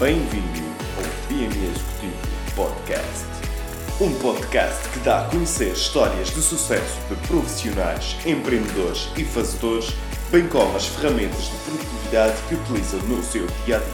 Bem-vindo 0.00 0.64
ao 0.96 1.28
PME 1.28 1.44
Executivo 1.44 2.16
Podcast. 2.56 3.26
Um 4.00 4.18
podcast 4.18 4.88
que 4.88 4.98
dá 5.00 5.26
a 5.26 5.28
conhecer 5.28 5.74
histórias 5.74 6.28
de 6.30 6.40
sucesso 6.40 6.98
de 7.10 7.16
profissionais, 7.28 8.16
empreendedores 8.24 9.10
e 9.18 9.24
fazedores, 9.26 9.90
bem 10.30 10.48
como 10.48 10.74
as 10.74 10.86
ferramentas 10.86 11.50
de 11.50 11.56
produtividade 11.66 12.34
que 12.48 12.54
utilizam 12.54 13.00
no 13.00 13.22
seu 13.22 13.46
dia 13.66 13.76
a 13.76 13.80
dia. 13.80 13.92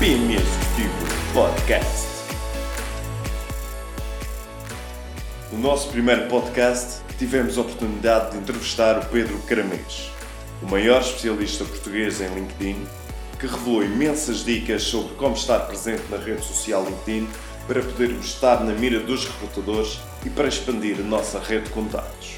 PME 0.00 0.34
Executivo 0.34 1.06
Podcast. 1.32 2.08
No 5.52 5.60
nosso 5.60 5.90
primeiro 5.90 6.26
podcast, 6.26 7.02
tivemos 7.20 7.56
a 7.56 7.60
oportunidade 7.60 8.32
de 8.32 8.38
entrevistar 8.38 8.98
o 8.98 9.06
Pedro 9.06 9.38
Caramês, 9.42 10.10
o 10.62 10.66
maior 10.70 11.00
especialista 11.00 11.64
português 11.64 12.20
em 12.20 12.28
LinkedIn, 12.34 12.86
que 13.38 13.46
revelou 13.46 13.84
imensas 13.84 14.44
dicas 14.44 14.82
sobre 14.82 15.14
como 15.16 15.34
estar 15.34 15.60
presente 15.60 16.02
na 16.10 16.16
rede 16.16 16.44
social 16.44 16.84
LinkedIn 16.84 17.28
para 17.66 17.82
podermos 17.82 18.26
estar 18.26 18.64
na 18.64 18.72
mira 18.72 19.00
dos 19.00 19.26
recrutadores 19.26 19.98
e 20.24 20.30
para 20.30 20.48
expandir 20.48 20.96
a 20.98 21.02
nossa 21.02 21.38
rede 21.38 21.64
de 21.64 21.70
contatos. 21.70 22.36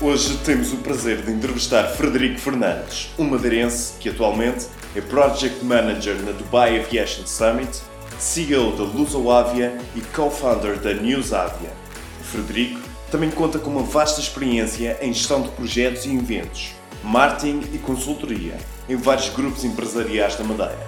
Hoje 0.00 0.36
temos 0.44 0.72
o 0.74 0.76
prazer 0.78 1.22
de 1.22 1.32
entrevistar 1.32 1.88
Frederico 1.88 2.38
Fernandes, 2.38 3.08
um 3.18 3.24
madeirense 3.24 3.94
que 3.98 4.10
atualmente 4.10 4.66
é 4.94 5.00
Project 5.00 5.64
Manager 5.64 6.16
na 6.16 6.32
Dubai 6.32 6.78
Aviation 6.78 7.26
Summit, 7.26 7.80
CEO 8.18 8.76
da 8.76 8.84
Lusoavia 8.84 9.78
e 9.94 10.00
co-founder 10.14 10.78
da 10.78 10.92
Newsavia. 10.92 11.72
Frederico 12.22 12.85
também 13.10 13.30
conta 13.30 13.58
com 13.58 13.70
uma 13.70 13.82
vasta 13.82 14.20
experiência 14.20 14.98
em 15.00 15.12
gestão 15.12 15.42
de 15.42 15.48
projetos 15.50 16.04
e 16.06 16.14
eventos, 16.14 16.74
marketing 17.02 17.68
e 17.72 17.78
consultoria 17.78 18.58
em 18.88 18.96
vários 18.96 19.28
grupos 19.28 19.64
empresariais 19.64 20.36
da 20.36 20.44
Madeira. 20.44 20.86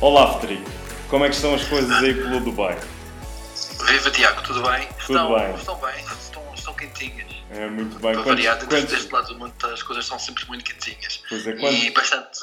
Olá 0.00 0.38
Frederico, 0.38 0.70
como 1.08 1.24
é 1.24 1.28
que 1.28 1.34
estão 1.34 1.54
as 1.54 1.64
coisas 1.64 1.90
aí 2.02 2.14
pelo 2.14 2.40
Dubai? 2.40 2.78
Viva 3.86 4.10
Tiago, 4.10 4.42
tudo 4.42 4.62
bem? 4.62 4.86
Tudo 5.06 5.18
estão, 5.18 5.34
bem. 5.34 5.54
Estão 5.54 5.76
bem, 5.76 6.04
estão, 6.20 6.42
estão 6.54 6.74
quentinhas. 6.74 7.37
É 7.50 7.66
muito 7.66 7.94
bem. 7.94 8.00
Para 8.00 8.14
Quantos- 8.14 8.24
variar, 8.26 8.58
quantos- 8.58 8.84
deste 8.92 9.10
lado 9.12 9.28
do 9.32 9.38
mundo 9.38 9.54
as 9.66 9.82
coisas 9.82 10.04
são 10.04 10.18
sempre 10.18 10.46
muito 10.46 10.64
quentinhas. 10.64 11.22
Pois 11.28 11.46
é, 11.46 11.52
quantos- 11.56 11.82
E 11.82 11.90
bastante, 11.90 12.40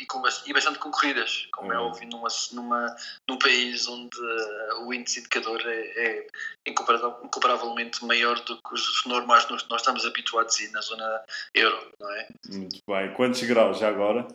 e, 0.00 0.06
com, 0.06 0.22
e 0.46 0.52
bastante 0.54 0.78
concorridas, 0.78 1.46
como 1.52 1.72
é 1.72 1.78
Hum. 1.78 1.82
óbvio, 1.82 2.08
numa, 2.08 2.28
numa, 2.52 2.96
num 3.28 3.38
país 3.38 3.86
onde 3.88 4.18
uh, 4.18 4.86
o 4.86 4.94
índice 4.94 5.20
indicador 5.20 5.60
é, 5.66 5.80
é 6.06 6.26
incompara- 6.66 7.18
incomparavelmente 7.24 8.02
maior 8.04 8.40
do 8.40 8.56
que 8.62 8.74
os 8.74 9.04
normais 9.04 9.44
que 9.44 9.50
nós, 9.52 9.62
estamos 9.80 10.06
habituados 10.06 10.58
a 10.58 10.62
ir 10.62 10.70
na 10.70 10.80
zona 10.80 11.22
euro, 11.54 11.92
não 12.00 12.10
é? 12.12 12.28
Muito 12.48 12.78
bem. 12.88 13.12
Quantos 13.14 13.42
graus 13.42 13.78
já 13.78 13.88
agora? 13.88 14.26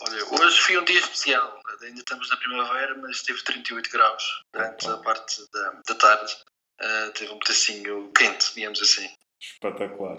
Olha, 0.00 0.24
hoje 0.42 0.60
foi 0.60 0.76
um 0.78 0.84
dia 0.84 0.98
especial, 0.98 1.60
ainda 1.80 2.00
estamos 2.00 2.28
na 2.28 2.36
primavera, 2.36 2.96
mas 2.98 3.18
esteve 3.18 3.40
38 3.44 3.88
graus 3.88 4.42
durante 4.52 4.88
Opa. 4.88 4.94
a 4.94 5.02
parte 5.04 5.42
da, 5.52 5.70
da 5.86 5.94
tarde. 5.94 6.36
Uh, 6.82 7.10
teve 7.12 7.32
um 7.32 7.38
pedacinho 7.38 8.10
quente, 8.16 8.54
digamos 8.54 8.80
assim. 8.82 9.08
Espetacular. 9.40 10.16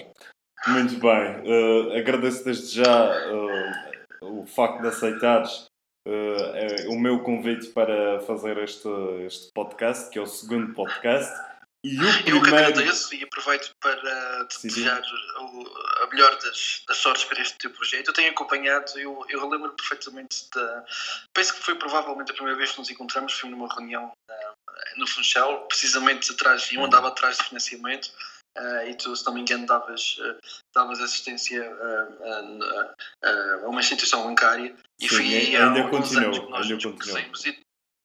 Muito 0.68 0.96
bem. 0.98 1.44
Eh, 1.94 2.00
agradeço 2.00 2.44
desde 2.46 2.82
já 2.84 3.14
eh, 3.14 4.02
o 4.22 4.46
facto 4.46 4.82
de 4.82 4.88
aceitares 4.88 5.66
eh, 6.08 6.86
o 6.88 6.98
meu 6.98 7.20
convite 7.22 7.68
para 7.70 8.22
fazer 8.22 8.58
este, 8.60 8.88
este 9.26 9.52
podcast, 9.54 10.10
que 10.10 10.18
é 10.20 10.22
o 10.22 10.26
segundo 10.26 10.74
podcast. 10.74 11.34
E 11.86 12.00
o 12.00 12.04
Eu 12.04 12.12
que 12.42 12.42
primeiro. 12.44 12.68
agradeço 12.68 13.14
e 13.14 13.24
aproveito 13.26 13.72
para 13.82 14.46
te 14.48 14.54
Sim, 14.56 14.60
sim. 14.62 14.68
desejar 14.70 15.02
a 16.02 16.08
melhor 16.08 16.32
das, 16.40 16.82
das 16.88 16.98
sortes 16.98 17.26
para 17.26 17.42
este 17.42 17.58
teu 17.58 17.72
projeto. 17.72 18.08
Eu 18.08 18.14
tenho 18.14 18.32
acompanhado, 18.32 18.98
eu, 18.98 19.26
eu 19.28 19.50
lembro 19.50 19.70
perfeitamente 19.74 20.50
da. 20.56 20.86
Penso 21.34 21.54
que 21.56 21.62
foi 21.62 21.76
provavelmente 21.76 22.32
a 22.32 22.34
primeira 22.34 22.58
vez 22.58 22.72
que 22.72 22.80
nos 22.80 22.90
encontramos, 22.90 23.34
foi 23.34 23.50
numa 23.50 23.68
reunião 23.68 24.14
na- 24.30 24.53
no 24.98 25.08
Funchal, 25.08 25.66
precisamente 25.68 26.32
atrás, 26.32 26.70
eu 26.72 26.84
andava 26.84 27.08
atrás 27.10 27.38
de 27.38 27.44
financiamento. 27.46 28.12
ah, 28.56 28.86
e 28.86 28.96
tu, 28.96 29.16
se 29.16 29.26
não 29.26 29.34
me 29.34 29.42
engano, 29.42 29.66
davas, 29.66 30.18
ah, 30.22 30.36
davas 30.74 31.00
assistência 31.02 31.62
ah, 31.82 32.94
a 33.64 33.68
uma 33.70 33.82
instituição 33.82 34.24
bancária 34.24 34.76
e 35.00 35.10
Sim, 35.10 35.36
aí 35.36 35.58
ainda 35.58 35.82
anos 35.82 36.40
que 36.40 36.50
nós 36.50 36.62
ainda 36.62 36.76
nos 36.76 36.84
continua. 36.84 36.98
conhecemos 36.98 37.46
e 37.46 37.63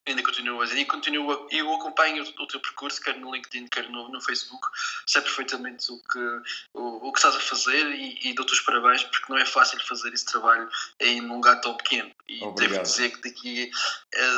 ainda 0.08 0.22
continuas 0.22 0.72
e 0.72 0.84
continua 0.84 1.46
eu 1.50 1.72
acompanho 1.74 2.24
o, 2.24 2.42
o 2.42 2.46
teu 2.46 2.60
percurso 2.60 3.00
quer 3.00 3.16
no 3.16 3.34
LinkedIn 3.34 3.66
quer 3.68 3.88
no, 3.90 4.08
no 4.08 4.20
Facebook. 4.20 4.66
Sei 5.06 5.22
perfeitamente 5.22 5.90
o 5.92 5.98
que 5.98 6.42
o, 6.74 7.08
o 7.08 7.12
que 7.12 7.18
estás 7.18 7.36
a 7.36 7.40
fazer 7.40 7.86
e, 7.90 8.18
e 8.28 8.34
dou-te 8.34 8.52
os 8.52 8.60
parabéns 8.60 9.04
porque 9.04 9.32
não 9.32 9.38
é 9.38 9.44
fácil 9.44 9.78
fazer 9.80 10.12
esse 10.12 10.26
trabalho 10.26 10.68
em 11.00 11.20
um 11.22 11.34
lugar 11.34 11.60
tão 11.60 11.76
pequeno. 11.76 12.10
E 12.28 12.42
Obrigado. 12.42 12.72
devo 12.72 12.82
dizer 12.82 13.10
que 13.10 13.28
daqui 13.28 13.70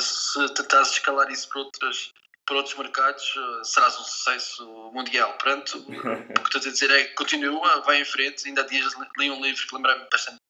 se 0.01 0.55
tentares 0.55 0.93
escalar 0.93 1.31
isso 1.31 1.49
para 1.49 1.61
outras 1.61 2.13
para 2.51 2.57
outros 2.57 2.77
mercados 2.77 3.33
eh, 3.37 3.65
serás 3.65 3.97
um 3.97 4.03
sucesso 4.03 4.67
mundial 4.93 5.33
portanto 5.35 5.79
o 5.79 6.43
que 6.43 6.57
estou 6.57 6.61
a 6.61 6.73
dizer 6.73 6.91
é 6.91 7.05
que 7.05 7.15
continua, 7.15 7.81
vai 7.83 8.01
em 8.01 8.05
frente 8.05 8.49
ainda 8.49 8.63
há 8.63 8.67
dias 8.67 8.93
li 9.17 9.31
um 9.31 9.41
livro 9.41 9.65
que 9.65 9.75
lembrava-me 9.75 10.09
bastante 10.11 10.41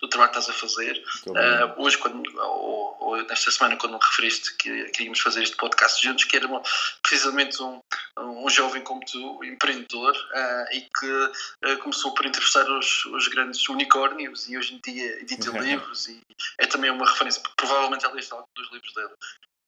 do 0.00 0.08
trabalho 0.08 0.32
que 0.32 0.38
estás 0.38 0.56
a 0.56 0.58
fazer. 0.58 1.04
Uh, 1.26 1.82
hoje, 1.82 1.98
quando, 1.98 2.22
ou, 2.40 2.96
ou 3.00 3.22
nesta 3.24 3.50
semana, 3.50 3.76
quando 3.76 3.94
me 3.94 3.98
referiste 4.02 4.56
que 4.56 4.84
queríamos 4.90 5.20
fazer 5.20 5.42
este 5.42 5.56
podcast 5.56 6.02
juntos, 6.02 6.24
que 6.24 6.36
era 6.36 6.46
uma- 6.46 6.62
precisamente 7.02 7.62
um, 7.62 7.80
um 8.18 8.48
jovem 8.48 8.82
como 8.82 9.04
tu, 9.04 9.44
empreendedor, 9.44 10.14
uh, 10.14 10.74
e 10.74 10.80
que 10.98 11.12
uh, 11.12 11.78
começou 11.82 12.14
por 12.14 12.24
entrevistar 12.24 12.68
os, 12.70 13.04
os 13.06 13.28
grandes 13.28 13.68
unicórnios 13.68 14.48
e 14.48 14.56
hoje 14.56 14.74
em 14.74 14.80
dia 14.80 15.20
edita 15.20 15.50
livros 15.60 16.08
e 16.08 16.20
é 16.58 16.66
também 16.66 16.90
uma 16.90 17.08
referência, 17.08 17.42
provavelmente 17.56 18.04
ela 18.04 18.14
leste 18.14 18.32
algum 18.32 18.46
dos 18.56 18.72
livros 18.72 18.94
dele. 18.94 19.12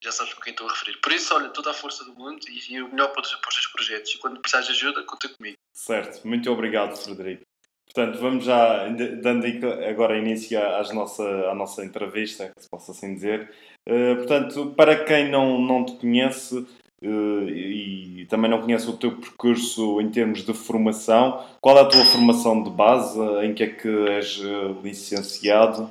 Já 0.05 0.13
sabes 0.13 0.35
com 0.35 0.43
quem 0.43 0.51
estou 0.51 0.69
a 0.69 0.71
referir. 0.71 0.99
Por 1.01 1.13
isso, 1.13 1.35
olha, 1.35 1.49
toda 1.49 1.71
a 1.71 1.75
força 1.75 2.05
do 2.05 2.15
mundo 2.15 2.41
e, 2.47 2.75
e 2.75 2.83
o 2.83 2.91
melhor 2.91 3.09
para 3.13 3.23
os, 3.23 3.35
para 3.37 3.49
os 3.49 3.55
teus 3.55 3.67
projetos. 3.69 4.15
E 4.15 4.19
quando 4.19 4.39
precisares 4.39 4.67
de 4.67 4.75
ajuda, 4.75 5.03
conta 5.03 5.31
comigo. 5.31 5.57
Certo, 5.73 6.29
muito 6.29 6.51
obrigado, 6.53 6.95
Frederico. 6.95 7.43
Portanto, 7.87 8.19
vamos 8.19 8.45
já 8.45 8.87
dando 9.23 9.47
agora 9.89 10.19
início 10.19 10.61
às 10.61 10.93
nossa, 10.93 11.25
à 11.49 11.55
nossa 11.55 11.83
entrevista, 11.83 12.53
se 12.59 12.69
possa 12.69 12.93
assim 12.93 13.15
dizer. 13.15 13.51
Eh, 13.87 14.15
portanto, 14.17 14.75
para 14.77 15.05
quem 15.05 15.31
não, 15.31 15.59
não 15.59 15.87
te 15.87 15.93
conhece 15.95 16.67
eh, 17.01 17.07
e 17.07 18.27
também 18.29 18.51
não 18.51 18.61
conhece 18.61 18.91
o 18.91 18.97
teu 18.97 19.13
percurso 19.17 20.01
em 20.01 20.11
termos 20.11 20.45
de 20.45 20.53
formação, 20.53 21.47
qual 21.61 21.79
é 21.79 21.83
a 21.83 21.89
tua 21.89 22.05
formação 22.05 22.63
de 22.63 22.71
base? 22.71 23.19
Em 23.43 23.55
que 23.55 23.63
é 23.63 23.69
que 23.69 23.89
és 24.09 24.41
eh, 24.43 24.83
licenciado? 24.83 25.91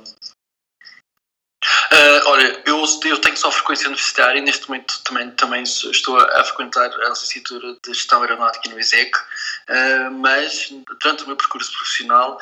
Uh, 1.94 2.28
olha, 2.28 2.62
eu, 2.66 2.84
eu 3.04 3.18
tenho 3.20 3.36
só 3.36 3.52
frequência 3.52 3.86
universitária 3.86 4.38
e 4.38 4.42
neste 4.42 4.68
momento 4.68 5.00
também, 5.04 5.30
também 5.32 5.62
estou 5.62 6.18
a, 6.18 6.40
a 6.40 6.44
frequentar 6.44 6.90
a 6.92 7.08
licenciatura 7.08 7.76
de 7.84 7.94
Gestão 7.94 8.20
Aeronáutica 8.22 8.68
no 8.68 8.80
ISEC, 8.80 9.16
uh, 9.16 10.10
mas 10.10 10.72
durante 11.00 11.22
o 11.22 11.28
meu 11.28 11.36
percurso 11.36 11.70
profissional 11.72 12.36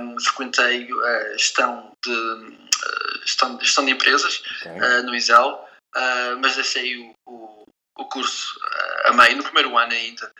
um, 0.00 0.20
frequentei 0.20 0.86
a 0.92 1.32
gestão 1.32 1.92
de, 2.04 2.58
gestão, 3.22 3.58
gestão 3.60 3.84
de 3.86 3.92
empresas 3.92 4.42
Ok. 4.60 4.72
uh, 4.72 5.02
no 5.04 5.14
ISEL, 5.14 5.66
uh, 5.96 6.38
mas 6.40 6.56
deixei 6.56 6.96
o, 6.98 7.14
o, 7.26 7.64
o 7.96 8.04
curso 8.06 8.60
a 9.06 9.12
meio, 9.14 9.36
no 9.36 9.44
primeiro 9.44 9.76
ano 9.78 9.92
ainda, 9.92 10.30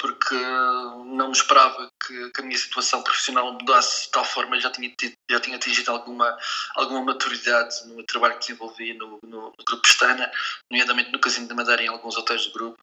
porque 0.00 0.34
não 0.34 1.26
me 1.26 1.32
esperava 1.32 1.87
que, 2.08 2.30
que 2.30 2.40
a 2.40 2.44
minha 2.44 2.58
situação 2.58 3.02
profissional 3.02 3.52
mudasse 3.52 4.06
de 4.06 4.10
tal 4.12 4.24
forma, 4.24 4.56
eu 4.56 4.60
já 4.60 4.70
tinha, 4.70 4.88
tido, 4.90 5.12
já 5.30 5.38
tinha 5.40 5.56
atingido 5.56 5.90
alguma, 5.90 6.36
alguma 6.74 7.02
maturidade 7.04 7.86
no 7.86 8.02
trabalho 8.04 8.34
que 8.34 8.40
desenvolvi 8.40 8.94
no, 8.94 9.18
no, 9.22 9.52
no 9.56 9.64
Grupo 9.66 9.82
Pestana, 9.82 10.30
nomeadamente 10.70 11.12
no 11.12 11.18
Casino 11.18 11.46
da 11.46 11.54
Madeira 11.54 11.82
e 11.82 11.86
em 11.86 11.88
alguns 11.88 12.16
hotéis 12.16 12.46
do 12.46 12.52
grupo, 12.52 12.78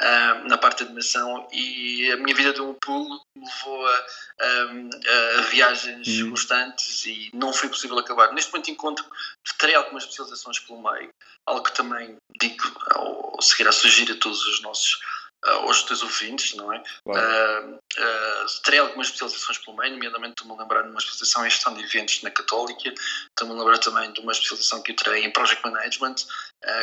uh, 0.00 0.48
na 0.48 0.56
parte 0.56 0.78
de 0.78 0.84
animação, 0.84 1.46
e 1.52 2.10
a 2.10 2.16
minha 2.16 2.34
vida 2.34 2.52
deu 2.54 2.68
um 2.68 2.74
pulo, 2.74 3.20
me 3.36 3.44
levou 3.46 3.86
a, 3.86 4.06
a- 4.40 5.38
a 5.38 5.42
viagens 5.42 6.08
Hum. 6.08 6.30
constantes 6.30 7.04
e 7.06 7.30
não 7.34 7.52
foi 7.52 7.68
possível 7.68 7.98
acabar. 7.98 8.32
Neste 8.32 8.50
momento 8.50 8.70
encontro, 8.70 9.04
terei 9.58 9.74
algumas 9.74 10.04
especializações 10.04 10.58
pelo 10.60 10.82
meio, 10.82 11.10
algo 11.46 11.62
que 11.62 11.74
também 11.74 12.16
digo 12.40 12.64
ao 12.90 13.20
ao 13.40 13.42
seguir 13.42 13.66
a 13.68 13.72
sugerir 13.72 14.12
a 14.12 14.16
todos 14.16 14.44
os 14.46 14.60
nossos 14.60 14.98
ah, 15.44 15.50
aos 15.52 15.82
teus 15.84 16.02
ouvintes, 16.02 16.54
não 16.54 16.72
é? 16.72 16.82
Claro. 17.04 17.20
Ah, 17.20 17.78
ah, 17.98 18.46
terei 18.64 18.80
algumas 18.80 19.06
especializações 19.08 19.58
pelo 19.58 19.76
meio, 19.76 19.92
nomeadamente 19.92 20.32
estou-me 20.32 20.52
a 20.54 20.62
lembrar 20.62 20.82
de 20.82 20.88
uma 20.90 20.98
especialização 20.98 21.46
em 21.46 21.50
gestão 21.50 21.74
de 21.74 21.82
eventos 21.82 22.22
na 22.22 22.30
Católica, 22.30 22.92
estou-me 23.28 23.54
a 23.54 23.58
lembrar 23.58 23.78
também 23.78 24.12
de 24.12 24.20
uma 24.20 24.32
especialização 24.32 24.82
que 24.82 24.92
eu 24.92 24.96
terei 24.96 25.24
em 25.24 25.30
Project 25.32 25.62
Management 25.64 26.16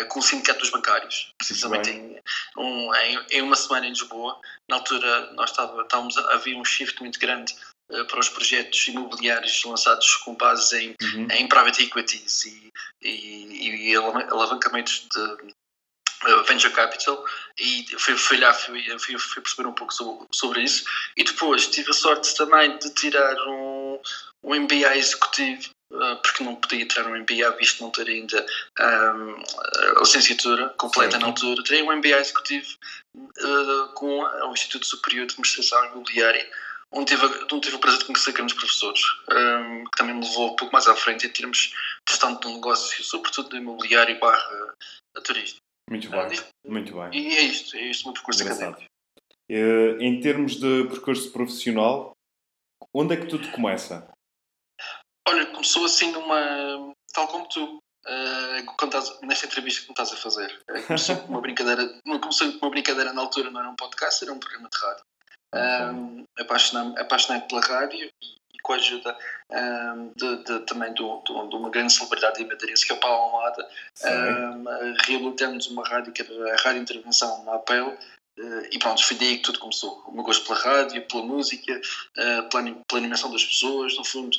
com 0.09 0.19
o 0.19 0.23
Sindicato 0.23 0.59
dos 0.59 0.69
Bancários, 0.71 1.31
precisamente 1.37 1.91
em, 1.91 2.19
um, 2.57 2.95
em, 2.95 3.25
em 3.31 3.41
uma 3.41 3.55
semana 3.55 3.85
em 3.85 3.89
Lisboa. 3.89 4.39
Na 4.67 4.77
altura 4.77 5.31
nós 5.33 5.51
estávamos, 5.51 6.17
a- 6.17 6.33
havia 6.33 6.57
um 6.57 6.65
shift 6.65 6.99
muito 7.01 7.19
grande 7.19 7.55
para 8.09 8.19
os 8.19 8.27
projetos 8.27 8.85
imobiliários 8.87 9.63
lançados 9.63 10.15
com 10.17 10.35
base 10.35 10.77
em 10.77 10.95
Uhum. 11.01 11.27
em 11.31 11.47
private 11.47 11.83
equities 11.83 12.43
e, 12.45 12.73
e, 13.01 13.91
e 13.91 13.95
alava- 13.95 14.27
alavancamentos 14.29 15.07
de, 15.09 15.19
uh, 15.19 15.37
Venture 16.47 16.73
Capital 16.73 17.23
e 17.59 17.85
fui, 17.97 18.17
fui 18.17 18.37
lá, 18.37 18.53
fui, 18.53 18.83
fui, 18.99 19.17
fui, 19.19 19.41
perceber 19.41 19.67
um 19.67 19.73
pouco 19.73 19.93
sobre, 19.93 20.25
sobre, 20.31 20.63
isso 20.63 20.83
e 21.15 21.23
depois 21.23 21.67
tive 21.67 21.91
a 21.91 21.93
sorte 21.93 22.35
também 22.35 22.77
de 22.79 22.89
tirar 22.93 23.35
um, 23.47 23.99
um 24.43 24.55
MBA 24.55 24.97
executivo 24.97 25.69
uh, 25.91 26.15
porque 26.23 26.43
não 26.43 26.55
podia 26.55 26.87
tirar 26.87 27.07
um 27.07 27.19
MBA 27.19 27.51
visto 27.59 27.83
não 27.83 27.91
ter 27.91 28.07
ainda 28.07 28.45
um, 28.79 29.43
a 29.97 29.99
licenciatura 29.99 30.69
completa 30.69 31.11
certo. 31.11 31.21
na 31.21 31.27
altura, 31.27 31.63
tirei 31.63 31.83
um 31.83 31.95
MBA 31.95 32.19
executivo 32.19 32.67
uh, 33.15 33.93
com 33.93 34.23
o 34.23 34.53
Instituto 34.53 34.85
Superior 34.87 35.27
de 35.27 35.33
Administração 35.33 35.85
Imobiliária 35.85 36.49
onde 36.91 37.15
tive, 37.15 37.25
onde 37.25 37.61
tive 37.61 37.75
o 37.75 37.79
prazer 37.79 37.99
de 37.99 38.05
conhecer 38.05 38.31
grandes 38.31 38.55
professores, 38.55 39.01
um, 39.29 39.83
que 39.83 39.97
também 39.97 40.15
me 40.15 40.25
levou 40.25 40.53
um 40.53 40.55
pouco 40.55 40.71
mais 40.71 40.87
à 40.87 40.95
frente 40.95 41.27
em 41.27 41.29
termos 41.29 41.57
de 41.57 41.73
gestão 42.09 42.39
de 42.39 42.47
um 42.47 42.55
negócio, 42.55 43.03
sobretudo 43.03 43.49
de 43.49 43.57
imobiliário 43.57 44.17
barra 44.19 44.73
turismo. 45.23 45.59
Muito 45.89 46.09
bem, 46.09 46.19
uh, 46.19 46.71
muito 46.71 46.93
bem. 46.93 47.09
E 47.13 47.35
é 47.35 47.41
isto, 47.43 47.75
é 47.77 47.81
isto 47.81 48.03
o 48.03 48.05
meu 48.07 48.13
percurso 48.13 48.41
Engraçado. 48.41 48.69
académico. 48.69 48.91
Uh, 49.49 50.01
em 50.01 50.19
termos 50.19 50.55
de 50.57 50.83
percurso 50.89 51.31
profissional, 51.31 52.11
onde 52.93 53.13
é 53.13 53.17
que 53.17 53.27
tudo 53.27 53.49
começa? 53.51 54.09
Olha, 55.27 55.45
começou 55.47 55.85
assim 55.85 56.11
numa. 56.11 56.93
tal 57.13 57.27
como 57.27 57.47
tu, 57.47 57.77
uh, 58.05 58.85
estás, 58.85 59.19
nesta 59.21 59.45
entrevista 59.45 59.81
que 59.81 59.87
me 59.87 59.93
estás 59.93 60.11
a 60.11 60.17
fazer. 60.17 60.61
Uh, 60.69 60.83
começou 60.87 61.15
com 61.17 61.27
uma 61.27 61.41
brincadeira, 61.41 61.99
não 62.05 62.19
começou 62.19 62.51
com 62.51 62.65
uma 62.65 62.71
brincadeira 62.71 63.13
na 63.13 63.21
altura, 63.21 63.49
não 63.49 63.61
era 63.61 63.69
um 63.69 63.75
podcast, 63.75 64.23
era 64.23 64.33
um 64.33 64.39
programa 64.39 64.69
de 64.69 64.77
rádio. 64.77 65.03
Um, 65.55 66.25
apaixonei-me 66.37 66.99
apaixonei 66.99 67.41
pela 67.43 67.61
rádio 67.61 68.11
e, 68.21 68.36
com 68.67 68.73
a 68.73 68.75
ajuda 68.75 69.17
um, 69.49 70.11
de, 70.13 70.43
de, 70.43 70.59
também 70.65 70.93
do, 70.93 71.21
de 71.23 71.55
uma 71.55 71.69
grande 71.69 71.93
celebridade 71.93 72.45
madeirense 72.45 72.85
que 72.85 72.91
é 72.91 72.95
o 72.95 72.99
Paulo 72.99 73.37
Almada. 73.37 73.69
Um, 74.03 74.65
reabilitamos 75.05 75.67
uma 75.67 75.87
rádio 75.87 76.11
que 76.11 76.21
era 76.21 76.53
a 76.53 76.57
Rádio 76.57 76.81
Intervenção 76.81 77.45
na 77.45 77.55
APEL 77.55 77.87
uh, 77.87 78.67
e 78.69 78.77
pronto, 78.77 79.03
foi 79.03 79.15
daí 79.15 79.37
que 79.37 79.43
tudo 79.43 79.59
começou. 79.59 80.03
O 80.05 80.11
meu 80.11 80.23
gosto 80.23 80.45
pela 80.45 80.59
rádio, 80.59 81.07
pela 81.07 81.23
música 81.23 81.73
uh, 82.17 82.49
pela, 82.49 82.63
pela 82.87 82.99
animação 82.99 83.31
das 83.31 83.45
pessoas. 83.45 83.95
No 83.95 84.03
fundo, 84.03 84.37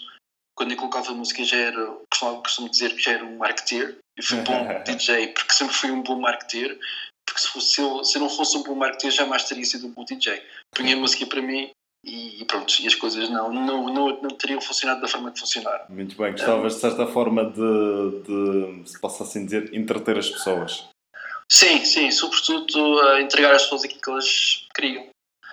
quando 0.55 0.73
eu 0.73 0.77
colocava 0.77 1.15
música 1.15 1.43
já 1.43 1.57
era, 1.57 1.87
costumo, 2.11 2.43
costumo 2.43 2.69
dizer 2.69 2.95
que 2.95 3.01
já 3.01 3.13
era 3.13 3.25
um 3.25 3.39
marketeer. 3.39 3.97
E 4.17 4.23
fui 4.23 4.39
um 4.39 4.45
bom 4.45 4.67
DJ 4.85 5.29
porque 5.29 5.55
sempre 5.55 5.75
fui 5.75 5.91
um 5.91 6.03
bom 6.03 6.21
marketeer 6.21 6.79
porque 7.27 7.41
se, 7.41 7.49
fosse, 7.49 7.75
se, 7.75 7.81
eu, 7.81 8.05
se 8.05 8.17
eu 8.17 8.23
não 8.23 8.31
fosse 8.31 8.57
um 8.57 8.63
bom 8.63 8.75
marketeer 8.75 9.13
jamais 9.13 9.45
teria 9.45 9.65
sido 9.65 9.87
um 9.87 9.91
bom 9.91 10.05
DJ. 10.05 10.43
Punha 10.75 10.97
a 10.97 10.99
música 10.99 11.27
para 11.27 11.43
mim 11.43 11.71
e, 12.05 12.41
e 12.41 12.45
pronto, 12.45 12.75
e 12.81 12.87
as 12.87 12.95
coisas 12.95 13.29
não, 13.29 13.53
não, 13.53 13.93
não, 13.93 14.23
não 14.23 14.31
teriam 14.31 14.61
funcionado 14.61 15.01
da 15.01 15.09
forma 15.09 15.33
que 15.33 15.41
funcionaram. 15.41 15.85
Muito 15.89 16.17
bem, 16.17 16.33
gostavas 16.33 16.75
de 16.75 16.81
certa 16.81 17.07
forma 17.07 17.45
de, 17.45 18.83
de, 18.83 18.89
se 18.89 19.01
posso 19.01 19.23
assim 19.23 19.45
dizer, 19.45 19.75
entreter 19.75 20.17
as 20.17 20.31
pessoas. 20.31 20.89
Sim, 21.51 21.85
sim, 21.85 22.11
sobretudo 22.11 23.01
a 23.01 23.21
entregar 23.21 23.55
às 23.55 23.63
pessoas 23.63 23.85
aquilo 23.85 24.01
que 24.01 24.11
elas 24.11 24.67
queriam. 24.75 25.07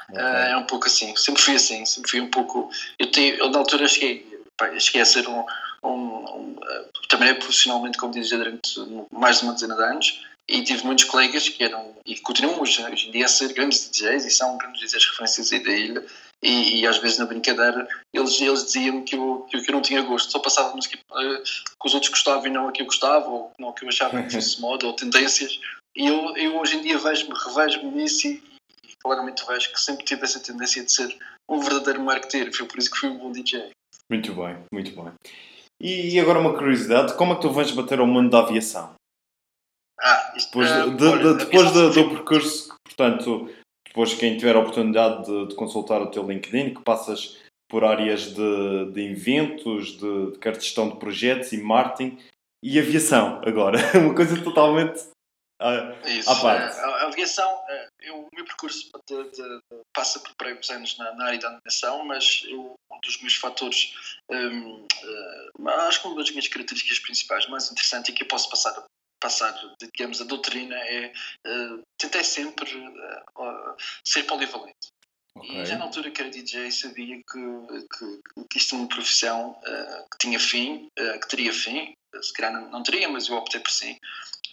Okay. 0.10 0.22
Uh, 0.22 0.28
é 0.28 0.58
um 0.58 0.66
pouco 0.66 0.86
assim, 0.86 1.16
sempre 1.16 1.42
fui 1.42 1.56
assim, 1.56 1.84
sempre 1.86 2.12
fui 2.12 2.22
um 2.22 2.30
pouco. 2.30 2.70
Eu, 3.00 3.10
tenho, 3.10 3.38
eu 3.38 3.50
na 3.50 3.58
altura 3.58 3.88
cheguei, 3.88 4.40
pá, 4.56 4.78
cheguei 4.78 5.02
a 5.02 5.06
ser 5.06 5.28
um, 5.28 5.44
um, 5.84 5.90
um, 5.90 6.52
uh, 6.52 7.08
trabalhei 7.10 7.34
profissionalmente, 7.36 7.98
como 7.98 8.14
dizia, 8.14 8.38
durante 8.38 8.80
mais 9.12 9.40
de 9.40 9.46
uma 9.46 9.54
dezena 9.54 9.76
de 9.76 9.84
anos 9.84 10.26
e 10.48 10.64
tive 10.64 10.84
muitos 10.86 11.06
colegas 11.06 11.50
que 11.50 11.64
eram, 11.64 11.96
e 12.06 12.20
continuam 12.20 12.62
hoje, 12.62 12.84
hoje 12.84 13.08
em 13.08 13.12
dia 13.12 13.26
a 13.26 13.28
ser 13.28 13.52
grandes 13.54 13.90
DJs 13.90 14.26
e 14.26 14.30
são 14.30 14.58
grandes 14.58 14.82
DJs 14.82 15.06
referências 15.06 15.52
aí 15.52 15.64
da 15.64 15.72
ilha 15.72 16.06
e, 16.46 16.82
e, 16.82 16.88
às 16.88 16.98
vezes 17.00 17.18
na 17.18 17.26
brincadeira 17.26 17.88
eles, 18.14 18.40
eles 18.40 18.66
diziam 18.66 19.04
que 19.04 19.16
eu, 19.16 19.48
que 19.50 19.58
eu 19.58 19.74
não 19.74 19.82
tinha 19.82 20.02
gosto, 20.02 20.32
só 20.32 20.40
passava 20.40 20.76
música 20.76 20.98
uh, 21.12 21.44
que 21.44 21.88
os 21.88 21.94
outros 21.94 22.12
gostavam 22.12 22.48
e 22.48 22.50
não 22.50 22.68
a 22.68 22.72
que 22.72 22.82
eu 22.82 22.86
gostava 22.86 23.28
ou 23.28 23.52
não 23.60 23.70
a 23.70 23.74
que 23.74 23.84
eu 23.84 23.90
achava 23.90 24.22
que 24.24 24.32
fosse 24.32 24.60
moda 24.62 24.86
ou 24.86 24.94
tendências 24.94 25.60
e 25.96 26.08
eu, 26.08 26.36
eu 26.38 26.60
hoje 26.60 26.78
em 26.78 26.82
dia 26.82 26.98
vejo-me, 26.98 27.34
revejo-me 27.38 27.92
nisso 27.92 28.28
e, 28.28 28.44
e 28.84 28.94
claramente 29.04 29.46
vejo 29.48 29.72
que 29.72 29.80
sempre 29.80 30.06
tive 30.06 30.24
essa 30.24 30.40
tendência 30.40 30.84
de 30.84 30.92
ser 30.92 31.18
um 31.50 31.60
verdadeiro 31.60 32.02
marketeer, 32.02 32.54
foi 32.54 32.68
por 32.68 32.78
isso 32.78 32.92
que 32.92 32.98
fui 32.98 33.10
um 33.10 33.18
bom 33.18 33.32
DJ. 33.32 33.70
Muito 34.10 34.34
bem, 34.34 34.58
muito 34.74 34.92
bem. 34.92 35.14
E 35.80 36.20
agora 36.20 36.40
uma 36.40 36.54
curiosidade, 36.54 37.16
como 37.16 37.34
é 37.34 37.36
que 37.36 37.42
tu 37.42 37.52
vais 37.52 37.72
bater 37.72 38.00
ao 38.00 38.08
mundo 38.08 38.30
da 38.30 38.40
aviação? 38.40 38.94
Ah, 40.00 40.34
isto, 40.36 40.48
depois, 40.48 40.70
uh, 40.72 40.96
de, 40.96 41.06
olha, 41.06 41.34
de, 41.34 41.46
depois 41.46 41.72
do, 41.72 41.90
do 41.92 42.10
percurso, 42.10 42.76
portanto, 42.84 43.50
depois 43.96 44.14
quem 44.14 44.38
tiver 44.38 44.58
a 44.58 44.60
oportunidade 44.60 45.26
de, 45.26 45.48
de, 45.48 45.56
consultar 45.56 46.02
o 46.02 46.12
teu 46.12 46.28
LinkedIn, 46.28 46.74
que 46.74 46.82
passas 46.82 47.42
por 47.70 47.86
áreas 47.86 48.36
de, 48.36 48.92
de 48.92 49.02
eventos, 49.10 49.98
de, 49.98 50.32
de 50.32 50.54
gestão 50.56 50.90
de 50.90 50.98
projetos 50.98 51.54
e 51.54 51.58
marketing 51.58 52.20
e 52.62 52.78
aviação 52.78 53.42
agora. 53.46 53.80
Uma 53.98 54.14
coisa 54.14 54.44
totalmente 54.44 55.02
à, 55.62 55.96
Isso, 56.06 56.30
à 56.30 56.36
parte. 56.42 56.78
A, 56.78 56.86
a 56.86 57.08
aviação, 57.08 57.64
eh, 57.70 57.88
eu, 58.02 58.18
o 58.18 58.28
meu 58.36 58.44
percurso 58.44 58.92
de, 59.08 59.32
de, 59.32 59.60
passa 59.96 60.20
por 60.20 60.36
prévios 60.36 60.70
anos 60.70 60.98
na, 60.98 61.14
na, 61.16 61.28
área 61.28 61.40
da 61.40 61.56
aviação, 61.56 62.04
mas 62.04 62.44
eu, 62.50 62.76
um 62.92 63.00
dos 63.00 63.22
meus 63.22 63.36
fatores, 63.36 63.94
um, 64.30 64.82
uh, 64.82 64.88
eh, 65.70 65.88
acho 65.88 66.02
que 66.02 66.08
uma 66.10 66.18
das 66.18 66.32
minhas 66.32 66.50
características 66.50 67.00
principais 67.00 67.48
mais 67.48 67.72
interessante 67.72 68.12
é 68.12 68.14
que 68.14 68.24
eu 68.24 68.28
posso 68.28 68.50
passar 68.50 68.74
passar, 69.26 69.60
digamos, 69.82 70.22
a 70.22 70.24
doutrina 70.24 70.76
é 70.76 71.12
uh, 71.48 71.84
tentei 71.98 72.24
sempre 72.24 72.72
uh, 72.76 73.76
ser 74.04 74.24
polivalente. 74.24 74.94
Okay. 75.36 75.62
E 75.62 75.66
já 75.66 75.78
na 75.78 75.86
altura 75.86 76.12
que 76.12 76.22
era 76.22 76.30
DJ 76.30 76.72
sabia 76.72 77.18
que, 77.18 77.40
que, 77.98 78.46
que 78.48 78.58
isto 78.58 78.76
é 78.76 78.78
uma 78.78 78.88
profissão 78.88 79.52
uh, 79.52 80.10
que 80.12 80.18
tinha 80.20 80.40
fim, 80.40 80.90
que 80.96 81.28
teria 81.28 81.52
fim, 81.52 81.96
se 82.22 82.32
calhar 82.34 82.54
não, 82.54 82.70
não, 82.70 82.84
teria, 82.84 83.10
mas 83.10 83.28
eu 83.28 83.36
optei 83.36 83.60
por 83.60 83.72
sim, 83.72 83.98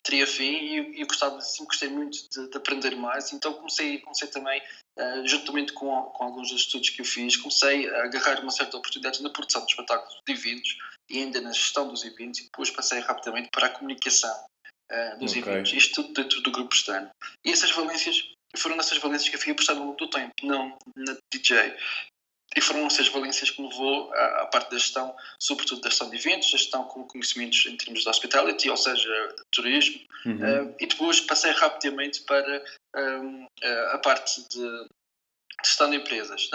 teria 0.03 0.27
fim 0.27 0.95
e 0.97 1.01
eu 1.03 1.07
gostava, 1.07 1.41
sempre 1.41 1.67
gostei 1.67 1.89
muito 1.91 2.19
de, 2.31 2.51
de 2.51 2.57
aprender 2.57 2.97
mais, 2.97 3.33
então 3.33 3.53
comecei, 3.53 3.99
comecei 3.99 4.27
também, 4.29 4.61
uh, 4.99 5.29
juntamente 5.29 5.73
com, 5.75 6.03
com 6.03 6.25
alguns 6.25 6.51
dos 6.51 6.63
estudos 6.63 6.89
que 6.89 7.03
eu 7.03 7.05
fiz, 7.05 7.37
comecei 7.37 7.89
a 7.89 8.05
agarrar 8.05 8.41
uma 8.41 8.51
certa 8.51 8.79
oportunidade 8.79 9.23
na 9.23 9.31
produção 9.31 9.65
de 9.65 9.71
espetáculos 9.71 10.19
de 10.27 10.33
eventos 10.33 10.79
e 11.11 11.19
ainda 11.19 11.41
na 11.43 11.53
gestão 11.53 11.87
dos 11.87 12.05
eventos 12.05 12.41
e 12.41 12.45
depois 12.45 12.71
passei 12.71 12.99
rapidamente 13.01 13.51
para 13.53 13.67
a 13.67 13.71
comunicação 13.71 14.35
uh, 14.93 15.19
dos 15.19 15.33
okay. 15.33 15.43
eventos, 15.43 15.73
isto 15.73 16.03
tudo 16.03 16.15
dentro 16.15 16.41
do 16.43 16.50
grupo 16.50 16.75
externo. 16.75 17.11
E 17.44 17.50
essas 17.50 17.71
valências, 17.71 18.31
foram 18.56 18.77
nessas 18.77 18.99
valências 18.99 19.29
que 19.29 19.37
eu 19.37 19.41
fui 19.41 19.53
apostado 19.53 19.81
ao 19.81 19.87
longo 19.87 19.99
do 19.99 20.09
tempo, 20.09 20.33
não 20.43 20.77
na 20.94 21.17
DJ. 21.33 21.77
E 22.55 22.61
foram 22.61 22.87
essas 22.87 23.09
valências 23.09 23.50
que 23.50 23.62
me 23.62 23.69
levou 23.69 24.12
à, 24.12 24.43
à, 24.43 24.47
parte 24.47 24.71
da 24.71 24.79
gestão, 24.79 25.17
sobretudo 25.41 25.81
da 25.81 25.89
gestão 25.89 26.11
de 26.11 26.17
eventos, 26.17 26.49
a 26.49 26.59
gestão 26.59 26.85
com 26.85 27.06
conhecimentos 27.06 27.65
em 27.65 27.77
termos 27.77 28.03
de 28.03 28.09
hospitality, 28.09 28.69
ou 28.69 28.77
seja, 28.77 29.35
turismo, 29.50 29.99
uhum. 30.27 30.67
uh, 30.67 30.77
e 30.79 30.87
depois 30.87 31.21
passei 31.21 31.50
rapidamente 31.53 32.21
para 32.23 32.62
um, 32.94 33.46
a 33.93 33.99
parte 33.99 34.46
de 34.49 34.87
gestão 35.65 35.89
de 35.89 35.96
empresas. 35.96 36.51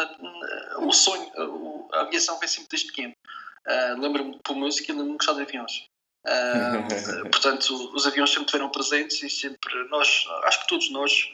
O 0.77 0.91
sonho, 0.91 1.31
a 1.93 2.01
aviação 2.01 2.37
vem 2.37 2.47
sempre 2.47 2.69
desde 2.69 2.87
pequeno. 2.87 3.13
Uh, 3.67 3.99
lembro-me 3.99 4.39
por 4.43 4.55
música 4.55 4.91
e 4.91 4.95
lembro-me 4.95 5.17
de 5.17 5.25
gostar 5.25 5.33
de 5.33 5.41
aviões. 5.41 5.87
Uh, 6.27 7.29
portanto, 7.29 7.91
os 7.95 8.05
aviões 8.05 8.29
sempre 8.29 8.47
estiveram 8.47 8.69
presentes 8.69 9.23
e 9.23 9.29
sempre 9.29 9.73
nós, 9.89 10.25
acho 10.43 10.61
que 10.61 10.67
todos 10.67 10.91
nós 10.91 11.33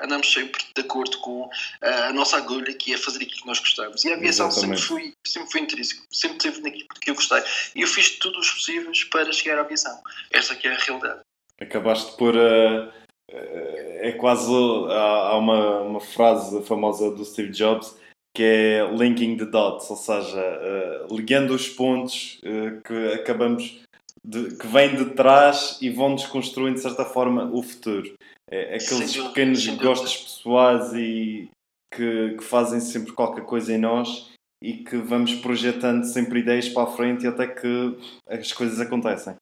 andamos 0.00 0.32
sempre 0.32 0.62
de 0.74 0.82
acordo 0.82 1.18
com 1.18 1.50
a 1.82 2.12
nossa 2.12 2.36
agulha, 2.36 2.72
que 2.74 2.94
é 2.94 2.98
fazer 2.98 3.24
aquilo 3.24 3.40
que 3.40 3.46
nós 3.46 3.58
gostamos. 3.58 4.04
E 4.04 4.12
a 4.12 4.16
aviação 4.16 4.50
sempre 4.52 4.80
foi, 4.80 5.14
sempre 5.26 5.50
foi 5.50 5.60
intrínseco, 5.62 6.06
sempre 6.12 6.38
teve 6.38 6.60
naquilo 6.60 6.86
que 7.00 7.10
eu 7.10 7.14
gostei. 7.14 7.42
E 7.74 7.80
eu 7.80 7.88
fiz 7.88 8.18
tudo 8.18 8.38
os 8.38 8.50
possíveis 8.50 9.02
para 9.04 9.32
chegar 9.32 9.58
à 9.58 9.62
aviação. 9.62 10.00
Essa 10.30 10.54
que 10.54 10.68
é 10.68 10.74
a 10.74 10.78
realidade. 10.78 11.20
Acabaste 11.60 12.16
por. 12.16 12.36
Uh, 12.36 12.92
é 13.30 14.12
quase. 14.12 14.52
Há 14.90 15.36
uma, 15.36 15.80
uma 15.80 16.00
frase 16.00 16.62
famosa 16.64 17.10
do 17.10 17.24
Steve 17.24 17.50
Jobs 17.50 17.96
que 18.34 18.42
é 18.42 18.90
linking 18.90 19.36
the 19.36 19.44
dots, 19.44 19.88
ou 19.88 19.96
seja, 19.96 20.40
uh, 20.40 21.14
ligando 21.14 21.54
os 21.54 21.68
pontos 21.68 22.40
uh, 22.42 22.82
que 22.82 23.12
acabamos 23.14 23.80
de, 24.24 24.56
que 24.56 24.66
vêm 24.66 24.96
de 24.96 25.10
trás 25.14 25.78
e 25.82 25.90
vão 25.90 26.14
desconstruindo 26.14 26.76
de 26.76 26.82
certa 26.82 27.04
forma 27.04 27.50
o 27.52 27.62
futuro. 27.62 28.14
É, 28.50 28.76
aqueles 28.76 29.10
sim, 29.10 29.26
pequenos 29.28 29.66
gostos 29.76 30.16
pessoais 30.16 30.92
e 30.94 31.48
que, 31.94 32.36
que, 32.36 32.44
fazem 32.44 32.80
sempre 32.80 33.12
qualquer 33.12 33.44
coisa 33.44 33.72
em 33.72 33.78
nós 33.78 34.32
e 34.62 34.84
que 34.84 34.96
vamos 34.96 35.34
projetando 35.34 36.04
sempre 36.04 36.40
ideias 36.40 36.68
para 36.68 36.84
a 36.84 36.92
frente 36.92 37.24
e 37.24 37.28
até 37.28 37.46
que 37.46 37.98
as 38.26 38.52
coisas 38.52 38.80
acontecem. 38.80 39.36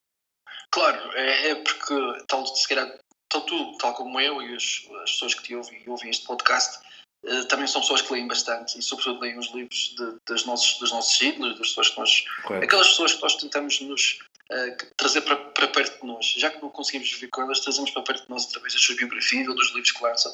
Claro, 0.71 1.13
é, 1.15 1.51
é 1.51 1.55
porque 1.57 1.95
tal, 2.27 2.47
se 2.47 2.69
calhar, 2.69 2.91
tal 3.29 3.43
tu, 3.43 3.77
tal 3.79 3.95
como 3.95 4.21
eu 4.21 4.43
e 4.43 4.55
as, 4.55 4.89
as 5.03 5.13
pessoas 5.13 5.35
que 5.35 5.43
te 5.43 5.55
ouvem, 5.55 5.83
ouvem 5.87 6.11
este 6.11 6.27
podcast, 6.27 6.83
Uh, 7.25 7.47
também 7.47 7.69
são 7.69 7.81
pessoas 7.81 8.03
que 8.03 8.13
leem 8.13 8.27
bastante 8.27 8.77
e 8.77 8.83
sobretudo 8.83 9.21
leem 9.21 9.39
os 9.39 9.47
livros 9.55 9.95
de, 9.97 10.17
das 10.29 10.45
nossos, 10.45 10.77
dos 10.81 10.91
nossos 10.91 11.21
ídolos, 11.23 11.57
das 11.57 11.69
pessoas 11.69 11.89
que 11.91 11.99
nós, 12.01 12.25
aquelas 12.61 12.89
pessoas 12.89 13.15
que 13.15 13.23
nós 13.23 13.37
tentamos 13.37 13.81
nos 13.81 14.19
uh, 14.53 14.77
trazer 14.97 15.23
para, 15.23 15.37
para 15.37 15.69
perto 15.69 16.01
de 16.01 16.07
nós. 16.07 16.27
Já 16.37 16.51
que 16.51 16.61
não 16.61 16.69
conseguimos 16.69 17.11
viver 17.13 17.29
com 17.29 17.43
elas, 17.43 17.61
trazemos 17.61 17.91
para 17.91 18.03
perto 18.03 18.25
de 18.25 18.31
nós 18.31 18.47
através 18.47 18.73
das 18.73 18.83
suas 18.83 18.99
biografias 18.99 19.49
ou 19.49 19.55
dos 19.55 19.69
livros 19.69 19.93
que 19.93 20.03
lançam. 20.03 20.33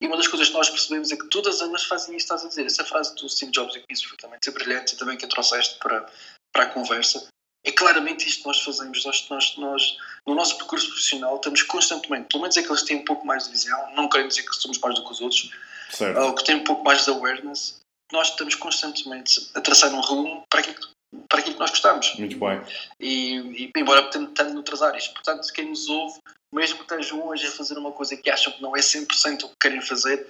E 0.00 0.06
uma 0.06 0.16
das 0.16 0.26
coisas 0.26 0.48
que 0.48 0.54
nós 0.54 0.68
percebemos 0.68 1.10
é 1.12 1.16
que 1.16 1.26
todas 1.28 1.60
elas 1.60 1.84
fazem 1.84 2.16
que 2.16 2.22
estás 2.22 2.44
a 2.44 2.48
dizer. 2.48 2.66
Essa 2.66 2.84
frase 2.84 3.14
do 3.14 3.28
Steve 3.28 3.52
Jobs 3.52 3.74
eu 3.74 3.82
conheço 3.82 4.02
perfeitamente, 4.02 4.48
é 4.48 4.52
brilhante 4.52 4.94
e 4.94 4.98
também 4.98 5.16
que 5.16 5.24
a 5.24 5.28
trouxeste 5.28 5.78
para, 5.78 6.06
para 6.52 6.64
a 6.64 6.66
conversa. 6.66 7.26
é 7.64 7.72
claramente 7.72 8.28
isto 8.28 8.42
que 8.42 8.48
nós 8.48 8.60
fazemos. 8.60 9.04
Nós, 9.04 9.28
nós, 9.30 9.56
nós, 9.56 9.96
no 10.26 10.34
nosso 10.34 10.58
percurso 10.58 10.88
profissional, 10.88 11.36
estamos 11.36 11.62
constantemente, 11.62 12.28
pelo 12.28 12.42
menos 12.42 12.56
é 12.56 12.62
que 12.62 12.68
eles 12.68 12.82
têm 12.82 12.98
um 12.98 13.04
pouco 13.04 13.26
mais 13.26 13.44
de 13.44 13.50
visão, 13.50 13.94
não 13.94 14.08
querem 14.08 14.28
dizer 14.28 14.42
que 14.42 14.54
somos 14.56 14.78
mais 14.78 14.94
do 14.96 15.04
que 15.04 15.12
os 15.12 15.20
outros, 15.20 15.50
certo. 15.90 16.20
ou 16.20 16.34
que 16.34 16.44
têm 16.44 16.56
um 16.56 16.64
pouco 16.64 16.84
mais 16.84 17.04
de 17.04 17.10
awareness, 17.10 17.80
nós 18.12 18.28
estamos 18.28 18.54
constantemente 18.54 19.50
a 19.54 19.60
traçar 19.60 19.92
um 19.92 20.00
rumo 20.00 20.44
para 20.50 20.60
aquilo, 20.60 20.88
para 21.28 21.40
aquilo 21.40 21.54
que 21.54 21.60
nós 21.60 21.70
gostamos. 21.70 22.14
Muito 22.18 22.38
bem. 22.38 22.60
E, 23.00 23.64
e 23.64 23.70
embora 23.76 24.02
tentando 24.10 24.54
noutras 24.54 24.82
áreas. 24.82 25.08
Portanto, 25.08 25.46
quem 25.52 25.68
nos 25.68 25.88
ouve, 25.88 26.18
mesmo 26.52 26.78
que 26.78 26.82
estejam 26.82 27.26
hoje 27.26 27.46
a 27.46 27.50
fazer 27.50 27.76
uma 27.76 27.92
coisa 27.92 28.16
que 28.16 28.30
acham 28.30 28.52
que 28.52 28.62
não 28.62 28.76
é 28.76 28.80
100% 28.80 29.44
o 29.44 29.48
que 29.48 29.54
querem 29.60 29.80
fazer, 29.80 30.26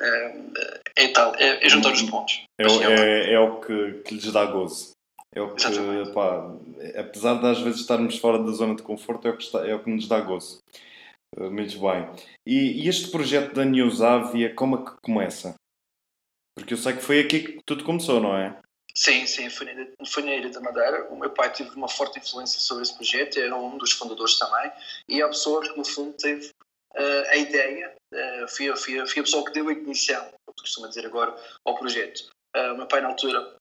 é, 0.00 0.40
é 0.96 1.08
tal, 1.08 1.34
é, 1.36 1.64
é 1.64 1.68
juntar 1.68 1.92
os 1.92 2.02
pontos. 2.02 2.42
É, 2.58 2.64
é, 2.64 3.32
é, 3.34 3.40
o 3.40 3.60
que, 3.60 4.02
que 4.04 4.14
lhes 4.14 4.32
dá 4.32 4.44
gozo. 4.46 4.96
É 5.34 5.40
o 5.42 5.54
que, 5.54 6.12
pá, 6.14 6.50
apesar 6.98 7.34
de 7.34 7.46
às 7.46 7.60
vezes 7.60 7.80
estarmos 7.80 8.16
fora 8.16 8.42
da 8.42 8.52
zona 8.52 8.74
de 8.74 8.82
conforto, 8.82 9.28
é 9.28 9.30
o 9.32 9.36
que, 9.36 9.42
está, 9.42 9.66
é 9.68 9.74
o 9.74 9.82
que 9.84 9.90
nos 9.90 10.08
dá 10.08 10.18
gozo. 10.18 10.60
Uh, 11.36 11.50
muito 11.50 11.78
bem. 11.78 12.08
E, 12.46 12.84
e, 12.84 12.88
este 12.88 13.10
projeto 13.10 13.54
da 13.54 13.64
Newsavia, 13.64 14.54
como 14.54 14.76
é 14.76 14.84
que 14.84 14.96
começa? 15.02 15.54
Porque 16.56 16.72
eu 16.72 16.78
sei 16.78 16.94
que 16.94 17.02
foi 17.02 17.20
aqui 17.20 17.40
que 17.40 17.58
tudo 17.66 17.84
começou, 17.84 18.18
não 18.18 18.34
é? 18.34 18.58
Sim, 18.96 19.26
sim, 19.26 19.50
foi 19.50 19.74
na, 19.74 19.86
foi 20.06 20.22
na 20.22 20.34
Ilha 20.34 20.48
da 20.48 20.60
Madeira. 20.60 21.06
O 21.10 21.18
meu 21.18 21.28
pai 21.28 21.52
teve 21.52 21.70
uma 21.76 21.88
forte 21.88 22.18
influência 22.18 22.58
sobre 22.58 22.82
esse 22.82 22.94
projeto, 22.94 23.38
era 23.38 23.54
um 23.54 23.76
dos 23.76 23.92
fundadores 23.92 24.38
também, 24.38 24.72
e 25.06 25.20
a 25.20 25.28
pessoa 25.28 25.60
que, 25.60 25.76
no 25.76 25.84
fundo, 25.84 26.14
teve 26.14 26.46
uh, 26.94 27.28
a 27.28 27.36
ideia, 27.36 27.94
uh, 28.14 28.48
foi, 28.48 28.74
foi, 28.74 29.06
foi 29.06 29.20
a 29.20 29.24
pessoa 29.24 29.44
que 29.44 29.52
deu 29.52 29.68
a 29.68 29.72
ignição, 29.72 30.22
como 30.46 30.56
costuma 30.58 30.88
dizer 30.88 31.04
agora, 31.04 31.36
ao 31.62 31.76
projeto. 31.76 32.30
Uh, 32.56 32.72
o 32.72 32.78
meu 32.78 32.86
pai, 32.86 33.02
na 33.02 33.08
altura, 33.08 33.56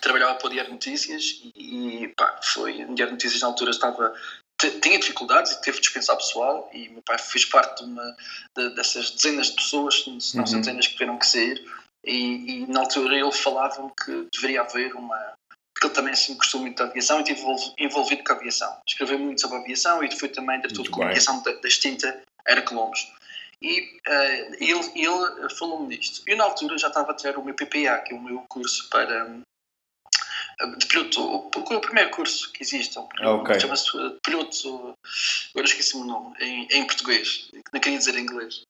trabalhava 0.00 0.36
para 0.36 0.46
o 0.46 0.50
Diário 0.50 0.72
Notícias 0.72 1.42
e, 1.56 2.04
e 2.04 2.08
pá, 2.16 2.38
foi, 2.40 2.84
o 2.84 2.94
Diário 2.94 3.14
Notícias 3.14 3.42
na 3.42 3.48
altura 3.48 3.72
estava 3.72 4.14
tinha 4.58 4.98
dificuldades 4.98 5.52
e 5.52 5.60
teve 5.60 5.76
de 5.76 5.82
dispensar 5.82 6.16
pessoal 6.16 6.68
e 6.72 6.88
meu 6.88 7.02
pai 7.02 7.16
fez 7.16 7.44
parte 7.44 7.84
de 7.84 7.90
uma, 7.90 8.16
de, 8.56 8.74
dessas 8.74 9.10
dezenas 9.10 9.48
de 9.48 9.54
pessoas, 9.54 10.02
se 10.02 10.36
não 10.36 10.42
uhum. 10.42 10.46
centenas 10.46 10.88
que 10.88 10.94
tiveram 10.94 11.16
que 11.16 11.26
sair 11.26 11.64
e, 12.04 12.62
e 12.62 12.66
na 12.66 12.80
altura 12.80 13.18
ele 13.18 13.32
falava-me 13.32 13.90
que 14.04 14.28
deveria 14.32 14.62
haver 14.62 14.94
uma 14.94 15.34
porque 15.74 15.86
ele 15.86 15.94
também 15.94 16.14
se 16.14 16.34
gostou 16.34 16.60
muito 16.60 16.76
da 16.76 16.90
aviação 16.90 17.20
e 17.20 17.22
esteve 17.22 17.40
envolvido 17.78 18.24
com 18.24 18.32
a 18.32 18.36
aviação 18.36 18.76
escreveu 18.86 19.18
muito 19.18 19.40
sobre 19.40 19.58
a 19.58 19.60
aviação 19.60 20.02
e 20.02 20.10
foi 20.14 20.28
também 20.28 20.60
diretor 20.60 20.82
de 20.82 20.90
comunicação 20.90 21.42
da, 21.42 21.52
da 21.52 21.68
extinta 21.68 22.20
Era 22.46 22.62
Colombos 22.62 23.12
e 23.60 23.80
uh, 23.80 24.54
ele, 24.60 24.90
ele 24.94 25.54
falou-me 25.58 25.96
disto. 25.96 26.22
Eu, 26.24 26.36
na 26.36 26.44
altura, 26.44 26.78
já 26.78 26.86
estava 26.86 27.10
a 27.10 27.14
ter 27.14 27.36
o 27.36 27.44
meu 27.44 27.54
PPA, 27.54 27.98
que 27.98 28.14
é 28.14 28.16
o 28.16 28.22
meu 28.22 28.44
curso 28.48 28.88
para, 28.88 29.26
de 30.76 30.86
piloto, 30.86 31.20
o, 31.20 31.48
o 31.48 31.80
primeiro 31.80 32.10
curso 32.10 32.52
que 32.52 32.62
existe, 32.62 32.98
um 32.98 33.08
ah, 33.20 33.32
okay. 33.34 33.60
chama-se 33.60 33.96
eh, 33.96 34.16
piloto, 34.24 34.96
agora 35.50 35.66
esqueci-me 35.66 36.02
o 36.02 36.06
nome, 36.06 36.36
em, 36.40 36.66
em 36.70 36.86
português, 36.86 37.50
não 37.72 37.80
queria 37.80 37.98
dizer 37.98 38.16
em 38.16 38.22
inglês. 38.22 38.62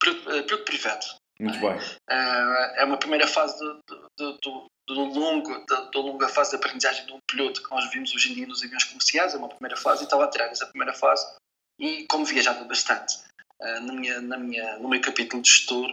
Piloto, 0.00 0.30
eh, 0.32 0.42
piloto 0.42 0.64
privado. 0.64 1.06
Muito 1.40 1.56
é? 1.56 1.60
bem. 1.60 1.78
Uh, 1.78 2.76
é 2.76 2.84
uma 2.84 2.98
primeira 2.98 3.26
fase 3.26 3.58
do, 3.58 3.80
do, 4.18 4.38
do, 4.38 4.70
do 4.86 4.94
longo, 4.94 5.64
da, 5.66 5.80
da, 5.82 5.98
longa 5.98 6.28
fase 6.28 6.50
de 6.50 6.56
aprendizagem 6.56 7.06
de 7.06 7.12
um 7.12 7.18
piloto 7.26 7.62
que 7.62 7.70
nós 7.70 7.90
vimos 7.90 8.14
hoje 8.14 8.30
em 8.30 8.34
dia 8.34 8.46
nos 8.46 8.62
aviões 8.62 8.84
comerciais, 8.84 9.34
é 9.34 9.38
uma 9.38 9.48
primeira 9.48 9.76
fase, 9.76 10.02
e 10.02 10.04
estava 10.04 10.24
a 10.24 10.28
tirar 10.28 10.46
essa 10.46 10.66
primeira 10.66 10.92
fase, 10.92 11.26
e 11.78 12.06
como 12.06 12.26
viajava 12.26 12.62
bastante 12.64 13.18
uh, 13.60 13.80
na 13.80 13.92
minha, 13.94 14.20
na 14.20 14.36
minha, 14.36 14.78
no 14.78 14.88
meu 14.88 15.00
capítulo 15.00 15.42
de 15.42 15.50
gestor, 15.50 15.90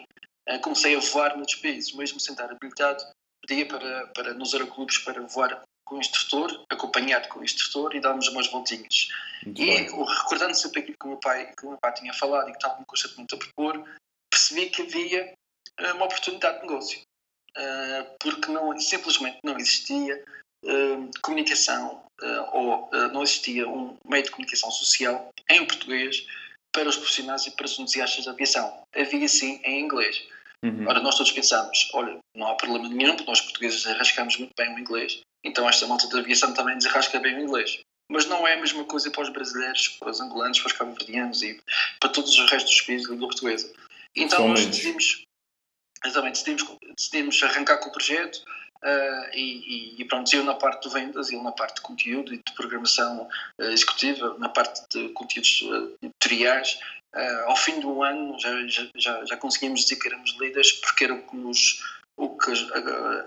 uh, 0.49 0.59
comecei 0.61 0.95
a 0.95 0.99
voar 0.99 1.37
noutros 1.37 1.55
países, 1.55 1.93
mesmo 1.93 2.19
sem 2.19 2.33
estar 2.33 2.51
habilitado, 2.51 3.03
pedia 3.47 3.65
para, 3.65 4.07
para 4.07 4.33
nos 4.33 4.53
aeroclubes 4.53 4.97
para 4.99 5.21
voar 5.21 5.63
com 5.85 5.95
o 5.95 5.99
instrutor, 5.99 6.65
acompanhado 6.69 7.29
com 7.29 7.39
o 7.39 7.43
instrutor 7.45 7.95
e 7.95 8.01
darmos 8.01 8.27
umas 8.27 8.47
voltinhas. 8.47 9.07
Muito 9.45 9.61
e 9.61 9.87
recordando 9.87 10.53
sempre 10.53 10.81
aquilo 10.81 10.97
que 10.99 11.05
o 11.05 11.09
meu 11.11 11.19
pai, 11.19 11.53
que 11.57 11.65
o 11.65 11.69
meu 11.69 11.77
pai 11.77 11.93
tinha 11.93 12.13
falado 12.13 12.49
e 12.49 12.51
que 12.51 12.57
estava 12.57 12.83
constantemente 12.85 13.33
a 13.33 13.37
propor, 13.37 13.85
percebi 14.29 14.69
que 14.69 14.81
havia 14.81 15.33
uma 15.79 16.05
oportunidade 16.05 16.57
de 16.57 16.67
negócio. 16.67 17.01
Uh, 17.57 18.05
porque 18.19 18.51
não, 18.51 18.79
simplesmente 18.79 19.39
não 19.43 19.57
existia 19.57 20.23
uh, 20.63 21.11
comunicação 21.21 22.03
ou 22.51 22.89
não 23.13 23.21
existia 23.21 23.69
um 23.69 23.95
meio 24.03 24.23
de 24.23 24.31
comunicação 24.31 24.71
social 24.71 25.29
em 25.51 25.63
português 25.65 26.25
para 26.73 26.89
os 26.89 26.97
profissionais 26.97 27.45
e 27.45 27.51
para 27.51 27.65
os 27.65 27.77
entusiastas 27.77 28.25
da 28.25 28.31
aviação. 28.31 28.81
Havia 28.95 29.27
sim 29.27 29.61
em 29.63 29.81
inglês. 29.81 30.23
Uhum. 30.63 30.87
Ora, 30.87 30.99
nós 30.99 31.15
todos 31.15 31.31
pensamos, 31.31 31.89
olha, 31.93 32.17
não 32.35 32.47
há 32.47 32.55
problema 32.55 32.89
nenhum, 32.89 33.15
porque 33.15 33.29
nós 33.29 33.41
portugueses 33.41 33.85
arrascamos 33.85 34.37
muito 34.37 34.53
bem 34.57 34.73
o 34.73 34.79
inglês, 34.79 35.21
então 35.43 35.69
esta 35.69 35.85
malta 35.85 36.07
da 36.07 36.19
aviação 36.19 36.53
também 36.53 36.77
desarrasca 36.77 37.19
bem 37.19 37.35
o 37.35 37.41
inglês. 37.41 37.79
Mas 38.09 38.25
não 38.25 38.47
é 38.47 38.53
a 38.53 38.59
mesma 38.59 38.83
coisa 38.85 39.11
para 39.11 39.23
os 39.23 39.29
brasileiros, 39.29 39.89
para 39.99 40.09
os 40.09 40.21
angolanos, 40.21 40.59
para 40.59 40.67
os 40.67 40.73
cabo-verdianos 40.73 41.41
e 41.43 41.61
para 41.99 42.09
todos 42.09 42.37
os 42.37 42.49
restos 42.49 42.71
dos 42.75 42.81
países 42.81 43.07
da 43.07 43.13
língua 43.13 43.27
portuguesa. 43.27 43.71
Então 44.15 44.47
nós 44.47 44.65
decidimos, 44.65 45.23
exatamente, 46.05 46.43
decidimos, 46.43 46.77
decidimos 46.95 47.43
arrancar 47.43 47.77
com 47.77 47.89
o 47.89 47.91
projeto 47.91 48.37
uh, 48.83 49.29
e, 49.33 49.95
e, 49.99 50.05
pronto, 50.05 50.33
eu 50.35 50.43
na 50.43 50.55
parte 50.55 50.87
de 50.87 50.93
vendas, 50.93 51.29
ele 51.29 51.41
na 51.41 51.51
parte 51.51 51.75
de 51.75 51.81
conteúdo 51.81 52.33
e 52.33 52.37
de 52.37 52.53
programação 52.53 53.27
uh, 53.59 53.63
executiva, 53.63 54.35
na 54.37 54.49
parte 54.49 54.81
de 54.91 55.09
conteúdos 55.09 55.61
uh, 55.61 55.97
editoriais, 56.01 56.79
Uh, 57.15 57.49
ao 57.49 57.55
fim 57.55 57.79
do 57.79 58.03
ano 58.03 58.37
já, 58.39 58.51
já, 58.95 59.25
já 59.25 59.37
conseguimos 59.37 59.81
dizer 59.81 59.95
que 59.95 60.07
éramos 60.07 60.35
líderes 60.39 60.73
porque 60.73 61.05
era 61.05 61.13
o 61.13 61.23
que, 61.25 61.35
nos, 61.35 61.81
o 62.17 62.37
que 62.37 62.51
as, 62.51 62.59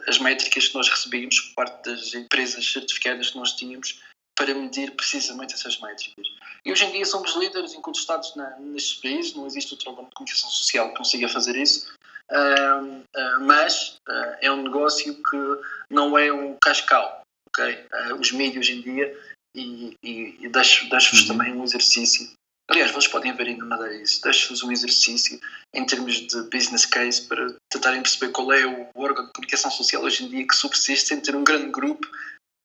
as 0.07 0.19
métricas 0.19 0.69
que 0.69 0.75
nós 0.75 0.89
recebíamos 0.89 1.41
por 1.41 1.55
parte 1.55 1.91
das 1.91 2.15
empresas 2.15 2.71
certificadas 2.71 3.31
que 3.31 3.39
nós 3.39 3.53
tínhamos 3.55 4.00
para 4.37 4.55
medir 4.55 4.93
precisamente 4.93 5.55
essas 5.55 5.81
métricas. 5.81 6.27
E 6.65 6.71
hoje 6.71 6.85
em 6.85 6.93
dia 6.93 7.05
somos 7.05 7.35
líderes 7.35 7.75
incontestados 7.75 8.35
na, 8.37 8.50
nestes 8.59 9.00
países, 9.00 9.35
não 9.35 9.47
existe 9.47 9.73
outro 9.73 9.91
órgão 9.91 10.05
de 10.05 10.15
comunicação 10.15 10.50
social 10.50 10.91
que 10.91 10.99
consiga 10.99 11.29
fazer 11.29 11.57
isso, 11.57 11.93
mas 13.41 13.97
uh, 14.09 14.37
é 14.41 14.51
um 14.51 14.63
negócio 14.63 15.15
que 15.15 15.37
não 15.91 16.17
é 16.17 16.33
um 16.33 16.57
cascal, 16.63 17.23
ok? 17.49 17.87
os 18.19 18.33
mídias 18.33 18.67
hoje 18.67 18.79
em 18.79 18.83
dia, 18.83 19.19
e, 19.57 19.97
e, 20.03 20.37
e 20.45 20.49
deixo-vos 20.49 21.23
uhum. 21.23 21.27
também 21.27 21.53
um 21.53 21.65
exercício 21.65 22.31
Aliás, 22.71 22.93
vocês 22.93 23.09
podem 23.09 23.35
ver 23.35 23.49
ainda 23.49 23.65
nada 23.65 23.93
isso. 23.93 24.23
Deixo-vos 24.23 24.63
um 24.63 24.71
exercício 24.71 25.41
em 25.75 25.85
termos 25.85 26.15
de 26.15 26.41
business 26.43 26.87
case 26.87 27.27
para 27.27 27.53
tentarem 27.69 28.01
perceber 28.01 28.31
qual 28.31 28.53
é 28.53 28.65
o 28.65 28.89
órgão 28.95 29.27
de 29.27 29.33
comunicação 29.33 29.73
social 29.73 30.05
hoje 30.05 30.25
em 30.25 30.29
dia 30.29 30.47
que 30.47 30.55
subsiste 30.55 31.09
sem 31.09 31.21
ter 31.21 31.35
um 31.35 31.43
grande 31.43 31.69
grupo 31.73 32.07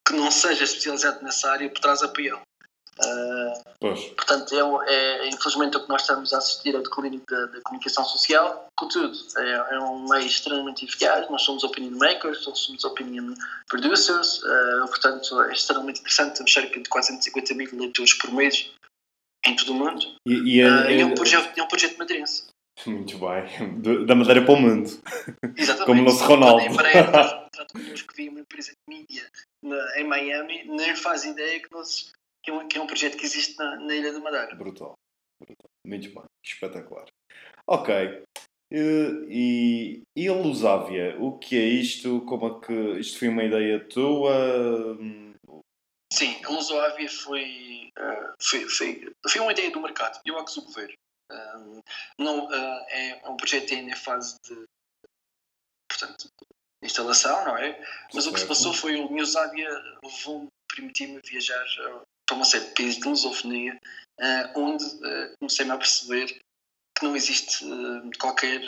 que 0.07 0.13
não 0.13 0.29
seja 0.29 0.63
especializado 0.63 1.23
nessa 1.23 1.51
área 1.51 1.67
por 1.67 1.79
trás 1.79 2.03
apoiá-lo. 2.03 2.43
Uh, 2.97 4.15
portanto, 4.15 4.55
é, 4.83 4.93
é, 4.93 5.27
infelizmente 5.27 5.75
o 5.75 5.83
que 5.83 5.89
nós 5.89 6.01
estamos 6.01 6.33
a 6.33 6.37
assistir 6.37 6.75
ao 6.75 6.81
declínio 6.81 7.21
da, 7.29 7.45
da 7.47 7.61
comunicação 7.61 8.05
social. 8.05 8.67
Contudo, 8.77 9.17
é, 9.37 9.75
é, 9.75 9.79
um 9.79 10.07
meio 10.07 10.25
extremamente 10.25 10.85
eficaz. 10.85 11.29
Nós 11.29 11.41
somos 11.41 11.63
opinion 11.63 11.97
makers, 11.97 12.45
nós 12.45 12.59
somos 12.59 12.83
opinion 12.85 13.33
producers. 13.67 14.41
Uh, 14.43 14.87
portanto, 14.87 15.41
é 15.41 15.51
extremamente 15.51 15.99
interessante. 15.99 16.37
Temos 16.37 16.53
cerca 16.53 16.79
de 16.79 16.89
450 16.89 17.53
mil 17.53 17.69
leitores 17.73 18.13
por 18.13 18.31
mês 18.31 18.71
em 19.45 19.55
todo 19.55 19.73
o 19.73 19.75
mundo. 19.75 20.15
E, 20.25 20.55
e, 20.55 20.61
é, 20.61 20.67
uh, 20.67 20.89
e 20.89 21.01
é, 21.01 21.05
um 21.05 21.13
projeto, 21.13 21.57
é 21.57 21.63
um 21.63 21.67
projeto 21.67 21.97
madeirense. 21.97 22.47
Muito 22.85 23.17
bem. 23.17 24.05
Da 24.05 24.15
Madeira 24.15 24.43
para 24.43 24.53
o 24.53 24.57
mundo. 24.57 24.89
Exatamente. 25.55 25.85
Como 25.85 26.01
o 26.01 26.05
nosso 26.05 26.23
Ronaldo. 26.23 26.61
Em 26.61 26.75
breve, 26.75 28.05
que 28.07 28.15
vi 28.15 28.29
uma 28.29 28.41
empresa 28.41 28.71
de 28.71 28.95
mídia 28.95 29.29
em 29.95 30.03
Miami, 30.03 30.65
nem 30.65 30.95
faz 30.95 31.23
ideia 31.23 31.59
que, 31.59 31.71
nós, 31.71 32.11
que, 32.45 32.51
é 32.51 32.53
um, 32.53 32.67
que 32.67 32.77
é 32.77 32.81
um 32.81 32.87
projeto 32.87 33.17
que 33.17 33.25
existe 33.25 33.57
na, 33.57 33.75
na 33.77 33.95
Ilha 33.95 34.13
da 34.13 34.19
Madeira. 34.19 34.55
Brutal. 34.55 34.93
Brutal. 35.39 35.69
Muito 35.85 36.13
bem. 36.13 36.23
Espetacular. 36.43 37.05
Ok. 37.67 38.23
E, 38.71 40.01
e 40.15 40.27
a 40.27 40.33
Lusávia, 40.33 41.17
o 41.19 41.37
que 41.37 41.57
é 41.57 41.65
isto? 41.65 42.21
Como 42.21 42.47
é 42.47 42.65
que 42.65 42.99
isto 42.99 43.19
foi 43.19 43.27
uma 43.29 43.43
ideia 43.43 43.87
tua? 43.87 44.97
Sim, 46.11 46.43
a 46.43 46.49
Lusávia 46.49 47.09
foi 47.09 47.91
uh, 47.97 48.33
foi, 48.41 48.67
foi, 48.69 49.13
foi 49.27 49.41
uma 49.41 49.51
ideia 49.51 49.71
do 49.71 49.81
mercado, 49.81 50.19
eu 50.25 50.37
a 50.37 50.45
que 50.45 50.73
ver. 50.73 50.97
Uh, 51.31 51.81
não, 52.19 52.45
uh, 52.45 52.85
é 52.89 53.21
um 53.27 53.37
projeto 53.37 53.73
ainda 53.73 53.91
em 53.91 53.95
fase 53.95 54.37
de 54.43 54.65
portanto, 55.87 56.29
instalação, 56.83 57.45
não 57.45 57.57
é? 57.57 57.79
Mas 58.13 58.23
certo. 58.23 58.29
o 58.29 58.33
que 58.33 58.39
se 58.39 58.47
passou 58.47 58.73
foi 58.73 58.95
o 58.95 59.11
Newsavia 59.11 59.69
levou-me, 60.03 60.47
permitiu-me 60.67 61.21
viajar 61.21 61.65
para 62.25 62.35
uma 62.35 62.45
série 62.45 62.65
de 62.65 62.71
países 62.71 62.99
de 62.99 63.07
lusofonia, 63.07 63.79
onde 64.55 64.85
comecei-me 65.39 65.71
a 65.71 65.77
perceber 65.77 66.27
que 66.97 67.03
não 67.03 67.15
existe 67.15 67.65
qualquer 68.19 68.61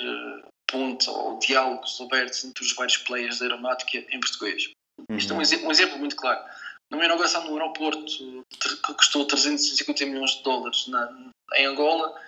ponto 0.69 1.09
ou 1.09 1.39
diálogos 1.39 1.99
abertos 2.01 2.43
entre 2.43 2.63
os 2.63 2.75
vários 2.75 2.97
players 2.97 3.39
da 3.39 3.45
aeronáutica 3.45 3.97
em 3.97 4.19
português. 4.19 4.71
Uhum. 5.09 5.17
Isto 5.17 5.31
é 5.31 5.33
um 5.33 5.37
uhum. 5.37 5.41
exemplo, 5.41 5.67
um 5.67 5.71
exemplo 5.71 5.99
muito 5.99 6.15
claro 6.15 6.43
numa 6.89 7.05
inauguração 7.05 7.43
de 7.43 7.49
um 7.49 7.53
aeroporto 7.53 8.05
que 8.05 8.93
custou 8.93 9.25
350 9.25 10.05
milhões 10.05 10.31
de 10.31 10.43
dólares 10.43 10.87
na, 10.87 11.31
em 11.55 11.65
Angola, 11.65 12.19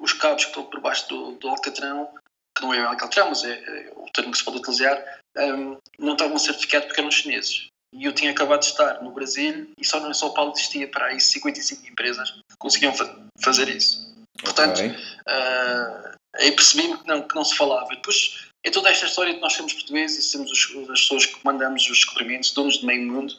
os 0.00 0.12
cabos 0.12 0.44
que 0.44 0.50
estão 0.50 0.64
por 0.64 0.80
baixo 0.80 1.08
do, 1.08 1.32
do 1.32 1.48
Alcatrão, 1.48 2.08
que 2.56 2.62
não 2.62 2.74
é 2.74 2.80
Alcatrão, 2.80 3.28
mas 3.28 3.44
é, 3.44 3.52
é, 3.52 3.92
o 3.94 4.06
termo 4.12 4.32
que 4.32 4.38
se 4.38 4.44
pode 4.44 4.58
utilizar, 4.58 5.20
um, 5.36 5.78
não 5.98 6.12
estavam 6.12 6.38
certificados 6.38 6.86
porque 6.88 7.00
eram 7.00 7.10
chineses. 7.10 7.67
E 7.92 8.04
eu 8.04 8.12
tinha 8.12 8.30
acabado 8.30 8.60
de 8.60 8.66
estar 8.66 9.02
no 9.02 9.10
Brasil 9.10 9.70
e 9.78 9.84
só 9.84 9.98
no 10.00 10.14
São 10.14 10.32
Paulo 10.32 10.52
existia 10.52 10.86
para 10.88 11.06
aí 11.06 11.20
55 11.20 11.86
empresas 11.86 12.30
que 12.30 12.56
conseguiam 12.58 12.92
fa 12.92 13.16
fazer 13.40 13.68
isso. 13.68 14.14
Portanto, 14.42 14.78
okay. 14.78 14.90
uh, 14.90 16.16
aí 16.36 16.52
percebi-me 16.52 16.98
que 16.98 17.06
não, 17.06 17.22
que 17.26 17.34
não 17.34 17.44
se 17.44 17.56
falava. 17.56 17.88
Depois 17.88 18.48
é 18.64 18.70
toda 18.70 18.90
esta 18.90 19.06
história 19.06 19.34
de 19.34 19.40
nós 19.40 19.54
sermos 19.54 19.72
portugueses 19.72 20.18
e 20.18 20.22
sermos 20.22 20.50
os, 20.52 20.90
as 20.90 21.00
pessoas 21.00 21.26
que 21.26 21.38
mandamos 21.44 21.82
os 21.82 21.88
descobrimentos, 21.88 22.52
donos 22.52 22.78
de 22.78 22.86
meio 22.86 23.10
mundo, 23.10 23.34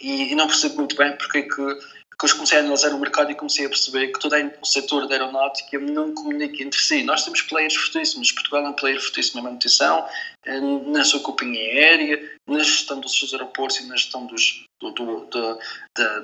e, 0.00 0.32
e 0.32 0.34
não 0.34 0.46
percebo 0.46 0.76
muito 0.76 0.96
bem 0.96 1.16
porque 1.16 1.38
é 1.38 1.42
que 1.42 1.78
depois 2.14 2.32
comecei 2.32 2.58
a 2.58 2.60
analisar 2.60 2.94
o 2.94 3.00
mercado 3.00 3.32
e 3.32 3.34
comecei 3.34 3.66
a 3.66 3.68
perceber 3.68 4.08
que 4.08 4.20
todo 4.20 4.34
o 4.62 4.66
setor 4.66 5.08
da 5.08 5.16
aeronáutica 5.16 5.78
não 5.80 6.14
comunica 6.14 6.62
entre 6.62 6.80
si. 6.80 7.02
Nós 7.02 7.24
temos 7.24 7.42
players 7.42 7.74
fortíssimos. 7.74 8.30
Portugal 8.30 8.64
é 8.64 8.68
um 8.68 8.72
player 8.72 9.00
fortíssimo 9.00 9.42
na 9.42 9.48
manutenção, 9.48 10.08
eh, 10.46 10.60
na 10.60 11.04
sua 11.04 11.20
companhia 11.20 11.60
aérea, 11.60 12.32
na 12.48 12.60
gestão 12.60 13.00
dos 13.00 13.18
seus 13.18 13.32
aeroportos 13.32 13.80
e 13.80 13.86
na 13.86 13.96
gestão 13.96 14.26
dos, 14.26 14.64
do, 14.80 14.92
do, 14.92 15.26
do, 15.26 15.58
da, 15.96 16.18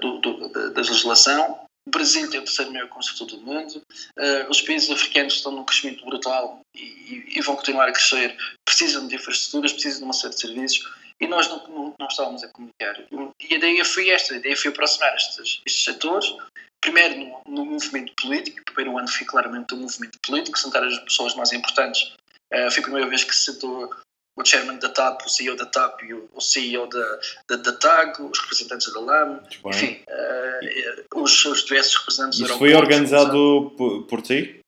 da 0.68 0.80
legislação. 0.80 1.58
O 1.86 1.90
Brasil 1.90 2.30
tem 2.30 2.38
o 2.38 2.44
terceiro 2.44 2.72
maior 2.72 2.88
construtor 2.88 3.38
do 3.38 3.44
mundo. 3.44 3.82
Uh, 4.16 4.48
os 4.48 4.60
países 4.62 4.90
africanos 4.90 5.34
estão 5.34 5.50
num 5.50 5.64
crescimento 5.64 6.04
brutal 6.04 6.60
e, 6.76 7.24
e, 7.36 7.40
vão 7.40 7.56
continuar 7.56 7.88
a 7.88 7.92
crescer. 7.92 8.36
Precisam 8.64 9.08
de 9.08 9.16
infraestruturas, 9.16 9.72
precisam 9.72 10.00
de 10.00 10.04
uma 10.04 10.12
série 10.12 10.34
de 10.34 10.40
serviços 10.40 10.99
e 11.20 11.26
nós 11.26 11.48
não, 11.48 11.68
não, 11.68 11.94
não 11.98 12.06
estávamos 12.06 12.42
a 12.42 12.48
comunicar. 12.48 12.96
E 13.40 13.54
a 13.54 13.56
ideia 13.56 13.84
foi 13.84 14.08
esta, 14.08 14.34
a 14.34 14.38
ideia 14.38 14.56
foi 14.56 14.70
aproximar 14.70 15.14
estes, 15.14 15.60
estes 15.66 15.84
setores, 15.84 16.34
primeiro 16.80 17.16
no, 17.16 17.42
no, 17.46 17.64
movimento 17.64 18.12
político, 18.20 18.60
o 18.60 18.64
primeiro 18.64 18.98
ano 18.98 19.08
foi 19.08 19.26
claramente 19.26 19.74
um 19.74 19.78
movimento 19.78 20.18
político, 20.20 20.58
sentar 20.58 20.82
as 20.82 20.98
pessoas 21.00 21.34
mais 21.34 21.52
importantes. 21.52 22.14
Uh, 22.52 22.70
foi 22.70 22.80
a 22.80 22.82
primeira 22.82 23.08
vez 23.08 23.22
que 23.22 23.34
se 23.34 23.52
sentou 23.52 23.90
o 24.36 24.44
chairman 24.44 24.78
da 24.78 24.88
TAP, 24.88 25.26
o 25.26 25.28
CEO 25.28 25.56
da 25.56 25.66
TAP 25.66 26.02
e 26.02 26.14
o 26.14 26.40
CEO 26.40 26.86
da, 26.86 27.20
da, 27.48 27.56
da 27.56 27.72
TAG, 27.72 28.22
os 28.22 28.38
representantes 28.38 28.92
da 28.92 29.00
LAM, 29.00 29.40
enfim, 29.66 30.02
uh, 30.08 31.20
os, 31.20 31.44
os 31.44 31.64
diversos 31.64 31.96
representantes 31.96 32.40
Isso 32.40 32.58
foi 32.58 32.74
organizado 32.74 33.74
por, 33.76 34.04
por 34.04 34.22
ti? 34.22 34.59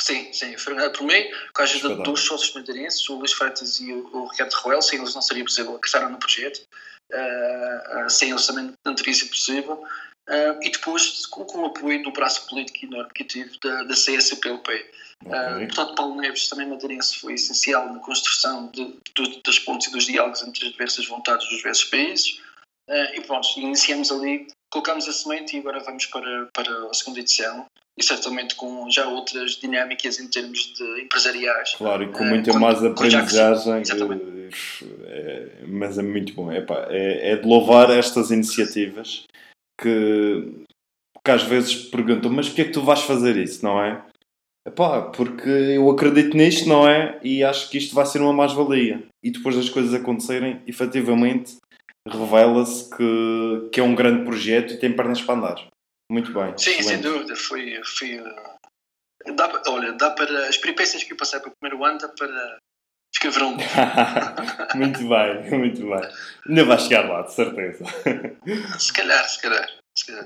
Sim, 0.00 0.32
sim, 0.32 0.54
por 0.56 1.04
mim, 1.04 1.30
com 1.52 1.62
a 1.62 1.64
ajuda 1.64 1.96
de 1.96 2.02
dois 2.02 2.20
sócios 2.20 2.54
madeirenses, 2.54 3.08
o 3.08 3.16
Luís 3.16 3.32
Freitas 3.32 3.78
e 3.78 3.92
o, 3.92 4.26
Ricardo 4.26 4.52
Ruel, 4.54 4.82
sem 4.82 4.98
eles 4.98 5.14
não 5.14 5.22
seria 5.22 5.44
possível 5.44 5.76
acreditar 5.76 6.08
no 6.08 6.18
projeto, 6.18 6.62
uh, 7.12 8.10
sem 8.10 8.30
eles 8.30 8.46
também 8.46 8.72
não 8.84 8.94
teria 8.94 9.14
sido 9.14 9.28
possível. 9.28 9.84
Uh, 10.28 10.62
e 10.62 10.70
depois 10.70 11.26
com, 11.26 11.44
com, 11.44 11.58
o 11.58 11.66
apoio 11.66 12.02
do 12.04 12.12
braço 12.12 12.46
político 12.48 12.86
enorme 12.86 13.10
que 13.12 13.24
tive 13.24 13.58
da, 13.58 13.82
da 13.82 13.94
CSPLP. 13.94 14.92
Okay. 15.26 15.64
Uh, 15.64 15.66
portanto, 15.66 15.94
Paulo 15.96 16.20
Neves, 16.20 16.48
também 16.48 16.68
madeirense, 16.68 17.18
foi 17.18 17.34
essencial 17.34 17.92
na 17.92 17.98
construção 17.98 18.68
de, 18.68 18.96
de, 19.16 19.42
das 19.44 19.58
pontes 19.58 19.88
e 19.88 19.92
dos 19.92 20.06
diálogos 20.06 20.42
entre 20.42 20.66
as 20.66 20.72
diversas 20.72 21.06
vontades 21.06 21.46
dos 21.48 21.56
diversos 21.56 21.84
países. 21.84 22.40
Uh, 22.88 23.14
e 23.14 23.20
pronto, 23.22 23.48
iniciamos 23.56 24.12
ali, 24.12 24.46
colocamos 24.70 25.08
a 25.08 25.12
semente 25.12 25.56
e 25.56 25.60
agora 25.60 25.80
vamos 25.80 26.06
para, 26.06 26.48
para 26.52 26.88
a 26.88 26.94
segunda 26.94 27.18
edição. 27.18 27.66
E 27.98 28.02
certamente 28.02 28.54
com 28.54 28.90
já 28.90 29.06
outras 29.08 29.52
dinâmicas 29.52 30.18
em 30.18 30.28
termos 30.28 30.72
de 30.74 31.02
empresariais. 31.02 31.74
Claro, 31.74 32.04
e 32.04 32.08
com 32.08 32.24
muita 32.24 32.52
uh, 32.52 32.60
mais 32.60 32.82
aprendizagem. 32.82 33.82
É, 35.04 35.48
mas 35.66 35.98
é 35.98 36.02
muito 36.02 36.32
bom. 36.34 36.50
Epá, 36.50 36.86
é, 36.88 37.32
é 37.32 37.36
de 37.36 37.46
louvar 37.46 37.90
estas 37.90 38.30
iniciativas 38.30 39.24
que, 39.80 40.64
que 41.24 41.30
às 41.30 41.42
vezes 41.42 41.74
perguntam: 41.74 42.30
mas 42.30 42.46
porquê 42.48 42.62
é 42.62 42.64
que 42.66 42.72
tu 42.72 42.82
vais 42.82 43.00
fazer 43.02 43.36
isso, 43.36 43.64
não 43.64 43.82
é? 43.82 44.02
Epá, 44.66 45.02
porque 45.02 45.48
eu 45.48 45.90
acredito 45.90 46.36
nisto, 46.36 46.68
não 46.68 46.88
é? 46.88 47.18
E 47.22 47.42
acho 47.42 47.68
que 47.68 47.78
isto 47.78 47.94
vai 47.94 48.06
ser 48.06 48.20
uma 48.20 48.32
mais-valia. 48.32 49.02
E 49.22 49.30
depois 49.30 49.56
das 49.56 49.68
coisas 49.68 49.92
acontecerem, 49.92 50.62
efetivamente, 50.66 51.56
revela-se 52.08 52.88
que, 52.90 53.68
que 53.72 53.80
é 53.80 53.82
um 53.82 53.94
grande 53.94 54.24
projeto 54.24 54.74
e 54.74 54.78
tem 54.78 54.92
pernas 54.92 55.20
para 55.20 55.34
andar. 55.34 55.71
Muito 56.12 56.30
bem. 56.34 56.52
Sim, 56.58 56.72
excelente. 56.72 56.84
sem 56.84 57.00
dúvida. 57.00 57.34
Foi, 57.34 57.80
foi, 57.84 58.20
uh, 58.20 59.34
dá, 59.34 59.62
olha, 59.68 59.92
dá 59.92 60.10
para. 60.10 60.46
As 60.46 60.58
peripécias 60.58 61.02
que 61.02 61.14
eu 61.14 61.16
passei 61.16 61.40
para 61.40 61.48
o 61.48 61.54
primeiro 61.58 61.82
ano 61.82 61.98
dá 61.98 62.08
para 62.08 62.58
escrever 63.14 63.42
um 63.44 63.56
Muito 64.76 65.08
bem, 65.08 65.50
muito 65.58 65.80
bem. 65.80 66.10
Ainda 66.46 66.64
vai 66.66 66.78
chegar 66.78 67.08
lá, 67.08 67.22
de 67.22 67.32
certeza. 67.32 67.84
Se 68.78 68.92
calhar, 68.92 69.26
se 69.26 69.40
calhar. 69.40 69.68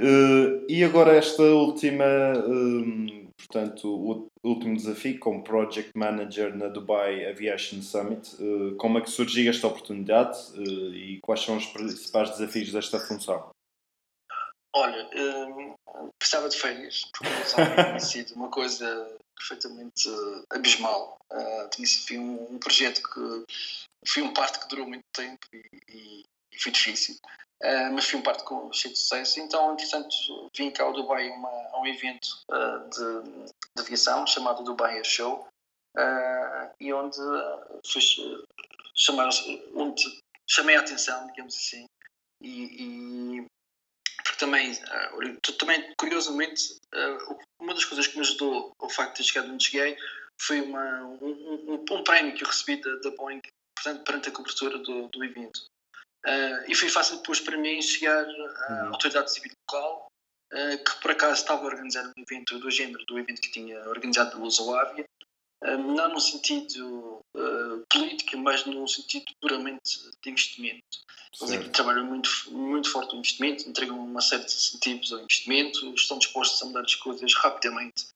Uh, 0.01 0.65
e 0.69 0.83
agora 0.83 1.17
esta 1.17 1.43
última, 1.43 2.05
um, 2.47 3.29
portanto, 3.39 3.89
o 3.89 4.29
último 4.45 4.77
desafio 4.77 5.19
como 5.21 5.45
Project 5.45 5.91
Manager 5.97 6.57
na 6.57 6.67
Dubai 6.67 7.27
Aviation 7.27 7.81
Summit. 7.81 8.35
Uh, 8.41 8.75
como 8.77 8.99
é 8.99 9.03
que 9.03 9.11
surgiu 9.11 9.49
esta 9.51 9.69
oportunidade 9.69 10.37
uh, 10.57 10.95
e 10.95 11.21
quais 11.23 11.43
são 11.43 11.57
os 11.57 11.67
principais 11.67 12.31
desafios 12.31 12.73
desta 12.73 12.99
função? 12.99 13.55
Olha, 14.79 15.09
um, 15.17 15.75
precisava 16.19 16.51
de 16.51 16.59
férias, 16.59 17.11
porque 17.15 17.33
tinha 17.51 17.99
sido 17.99 18.35
uma 18.35 18.51
coisa 18.51 19.17
perfeitamente 19.35 20.07
abismal. 20.51 21.17
Uh, 21.33 21.69
tinha 21.71 21.87
sido 21.87 22.21
um, 22.21 22.55
um 22.55 22.59
projeto 22.59 23.01
que 23.03 23.45
foi 24.07 24.23
um 24.23 24.35
parte 24.35 24.61
que 24.61 24.69
durou 24.69 24.87
muito 24.87 25.05
tempo 25.15 25.47
e, 25.51 25.63
e, 25.89 26.25
e 26.53 26.63
foi 26.63 26.71
difícil. 26.71 27.17
Uh, 27.63 27.91
mas 27.95 28.05
foi 28.05 28.21
um 28.21 28.23
parte 28.23 28.45
com 28.45 28.71
cheio 28.71 28.93
de 28.93 29.01
sucesso. 29.01 29.41
Então, 29.41 29.73
entretanto, 29.73 30.15
vim 30.55 30.71
cá 30.71 30.85
ao 30.85 30.93
Dubai 30.93 31.31
uma, 31.31 31.49
a 31.49 31.81
um 31.81 31.87
evento 31.87 32.29
uh, 32.51 32.91
de, 32.91 33.47
de, 33.77 33.81
aviação 33.81 34.27
chamado 34.27 34.63
Dubai 34.63 34.97
Air 34.97 35.07
Show, 35.07 35.49
uh, 35.97 36.71
e 36.79 36.93
onde, 36.93 37.17
fiz, 37.83 38.17
chamar, 38.95 39.31
onde 39.75 40.05
chamei 40.47 40.77
a 40.77 40.81
atenção, 40.81 41.27
digamos 41.29 41.57
assim, 41.57 41.87
e, 42.43 43.41
e 43.41 43.47
porque 44.37 44.45
também, 44.45 44.75
também 45.59 45.95
curiosamente, 45.97 46.77
uma 47.59 47.75
das 47.75 47.85
coisas 47.85 48.07
que 48.07 48.17
me 48.17 48.21
ajudou 48.21 48.73
ao 48.79 48.91
facto 48.91 49.13
de 49.13 49.17
ter 49.19 49.25
chegado 49.25 49.53
onde 49.53 49.65
cheguei 49.65 49.97
foi 50.39 50.61
uma, 50.61 51.03
um, 51.05 51.19
um, 51.69 51.85
um 51.91 52.05
prémio 52.05 52.35
que 52.35 52.45
eu 52.45 52.49
recebi 52.49 52.81
da, 52.81 52.95
da 52.97 53.11
Boeing 53.17 53.41
portanto, 53.75 54.05
perante 54.05 54.29
a 54.29 54.33
cobertura 54.33 54.79
do, 54.79 55.09
do 55.09 55.25
evento. 55.25 55.59
Uh, 56.25 56.65
e 56.69 56.75
foi 56.75 56.89
fácil 56.89 57.19
depois 57.19 57.41
para 57.41 57.57
mim 57.57 57.81
chegar 57.81 58.25
à 58.25 58.73
uhum. 58.73 58.89
autoridade 58.89 59.33
civil 59.33 59.53
local, 59.69 60.09
uh, 60.53 60.85
que 60.85 61.01
por 61.01 61.13
acaso 61.13 61.41
estava 61.41 61.63
a 61.63 61.67
organizar 61.67 62.05
um 62.07 62.23
evento 62.23 62.59
do 62.59 62.71
género 62.71 63.05
do 63.07 63.19
evento 63.19 63.41
que 63.41 63.53
tinha 63.53 63.81
organizado 63.89 64.33
pelo 64.33 64.45
Lusoávia, 64.45 65.05
uh, 65.05 65.26
não 65.63 66.13
no 66.13 66.21
sentido 66.21 67.21
político, 67.91 68.37
mas 68.39 68.65
no 68.67 68.87
sentido 68.87 69.25
puramente 69.41 69.99
de 70.23 70.31
investimento. 70.31 70.83
Eles 71.41 71.53
aqui 71.53 71.69
trabalham 71.71 72.05
muito, 72.05 72.31
muito 72.51 72.91
forte 72.91 73.15
o 73.15 73.19
investimento, 73.19 73.69
entregam 73.69 73.99
uma 73.99 74.21
série 74.21 74.45
de 74.45 74.53
incentivos 74.53 75.13
ao 75.13 75.21
investimento, 75.21 75.95
estão 75.95 76.19
dispostos 76.19 76.63
a 76.63 76.67
mudar 76.67 76.81
as 76.81 76.95
coisas 76.95 77.35
rapidamente 77.35 78.07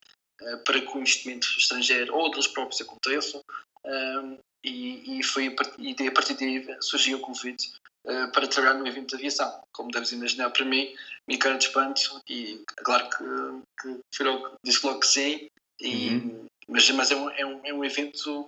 para 0.65 0.81
que 0.81 0.97
o 0.97 0.99
investimento 0.99 1.47
estrangeiro 1.59 2.15
ou 2.15 2.31
deles 2.31 2.47
próprios 2.47 2.81
aconteça. 2.81 3.43
E, 4.63 5.19
e, 5.19 5.23
foi 5.23 5.47
a 5.49 5.55
partir, 5.55 5.97
e 5.99 6.09
a 6.09 6.13
partir 6.13 6.35
daí 6.35 6.77
surgiu 6.83 7.17
o 7.17 7.21
convite 7.21 7.73
uh, 8.05 8.31
para 8.33 8.47
trabalhar 8.47 8.79
no 8.79 8.87
evento 8.87 9.11
de 9.11 9.17
aviação. 9.17 9.63
Como 9.73 9.91
deves 9.91 10.13
imaginar, 10.13 10.51
para 10.51 10.67
mim, 10.67 10.95
minha 11.27 11.41
cara 11.41 11.57
de 11.57 11.65
espanto, 11.65 12.21
e 12.29 12.63
claro 12.85 13.09
que, 13.09 14.01
que 14.13 14.23
logo, 14.23 14.53
disse 14.63 14.85
logo 14.85 15.01
que 15.01 15.07
sim, 15.07 15.49
e, 15.81 16.09
uhum. 16.11 16.47
Mas, 16.71 16.91
mas 16.91 17.11
é, 17.11 17.17
um, 17.17 17.31
é, 17.31 17.47
um, 17.47 17.61
é 17.65 17.75
um 17.75 17.85
evento 17.85 18.47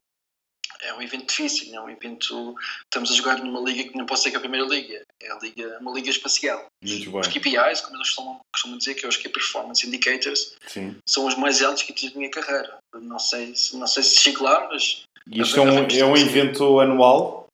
é 0.80 0.92
um 0.94 1.02
evento 1.02 1.26
difícil, 1.26 1.74
é 1.74 1.80
um 1.80 1.88
evento. 1.88 2.56
Estamos 2.84 3.12
a 3.12 3.14
jogar 3.14 3.38
numa 3.38 3.60
liga 3.60 3.88
que 3.88 3.96
não 3.96 4.04
pode 4.04 4.20
ser 4.20 4.30
que 4.30 4.36
a 4.36 4.40
primeira 4.40 4.66
liga, 4.66 5.02
é 5.20 5.30
a 5.30 5.38
liga, 5.38 5.78
uma 5.80 5.92
liga 5.92 6.10
espacial. 6.10 6.66
Muito 6.82 7.10
bem. 7.10 7.20
Os 7.20 7.28
KPIs, 7.28 7.80
como 7.82 7.96
eles 7.96 8.08
costumam, 8.08 8.40
costumam 8.52 8.78
dizer, 8.78 8.94
que 8.94 9.06
é 9.06 9.08
os 9.08 9.16
Key 9.16 9.28
Performance 9.28 9.86
Indicators, 9.86 10.54
Sim. 10.66 10.96
são 11.08 11.26
os 11.26 11.36
mais 11.36 11.62
altos 11.62 11.84
que 11.84 11.92
tive 11.92 12.14
na 12.14 12.18
minha 12.20 12.30
carreira. 12.30 12.78
Não 12.94 13.18
sei, 13.18 13.54
não 13.74 13.86
sei 13.86 14.02
se 14.02 14.18
chego 14.18 14.42
lá, 14.42 14.68
mas 14.68 15.04
e 15.30 15.40
isto 15.40 15.56
é 15.58 15.62
um, 15.62 15.86
é 15.86 16.04
um 16.04 16.16
evento 16.16 16.80
anual? 16.80 17.46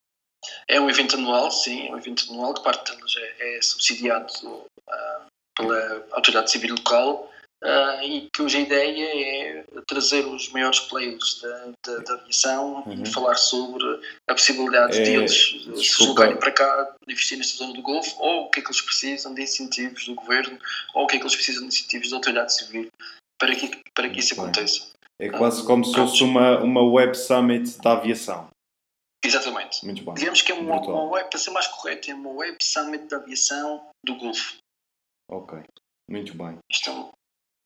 É 0.66 0.80
um 0.80 0.88
evento 0.88 1.16
anual, 1.16 1.50
sim, 1.50 1.88
é 1.88 1.92
um 1.92 1.98
evento 1.98 2.32
anual 2.32 2.54
que 2.54 2.62
parte 2.62 2.90
deles 2.90 3.14
é, 3.16 3.56
é 3.56 3.62
subsidiado 3.62 4.32
uh, 4.46 5.26
pela 5.56 6.06
autoridade 6.12 6.50
civil 6.50 6.76
local 6.76 7.30
uh, 7.64 8.02
e 8.02 8.28
que 8.32 8.42
hoje 8.42 8.58
a 8.58 8.60
ideia 8.60 9.64
é 9.64 9.64
trazer 9.86 10.24
os 10.26 10.50
maiores 10.50 10.80
players 10.80 11.40
da, 11.40 11.72
da, 11.86 11.98
da 12.02 12.14
aviação 12.14 12.84
uhum. 12.86 13.02
e 13.02 13.06
falar 13.06 13.36
sobre 13.36 13.84
a 14.28 14.34
possibilidade 14.34 14.98
é, 14.98 15.02
deles 15.02 15.32
desculpa. 15.32 15.76
se 15.76 15.98
deslocarem 15.98 16.36
para 16.36 16.52
cá, 16.52 16.94
investir 17.08 17.38
nesta 17.38 17.56
zona 17.56 17.74
do 17.74 17.82
Golfo, 17.82 18.14
ou 18.18 18.44
o 18.44 18.50
que 18.50 18.60
é 18.60 18.62
que 18.62 18.68
eles 18.68 18.80
precisam 18.80 19.34
de 19.34 19.42
incentivos 19.42 20.04
do 20.06 20.14
governo, 20.14 20.58
ou 20.94 21.04
o 21.04 21.06
que 21.06 21.16
é 21.16 21.18
que 21.18 21.24
eles 21.24 21.36
precisam 21.36 21.62
de 21.62 21.68
incentivos 21.68 22.10
da 22.10 22.16
autoridade 22.16 22.54
civil 22.54 22.88
para 23.38 23.54
que, 23.54 23.82
para 23.94 24.10
que 24.10 24.18
isso 24.18 24.34
aconteça. 24.34 24.88
É 25.20 25.28
quase 25.28 25.64
como 25.64 25.84
se 25.84 25.94
fosse 25.94 26.22
uma, 26.22 26.60
uma 26.60 26.82
Web 26.82 27.16
Summit 27.16 27.78
da 27.78 27.92
aviação. 27.92 28.48
Exatamente. 29.24 29.84
Muito 29.84 30.02
bom. 30.04 30.14
Digamos 30.14 30.42
que 30.42 30.52
é 30.52 30.54
uma, 30.54 30.80
uma 30.80 31.04
web, 31.04 31.28
para 31.28 31.38
ser 31.38 31.50
mais 31.50 31.66
correto, 31.66 32.10
é 32.10 32.14
uma 32.14 32.30
Web 32.30 32.56
Summit 32.62 33.06
da 33.06 33.16
aviação 33.16 33.90
do 34.04 34.14
Golfo. 34.16 34.58
Ok, 35.28 35.58
muito 36.08 36.34
bem. 36.34 36.58
Estão... 36.70 37.10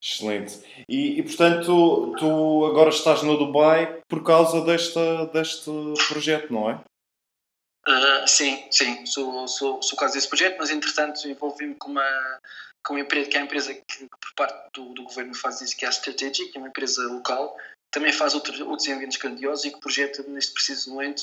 Excelente. 0.02 0.84
E, 0.88 1.20
e, 1.20 1.22
portanto, 1.22 2.16
tu 2.18 2.66
agora 2.66 2.90
estás 2.90 3.22
no 3.22 3.36
Dubai 3.36 4.02
por 4.08 4.24
causa 4.24 4.60
desta, 4.62 5.26
deste 5.26 5.70
projeto, 6.08 6.52
não 6.52 6.70
é? 6.70 6.74
Uh, 7.86 8.26
sim, 8.26 8.66
sim, 8.70 9.06
sou, 9.06 9.46
sou, 9.46 9.80
sou 9.80 9.96
quase 9.96 10.14
desse 10.14 10.28
projeto, 10.28 10.56
mas 10.58 10.70
entretanto 10.70 11.26
envolvi-me 11.28 11.74
com 11.76 11.90
uma, 11.90 12.40
com 12.84 12.94
uma 12.94 13.00
empresa, 13.00 13.28
que 13.28 13.36
é 13.36 13.40
a 13.40 13.44
empresa 13.44 13.74
que 13.74 14.08
por 14.08 14.34
parte 14.36 14.70
do, 14.74 14.92
do 14.92 15.04
governo 15.04 15.34
faz 15.34 15.60
isso, 15.60 15.76
que 15.76 15.84
é 15.84 15.88
a 15.88 15.92
Strategic, 15.92 16.50
que 16.50 16.58
é 16.58 16.60
uma 16.60 16.68
empresa 16.68 17.02
local, 17.06 17.56
também 17.92 18.12
faz 18.12 18.34
outro, 18.34 18.68
outros 18.68 18.88
eventos 18.88 19.16
grandiosos 19.18 19.64
e 19.64 19.70
que 19.70 19.80
projeta 19.80 20.22
neste 20.24 20.52
preciso 20.52 20.90
momento 20.90 21.22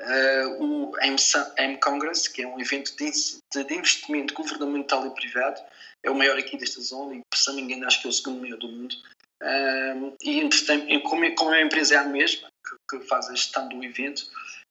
uh, 0.00 0.62
o 0.62 0.92
M 1.00 1.76
Congress, 1.78 2.30
que 2.30 2.42
é 2.42 2.46
um 2.46 2.60
evento 2.60 2.96
de, 2.96 3.10
de, 3.10 3.74
investimento 3.74 4.34
governamental 4.34 5.06
e 5.06 5.10
privado, 5.10 5.60
é 6.02 6.10
o 6.10 6.14
maior 6.14 6.38
aqui 6.38 6.56
desta 6.56 6.80
zona 6.80 7.16
e, 7.16 7.22
se 7.34 7.48
não 7.48 7.56
me 7.56 7.62
engano, 7.62 7.86
acho 7.86 8.00
que 8.00 8.06
é 8.06 8.10
o 8.10 8.12
segundo 8.12 8.40
maior 8.40 8.58
do 8.58 8.68
mundo. 8.68 8.94
Uh, 9.42 10.16
e, 10.22 11.00
como, 11.00 11.34
como 11.34 11.50
a 11.50 11.62
empresa 11.62 11.94
é 11.94 11.98
a 11.98 12.04
mesma, 12.04 12.48
que, 12.64 12.98
que 12.98 13.06
faz 13.06 13.28
a 13.28 13.34
gestão 13.34 13.68
do 13.68 13.82
evento, 13.84 14.24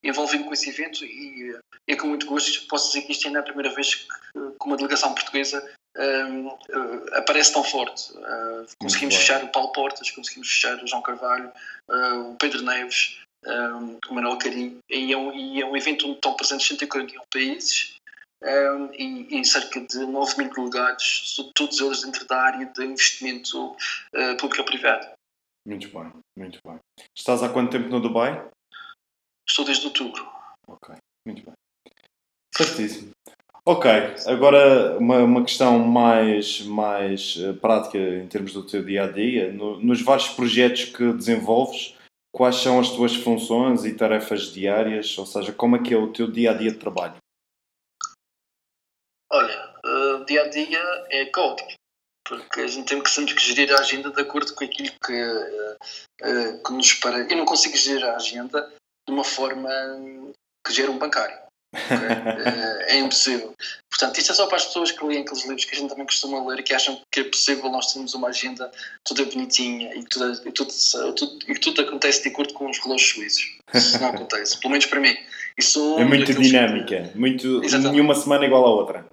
envolvendo 0.03 0.45
com 0.45 0.53
esse 0.53 0.69
evento 0.69 1.03
e 1.05 1.57
é 1.87 1.95
com 1.95 2.07
muito 2.07 2.27
gosto 2.27 2.67
posso 2.67 2.87
dizer 2.87 3.05
que 3.05 3.11
isto 3.11 3.27
ainda 3.27 3.39
é 3.39 3.41
a 3.41 3.45
primeira 3.45 3.73
vez 3.73 3.95
que, 3.95 4.05
que 4.05 4.65
uma 4.65 4.77
delegação 4.77 5.13
portuguesa 5.13 5.67
um, 5.97 6.47
uh, 6.47 6.57
aparece 7.13 7.53
tão 7.53 7.63
forte. 7.63 8.13
Uh, 8.13 8.67
conseguimos 8.79 9.15
fechar 9.15 9.43
o 9.43 9.47
Paulo 9.49 9.71
Portas, 9.71 10.11
conseguimos 10.11 10.47
fechar 10.47 10.81
o 10.83 10.87
João 10.87 11.01
Carvalho, 11.01 11.51
uh, 11.89 12.31
o 12.31 12.35
Pedro 12.35 12.61
Neves, 12.61 13.19
um, 13.45 13.97
o 14.09 14.13
Manuel 14.13 14.37
Carim, 14.37 14.79
e 14.89 15.13
é, 15.13 15.17
um, 15.17 15.33
e 15.33 15.61
é 15.61 15.65
um 15.65 15.75
evento 15.75 16.07
onde 16.07 16.15
estão 16.15 16.35
presentes 16.35 16.67
141 16.67 17.21
países 17.31 17.95
um, 18.41 18.93
e, 18.93 19.39
e, 19.39 19.45
cerca 19.45 19.81
de 19.81 19.99
9 20.05 20.37
mil 20.37 20.53
delegados, 20.53 21.35
todos 21.55 21.79
eles 21.79 22.03
dentro 22.03 22.25
da 22.27 22.39
área 22.39 22.65
de 22.65 22.85
investimento 22.85 23.71
uh, 23.71 24.37
público-privado. 24.39 25.07
Muito 25.65 25.89
bem, 25.89 26.11
muito 26.37 26.59
bem. 26.65 26.79
Estás 27.15 27.41
há 27.41 27.49
quanto 27.49 27.71
tempo 27.71 27.89
no 27.89 27.99
Dubai? 27.99 28.47
Estou 29.47 29.65
desde 29.65 29.85
outubro. 29.85 30.25
Ok, 30.67 30.95
muito 31.25 31.43
bem. 31.43 31.53
Certíssimo. 32.55 33.11
Ok, 33.65 33.91
agora 34.27 34.97
uma, 34.97 35.17
uma 35.23 35.43
questão 35.43 35.77
mais, 35.79 36.61
mais 36.61 37.35
uh, 37.35 37.53
prática 37.55 37.97
em 37.97 38.27
termos 38.27 38.53
do 38.53 38.65
teu 38.65 38.83
dia 38.83 39.03
a 39.03 39.11
dia. 39.11 39.51
No, 39.51 39.79
nos 39.81 40.01
vários 40.01 40.29
projetos 40.29 40.85
que 40.85 41.11
desenvolves, 41.11 41.96
quais 42.37 42.57
são 42.57 42.79
as 42.79 42.91
tuas 42.91 43.15
funções 43.15 43.83
e 43.83 43.95
tarefas 43.95 44.53
diárias? 44.53 45.17
Ou 45.17 45.25
seja, 45.25 45.51
como 45.51 45.75
é 45.75 45.81
que 45.81 45.91
é 45.91 45.97
o 45.97 46.13
teu 46.13 46.31
dia 46.31 46.51
a 46.51 46.53
dia 46.53 46.71
de 46.71 46.77
trabalho? 46.77 47.17
Olha, 49.31 49.73
uh, 49.83 50.23
dia 50.25 50.43
a 50.43 50.47
dia 50.47 50.79
é 51.09 51.25
caótico, 51.25 51.73
porque 52.23 52.61
a 52.61 52.67
gente 52.67 52.89
tem 52.89 53.01
que 53.01 53.09
sempre 53.09 53.35
gerir 53.39 53.73
a 53.73 53.79
agenda 53.79 54.11
de 54.11 54.21
acordo 54.21 54.53
com 54.53 54.63
aquilo 54.63 54.89
que, 55.03 55.13
uh, 55.13 55.73
uh, 56.21 56.63
que 56.63 56.73
nos 56.73 56.93
para. 56.93 57.27
Eu 57.27 57.37
não 57.37 57.45
consigo 57.45 57.75
gerir 57.75 58.05
a 58.05 58.15
agenda 58.15 58.71
de 59.07 59.11
uma 59.11 59.23
forma 59.23 59.69
que 60.63 60.71
gera 60.71 60.91
um 60.91 60.99
bancário. 60.99 61.46
Okay? 61.85 62.95
é, 62.95 62.99
impossível. 62.99 63.53
Portanto, 63.89 64.17
isto 64.17 64.31
é 64.31 64.35
só 64.35 64.47
para 64.47 64.57
as 64.57 64.65
pessoas 64.65 64.91
que 64.91 65.05
leem 65.05 65.21
aqueles 65.21 65.43
livros 65.43 65.65
que 65.65 65.75
a 65.75 65.79
gente 65.79 65.89
também 65.89 66.05
costuma 66.05 66.45
ler 66.45 66.59
e 66.59 66.63
que 66.63 66.73
acham 66.73 67.01
que 67.11 67.21
é 67.21 67.23
possível 67.23 67.69
nós 67.69 67.93
termos 67.93 68.13
uma 68.13 68.29
agenda 68.29 68.71
toda 69.03 69.25
bonitinha 69.25 69.93
e 69.95 70.03
que 70.03 70.09
tudo, 70.09 70.47
e 70.47 70.51
tudo, 70.51 70.73
tudo, 71.15 71.39
e 71.47 71.55
tudo 71.59 71.81
acontece 71.81 72.23
de 72.23 72.29
acordo 72.29 72.53
com 72.53 72.69
os 72.69 72.79
relógios 72.79 73.11
suíços. 73.11 73.57
Isso 73.73 73.99
não 73.99 74.09
acontece, 74.09 74.59
pelo 74.59 74.71
menos 74.71 74.85
para 74.85 74.99
mim. 74.99 75.15
Isso 75.57 75.99
é 75.99 76.05
muito 76.05 76.33
dinâmica, 76.33 77.09
que... 77.11 77.17
muito, 77.17 77.61
nenhuma 77.91 78.13
semana 78.15 78.45
igual 78.45 78.65
à 78.65 78.69
outra. 78.69 79.05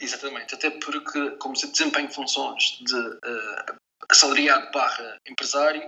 Exatamente, 0.00 0.54
até 0.54 0.70
porque, 0.70 1.30
como 1.38 1.56
se 1.56 1.70
desempenho 1.70 2.10
funções 2.10 2.78
de 2.80 2.98
uh, 2.98 3.76
assalariado 4.10 4.70
barra 4.72 5.16
empresário, 5.28 5.82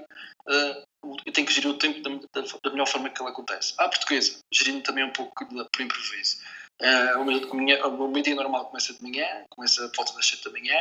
uh, 0.49 0.83
eu 1.25 1.33
tenho 1.33 1.47
que 1.47 1.53
gerir 1.53 1.71
o 1.71 1.79
tempo 1.79 2.01
da, 2.01 2.41
da, 2.41 2.71
melhor 2.71 2.89
forma 2.89 3.11
que 3.11 3.21
ele 3.21 3.31
acontece. 3.31 3.75
À 3.79 3.89
portuguesa, 3.89 4.39
gerindo 4.53 4.83
também 4.83 5.05
um 5.05 5.13
pouco 5.13 5.45
de, 5.45 5.65
por 5.71 5.83
improviso. 5.83 6.39
Uh, 6.81 7.21
o, 7.21 7.25
meu, 7.25 7.39
o 7.51 8.09
meu 8.09 8.23
dia 8.23 8.35
normal 8.35 8.67
começa 8.67 8.93
de 8.93 9.03
manhã, 9.03 9.27
começa 9.51 9.89
por 9.89 9.97
volta 9.97 10.15
das 10.15 10.27
7 10.27 10.45
da 10.45 10.51
manhã, 10.51 10.77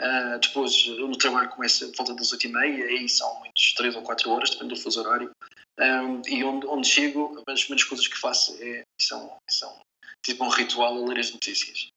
uh, 0.00 0.38
depois 0.38 0.86
no 0.86 1.16
trabalho 1.16 1.50
começa 1.50 1.86
por 1.88 1.96
volta 1.96 2.14
das 2.14 2.32
8 2.32 2.46
e 2.46 2.48
meia, 2.52 2.84
aí 2.86 3.08
são 3.08 3.40
muitos 3.40 3.74
3 3.74 3.96
ou 3.96 4.02
4 4.02 4.30
horas, 4.30 4.50
depende 4.50 4.74
do 4.74 4.80
fuso 4.80 5.00
horário. 5.00 5.30
Um, 5.78 6.22
e 6.28 6.44
onde, 6.44 6.66
onde 6.66 6.88
chego, 6.88 7.42
as 7.48 7.64
primeiras 7.64 7.84
coisas 7.84 8.06
que 8.06 8.16
faço 8.16 8.56
é, 8.62 8.84
são, 9.00 9.36
são 9.50 9.80
tipo 10.22 10.44
um 10.44 10.48
ritual 10.48 10.96
a 10.96 11.08
ler 11.08 11.18
as 11.18 11.32
notícias. 11.32 11.88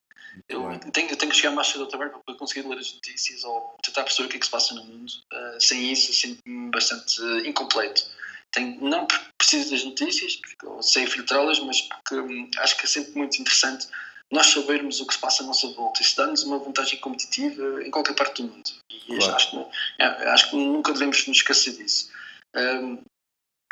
Eu 0.47 0.79
tenho, 0.91 1.15
tenho, 1.15 1.31
que 1.31 1.37
chegar 1.37 1.51
mais 1.51 1.67
cedo 1.67 1.81
ao 1.83 1.87
trabalho 1.87 2.21
para 2.25 2.35
conseguir 2.35 2.67
ler 2.67 2.77
as 2.77 2.93
notícias 2.93 3.43
ou 3.43 3.75
tentar 3.81 4.03
perceber 4.03 4.27
o 4.27 4.29
que 4.29 4.37
é 4.37 4.39
que 4.39 4.45
se 4.45 4.51
passa 4.51 4.75
no 4.75 4.83
mundo. 4.83 5.11
Uh, 5.33 5.59
sem 5.59 5.91
isso, 5.91 6.13
sinto-me 6.13 6.55
bastante 6.77 7.21
incompleto. 7.45 8.03
Tenho, 8.51 8.81
não 8.81 9.05
porque 9.05 9.25
preciso 9.37 9.71
das 9.71 9.83
notícias, 9.83 10.39
ou 10.63 10.81
sei 10.81 11.05
filtrá-las, 11.05 11.59
mas 11.59 11.81
porque 11.81 12.15
um, 12.15 12.49
acho 12.57 12.77
que 12.77 12.85
é 12.85 12.87
sempre 12.87 13.17
muito 13.17 13.41
interessante 13.41 13.87
nós 14.31 14.47
sabermos 14.47 14.99
o 14.99 15.07
que 15.07 15.13
se 15.13 15.19
passa 15.19 15.43
à 15.43 15.45
nossa 15.45 15.67
volta. 15.69 16.01
Isso 16.01 16.15
dá-nos 16.17 16.43
uma 16.43 16.59
vantagem 16.59 16.99
competitiva 16.99 17.83
em 17.83 17.91
qualquer 17.91 18.13
parte 18.13 18.41
do 18.41 18.49
mundo. 18.49 18.69
E 18.91 19.17
claro. 19.17 19.35
acho, 19.35 19.51
que, 19.51 19.65
é, 19.99 20.05
acho 20.29 20.49
que 20.49 20.55
nunca 20.55 20.91
devemos 20.91 21.25
nos 21.27 21.37
esquecer 21.37 21.77
disso. 21.77 22.11
Um, 22.55 23.01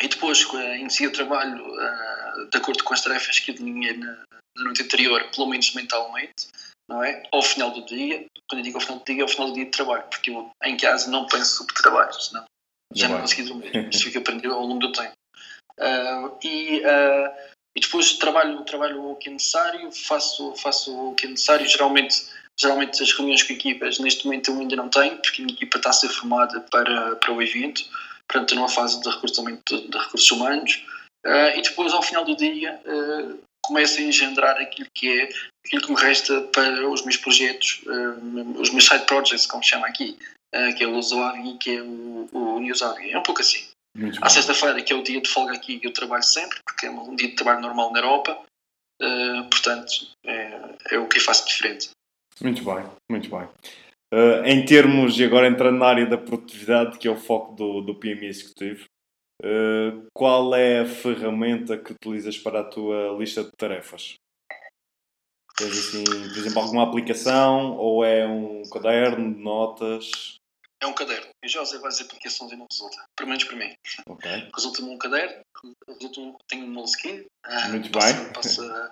e 0.01 0.07
depois, 0.07 0.45
si, 0.89 1.03
eu 1.03 1.11
trabalho 1.11 1.65
uh, 1.65 2.49
de 2.49 2.57
acordo 2.57 2.83
com 2.83 2.93
as 2.93 3.01
tarefas 3.01 3.39
que 3.39 3.51
eu 3.51 3.55
delineei 3.55 3.97
na, 3.97 4.23
na 4.55 4.63
noite 4.63 4.83
anterior, 4.83 5.23
pelo 5.31 5.47
menos 5.47 5.73
mentalmente, 5.73 6.47
não 6.87 7.03
é? 7.03 7.23
Ao 7.31 7.41
final 7.41 7.71
do 7.71 7.85
dia, 7.85 8.25
quando 8.49 8.59
eu 8.59 8.63
digo 8.63 8.77
ao 8.77 8.81
final 8.81 8.99
do 8.99 9.05
dia, 9.05 9.19
é 9.19 9.21
ao 9.21 9.27
final 9.27 9.47
do 9.47 9.53
dia 9.53 9.65
de 9.65 9.71
trabalho, 9.71 10.03
porque 10.09 10.31
eu 10.31 10.51
em 10.63 10.77
casa 10.77 11.09
não 11.09 11.27
penso 11.27 11.57
sobre 11.57 11.73
trabalho, 11.75 12.13
senão 12.13 12.45
já 12.95 13.07
não, 13.07 13.15
não 13.15 13.21
consigo 13.21 13.47
dormir. 13.49 13.89
Isso 13.93 14.03
fica 14.03 14.19
aprendido 14.19 14.53
ao 14.53 14.65
longo 14.65 14.79
do 14.79 14.91
tempo. 14.91 15.13
Uh, 15.77 16.37
e, 16.41 16.79
uh, 16.79 17.31
e 17.75 17.81
depois 17.81 18.13
trabalho, 18.13 18.63
trabalho 18.63 19.11
o 19.11 19.15
que 19.17 19.29
é 19.29 19.33
necessário, 19.33 19.91
faço, 19.91 20.55
faço 20.55 21.09
o 21.09 21.15
que 21.15 21.25
é 21.25 21.29
necessário. 21.29 21.67
Geralmente, 21.67 22.25
geralmente 22.59 23.03
as 23.03 23.11
reuniões 23.11 23.43
com 23.43 23.53
equipas, 23.53 23.99
neste 23.99 24.25
momento 24.25 24.51
eu 24.51 24.59
ainda 24.59 24.75
não 24.77 24.89
tenho, 24.89 25.17
porque 25.17 25.41
a 25.41 25.45
minha 25.45 25.55
equipa 25.55 25.77
está 25.77 25.89
a 25.89 25.93
ser 25.93 26.09
formada 26.09 26.61
para, 26.71 27.17
para 27.17 27.33
o 27.33 27.41
evento, 27.41 27.83
portanto 28.27 28.49
estou 28.49 28.57
numa 28.57 28.69
fase 28.69 29.01
de 29.01 29.09
recrutamento 29.09 29.61
de, 29.67 29.89
de 29.89 29.97
recursos 29.97 30.31
humanos. 30.31 30.85
Uh, 31.25 31.57
e 31.57 31.61
depois, 31.61 31.91
ao 31.91 32.03
final 32.03 32.23
do 32.23 32.35
dia, 32.35 32.79
começo 33.63 33.99
a 33.99 34.03
engendrar 34.03 34.57
aquilo 34.61 34.87
que 34.93 35.09
é 35.09 35.29
aquilo 35.65 35.81
que 35.81 35.91
me 35.91 35.99
resta 35.99 36.39
para 36.53 36.87
os 36.87 37.01
meus 37.01 37.17
projetos, 37.17 37.81
os 38.59 38.69
meus 38.69 38.85
side 38.85 39.05
projects, 39.07 39.47
como 39.47 39.63
se 39.63 39.71
chama 39.71 39.87
aqui, 39.87 40.15
que 40.77 40.83
é 40.83 40.87
o 40.87 40.91
Lusoavi 40.91 41.51
e 41.51 41.57
que 41.57 41.77
é 41.77 41.81
o, 41.81 42.29
o 42.31 42.59
Newsavi. 42.59 43.11
É 43.11 43.17
um 43.17 43.23
pouco 43.23 43.41
assim. 43.41 43.67
Muito 43.95 44.23
à 44.23 44.29
sexta-feira, 44.29 44.81
que 44.81 44.91
é 44.91 44.95
o 44.95 45.03
dia 45.03 45.21
de 45.21 45.29
folga 45.29 45.53
aqui, 45.53 45.79
eu 45.81 45.93
trabalho 45.93 46.23
sempre, 46.23 46.57
porque 46.65 46.85
é 46.85 46.91
um 46.91 47.15
dia 47.15 47.29
de 47.29 47.35
trabalho 47.35 47.61
normal 47.61 47.93
na 47.93 47.99
Europa, 47.99 48.41
uh, 49.01 49.49
portanto, 49.49 50.09
é, 50.25 50.59
é, 50.91 50.99
o 50.99 51.07
que 51.07 51.17
eu 51.17 51.21
faço 51.21 51.47
diferente. 51.47 51.89
Muito 52.41 52.61
bem, 52.63 52.83
muito 53.09 53.29
bem. 53.29 53.47
em 54.43 54.65
termos, 54.65 55.17
e 55.17 55.23
agora 55.23 55.47
entrando 55.47 55.79
na 55.79 55.85
área 55.85 56.05
da 56.05 56.17
produtividade, 56.17 56.97
que 56.97 57.07
é 57.07 57.11
o 57.11 57.15
foco 57.15 57.55
do, 57.55 57.81
do 57.81 57.95
PMI 57.95 58.27
Executivo, 58.27 58.85
Uh, 59.43 60.07
qual 60.13 60.55
é 60.55 60.79
a 60.79 60.85
ferramenta 60.85 61.77
que 61.77 61.91
utilizas 61.91 62.37
para 62.37 62.61
a 62.61 62.63
tua 62.63 63.15
lista 63.17 63.43
de 63.43 63.51
tarefas? 63.57 64.15
Tens 65.57 65.71
assim, 65.71 66.03
por 66.03 66.37
exemplo, 66.37 66.61
alguma 66.61 66.83
aplicação 66.83 67.75
ou 67.77 68.03
é 68.03 68.25
um 68.25 68.63
caderno 68.69 69.33
de 69.33 69.39
notas? 69.41 70.35
É 70.85 70.87
um 70.87 70.93
caderno. 70.93 71.25
Eu 71.41 71.49
já 71.49 71.61
usei 71.63 71.79
várias 71.79 71.99
aplicações 71.99 72.51
e 72.51 72.55
não 72.55 72.67
resulta. 72.69 72.97
Pelo 73.15 73.29
menos 73.29 73.43
para 73.43 73.55
mim. 73.55 73.75
Okay. 74.07 74.49
Resulta-me 74.53 74.89
um 74.89 74.97
caderno, 74.99 75.43
resulta 75.87 76.37
tenho 76.47 76.65
um 76.65 76.69
Moleskine. 76.69 77.25
Ah, 77.43 77.69
Muito 77.69 77.89
passa, 77.89 78.13
bem. 78.13 78.33
Passa, 78.33 78.91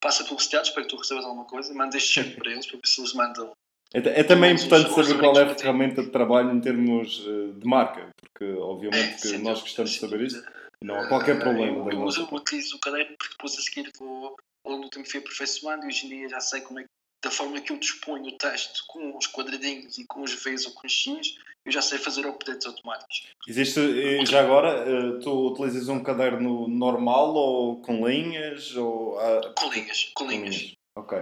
passa 0.00 0.24
publicidade, 0.24 0.68
espero 0.68 0.86
que 0.86 0.94
tu 0.94 0.98
recebas 0.98 1.24
alguma 1.24 1.44
coisa. 1.44 1.72
Manda 1.72 1.96
este 1.96 2.12
cheque 2.12 2.36
para 2.36 2.50
eles 2.50 2.66
para 2.66 2.76
ver 2.76 2.86
se 2.86 3.00
eles 3.00 3.12
mandam 3.14 3.52
é, 3.94 4.20
é 4.20 4.24
também 4.24 4.52
importante 4.52 4.92
saber 4.92 5.18
qual 5.18 5.38
é 5.38 5.44
a 5.44 5.54
ferramenta 5.54 6.02
de 6.02 6.10
trabalho 6.10 6.50
em 6.50 6.60
termos 6.60 7.24
eh, 7.26 7.58
de 7.58 7.66
marca, 7.66 8.10
porque 8.20 8.44
obviamente 8.44 9.22
que 9.22 9.38
nós 9.38 9.62
gostamos 9.62 9.92
de 9.92 9.98
saber 9.98 10.20
isso. 10.20 10.44
Não 10.82 11.00
há 11.00 11.08
qualquer 11.08 11.36
ah, 11.36 11.40
problema. 11.40 11.90
Eu, 11.90 12.00
eu, 12.00 12.10
eu 12.10 12.34
utilizo 12.34 12.76
o 12.76 12.80
caderno 12.80 13.16
porque 13.16 13.32
depois 13.32 13.56
a 13.56 13.62
seguir 13.62 13.90
vou, 13.98 14.36
ao 14.62 14.72
longo 14.72 14.84
do 14.84 14.90
tempo 14.90 15.08
fui 15.08 15.20
aperfeiçoando 15.20 15.84
e 15.84 15.88
hoje 15.88 16.04
em 16.04 16.08
dia 16.10 16.28
já 16.28 16.40
sei 16.40 16.60
como 16.60 16.80
é 16.80 16.84
da 17.22 17.30
forma 17.30 17.60
que 17.60 17.72
eu 17.72 17.78
disponho 17.78 18.26
o 18.26 18.38
texto 18.38 18.84
com 18.86 19.16
os 19.16 19.26
quadradinhos 19.26 19.98
e 19.98 20.04
com 20.06 20.22
os 20.22 20.32
Vs 20.32 20.66
ou 20.66 20.72
com 20.72 20.86
os 20.86 20.92
X, 20.92 21.36
eu 21.64 21.72
já 21.72 21.82
sei 21.82 21.98
fazer 21.98 22.26
updates 22.26 22.66
automáticos. 22.66 23.26
Existe, 23.46 24.24
já 24.26 24.40
agora, 24.40 24.84
eh, 24.88 25.20
tu 25.22 25.48
utilizas 25.48 25.88
um 25.88 26.02
caderno 26.02 26.68
normal 26.68 27.34
ou 27.34 27.82
com 27.82 28.08
linhas? 28.08 28.74
Ou, 28.76 29.18
com 29.54 29.70
linhas, 29.72 30.10
com 30.14 30.26
linhas. 30.26 30.74
Ok. 30.94 31.18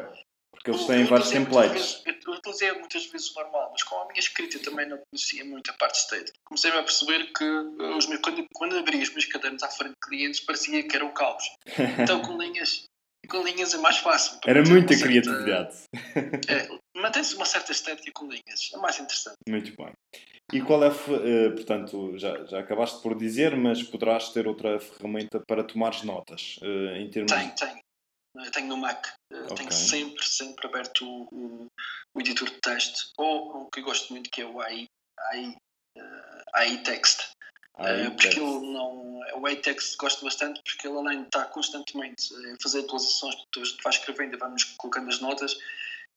Porque 0.67 0.71
eles 0.71 0.87
têm 0.87 1.05
vários 1.05 1.31
templates. 1.31 2.03
Vezes, 2.03 2.25
eu 2.27 2.33
utilizei 2.33 2.73
muitas 2.73 3.07
vezes 3.07 3.31
o 3.31 3.41
normal, 3.41 3.69
mas 3.71 3.83
com 3.85 4.01
a 4.01 4.07
minha 4.07 4.19
escrita 4.19 4.59
também 4.59 4.89
não 4.89 4.99
conhecia 5.11 5.45
muito 5.45 5.71
a 5.71 5.75
parte 5.75 5.99
state. 5.99 6.33
Comecei 6.45 6.71
a 6.71 6.83
perceber 6.83 7.33
que 7.33 7.45
eh, 7.45 7.97
os 7.97 8.07
meus, 8.07 8.21
quando, 8.21 8.47
quando 8.53 8.79
abri 8.79 9.01
os 9.01 9.11
meus 9.11 9.27
cadernos 9.27 9.63
à 9.63 9.69
frente 9.69 9.93
de 9.93 10.09
clientes 10.09 10.41
parecia 10.41 10.83
que 10.83 10.97
era 10.97 11.05
o 11.05 11.13
caos. 11.13 11.45
Então 12.03 12.21
com 12.23 12.37
linhas, 12.37 12.85
com 13.27 13.43
linhas 13.43 13.75
é 13.75 13.79
mais 13.79 13.99
fácil. 13.99 14.39
Era 14.47 14.63
muita 14.63 14.99
criatividade. 14.99 15.77
É, 16.49 16.69
Mantém-se 16.97 17.35
uma 17.37 17.45
certa 17.45 17.73
estética 17.73 18.11
com 18.15 18.27
linhas, 18.27 18.71
é 18.73 18.77
mais 18.79 18.99
interessante. 18.99 19.37
Muito 19.49 19.77
bem. 19.77 19.93
E 20.53 20.63
qual 20.63 20.83
é, 20.83 20.89
uh, 20.89 21.55
portanto, 21.55 22.17
já, 22.17 22.45
já 22.47 22.61
acabaste 22.61 23.03
por 23.03 23.17
dizer, 23.17 23.55
mas 23.57 23.83
poderás 23.83 24.31
ter 24.31 24.47
outra 24.47 24.81
ferramenta 24.81 25.43
para 25.47 25.63
tomares 25.63 26.03
notas 26.03 26.59
uh, 26.63 26.97
em 26.97 27.11
termos. 27.11 27.33
Tem, 27.33 27.51
tem. 27.51 27.81
Eu 28.37 28.51
tenho 28.51 28.69
no 28.69 28.77
Mac. 28.77 29.07
Ok. 29.33 29.57
Tenho 29.57 29.73
sempre, 29.73 30.25
sempre 30.25 30.67
aberto 30.67 31.07
o, 31.07 31.29
o, 31.33 31.67
o 32.15 32.21
editor 32.21 32.49
de 32.49 32.61
texto. 32.61 33.11
Ou 33.19 33.63
o 33.63 33.71
que 33.71 33.81
eu 33.81 33.85
gosto 33.85 34.13
muito, 34.13 34.31
que 34.31 34.43
é 34.43 34.47
o 34.47 34.61
AI, 34.61 34.87
AI, 35.33 35.57
eh, 35.97 36.43
AI 36.55 36.83
Text. 36.83 37.31
Aí, 37.77 38.07
Eh, 38.07 38.11
porque 38.11 38.29
ele 38.29 38.41
não. 38.73 39.07
O 39.37 39.47
AI 39.47 39.57
Text 39.57 39.97
gosto 39.99 40.25
bastante 40.25 40.63
porque 40.65 40.87
ele 40.89 40.97
além 40.97 41.21
de 41.21 41.27
estar 41.27 41.45
constantemente 41.47 42.33
a 42.35 42.63
fazer 42.63 42.81
atualizações, 42.81 43.35
portanto, 43.35 43.61
a 43.61 43.65
gente 43.65 43.83
vai 43.83 43.93
escrevendo 43.93 44.35
e 44.35 44.39
vamos 44.39 44.65
colocando 44.65 45.09
as 45.09 45.21
notas. 45.21 45.57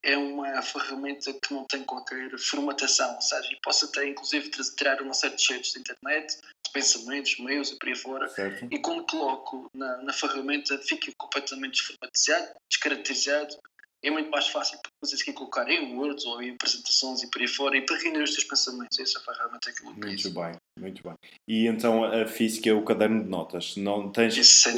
É 0.02 0.16
uma 0.16 0.62
ferramenta 0.62 1.30
que 1.34 1.52
não 1.52 1.64
tem 1.66 1.84
qualquer 1.84 2.30
formatação, 2.38 3.14
ou 3.14 3.20
seja, 3.20 3.52
e 3.52 3.60
posso 3.62 3.84
até 3.84 4.08
inclusive 4.08 4.50
tirar 4.74 5.02
uma 5.02 5.12
série 5.12 5.34
de 5.36 5.42
cheiros 5.42 5.72
de 5.72 5.80
internet, 5.80 6.38
de 6.64 6.72
pensamentos 6.72 7.38
meus 7.38 7.70
e 7.70 7.78
por 7.78 7.88
aí 7.90 7.94
fora, 7.94 8.28
Certo? 8.30 8.66
e 8.70 8.78
quando 8.78 9.04
coloco 9.04 9.70
na, 9.74 9.98
na 9.98 10.12
ferramenta 10.14 10.78
fica 10.78 11.12
completamente 11.18 11.72
desformatizado, 11.72 12.48
descaracterizado. 12.70 13.58
É 14.02 14.10
muito 14.10 14.30
mais 14.30 14.48
fácil 14.48 14.78
porque 14.78 14.90
depois 14.94 15.12
a 15.12 15.16
seguir 15.16 15.32
colocar 15.34 15.68
em 15.68 15.94
Words 15.94 16.24
ou 16.24 16.42
em 16.42 16.52
apresentações 16.52 17.22
e 17.22 17.30
por 17.30 17.42
aí 17.42 17.48
fora 17.48 17.76
e 17.76 17.82
para 17.82 17.96
render 17.98 18.22
os 18.22 18.30
teus 18.32 18.44
pensamentos. 18.44 18.98
Essa 18.98 19.20
ferramenta 19.20 19.72
que 19.72 19.84
eu 19.84 19.90
utilizo. 19.90 20.30
Muito 20.32 20.40
bem, 20.40 20.52
muito 20.78 21.02
bem. 21.02 21.14
E 21.46 21.66
então 21.66 22.04
a 22.04 22.26
física 22.26 22.70
é 22.70 22.72
o 22.72 22.82
caderno 22.82 23.22
de 23.22 23.28
notas. 23.28 23.76
Não 23.76 24.10
tens. 24.10 24.36
Isso. 24.36 24.70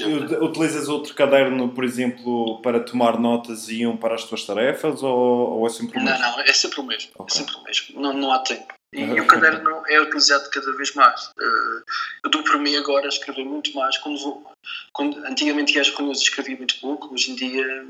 Utilizas 0.42 0.88
outro 0.88 1.14
caderno, 1.14 1.68
por 1.72 1.84
exemplo, 1.84 2.60
para 2.62 2.80
tomar 2.80 3.20
notas 3.20 3.68
e 3.68 3.86
um 3.86 3.96
para 3.96 4.14
as 4.16 4.24
tuas 4.24 4.44
tarefas 4.44 5.02
ou, 5.02 5.58
ou 5.58 5.66
é 5.66 5.70
sempre 5.70 5.98
o 5.98 6.02
Não, 6.02 6.10
mesmo? 6.10 6.22
não, 6.22 6.40
é 6.40 6.52
sempre 6.52 6.80
o 6.80 6.84
mesmo. 6.84 7.10
Ok. 7.16 7.26
É 7.32 7.38
sempre 7.38 7.54
o 7.56 7.62
mesmo. 7.62 8.00
Não, 8.00 8.12
não 8.12 8.32
há 8.32 8.40
tempo. 8.40 8.74
E, 8.92 9.00
e 9.00 9.20
o 9.20 9.26
caderno 9.28 9.82
é 9.88 10.00
utilizado 10.00 10.50
cada 10.50 10.72
vez 10.76 10.94
mais. 10.94 11.30
Eh, 11.40 11.82
eu 12.24 12.30
dou 12.30 12.42
por 12.42 12.58
mim 12.58 12.76
agora 12.76 13.06
a 13.06 13.08
escrever 13.08 13.44
muito 13.44 13.72
mais. 13.74 13.96
Quando 13.98 14.18
vou, 14.20 14.50
quando, 14.92 15.16
antigamente 15.26 15.78
às 15.78 15.88
reuniões 15.90 16.20
escrevia 16.20 16.56
muito 16.56 16.78
pouco, 16.80 17.14
hoje 17.14 17.30
em 17.30 17.34
dia 17.36 17.86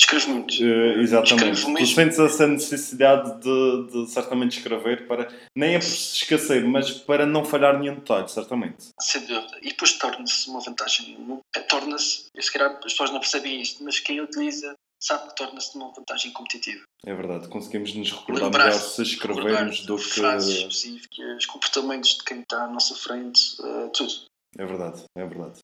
escrevo 0.00 0.30
muito. 0.30 0.54
Eh, 0.54 1.00
exatamente. 1.02 1.58
Escrevo 1.58 1.78
Tu 1.78 1.86
sentes 1.86 2.18
essa 2.18 2.46
necessidade 2.46 3.40
de, 3.40 3.86
de 3.92 4.10
certamente 4.10 4.58
escrever 4.58 5.06
para. 5.06 5.28
Nem 5.56 5.74
é 5.74 5.78
por 5.78 5.84
se 5.84 6.16
esquecer, 6.16 6.64
mas 6.64 6.90
para 6.90 7.26
não 7.26 7.44
falhar 7.44 7.78
nenhum 7.78 7.96
detalhe, 7.96 8.28
certamente. 8.28 8.88
Sem 9.00 9.20
dúvida. 9.26 9.58
E 9.62 9.68
depois 9.68 9.92
torna-se 9.98 10.48
uma 10.48 10.60
vantagem. 10.60 11.40
eh, 11.54 11.60
Torna-se, 11.60 12.24
se 12.38 12.52
calhar 12.52 12.72
as 12.76 12.92
pessoas 12.92 13.10
não 13.10 13.20
percebem 13.20 13.60
isto, 13.60 13.84
mas 13.84 14.00
quem 14.00 14.20
utiliza 14.20 14.74
sabe 15.02 15.28
que 15.28 15.36
torna-se 15.36 15.74
uma 15.76 15.92
vantagem 15.92 16.30
competitiva. 16.32 16.82
É 17.06 17.14
verdade. 17.14 17.48
Conseguimos 17.48 17.94
nos 17.94 18.10
recordar 18.12 18.50
melhor 18.50 18.72
se 18.72 19.02
escrevermos 19.02 19.86
do 19.86 19.96
que. 19.96 20.02
frases 20.04 20.56
específicas, 20.58 21.46
comportamentos 21.46 22.16
de 22.18 22.24
quem 22.24 22.40
está 22.40 22.64
à 22.64 22.68
nossa 22.68 22.94
frente, 22.94 23.40
eh, 23.62 23.88
tudo. 23.94 24.12
É 24.58 24.66
verdade, 24.66 25.04
é 25.16 25.24
verdade. 25.24 25.60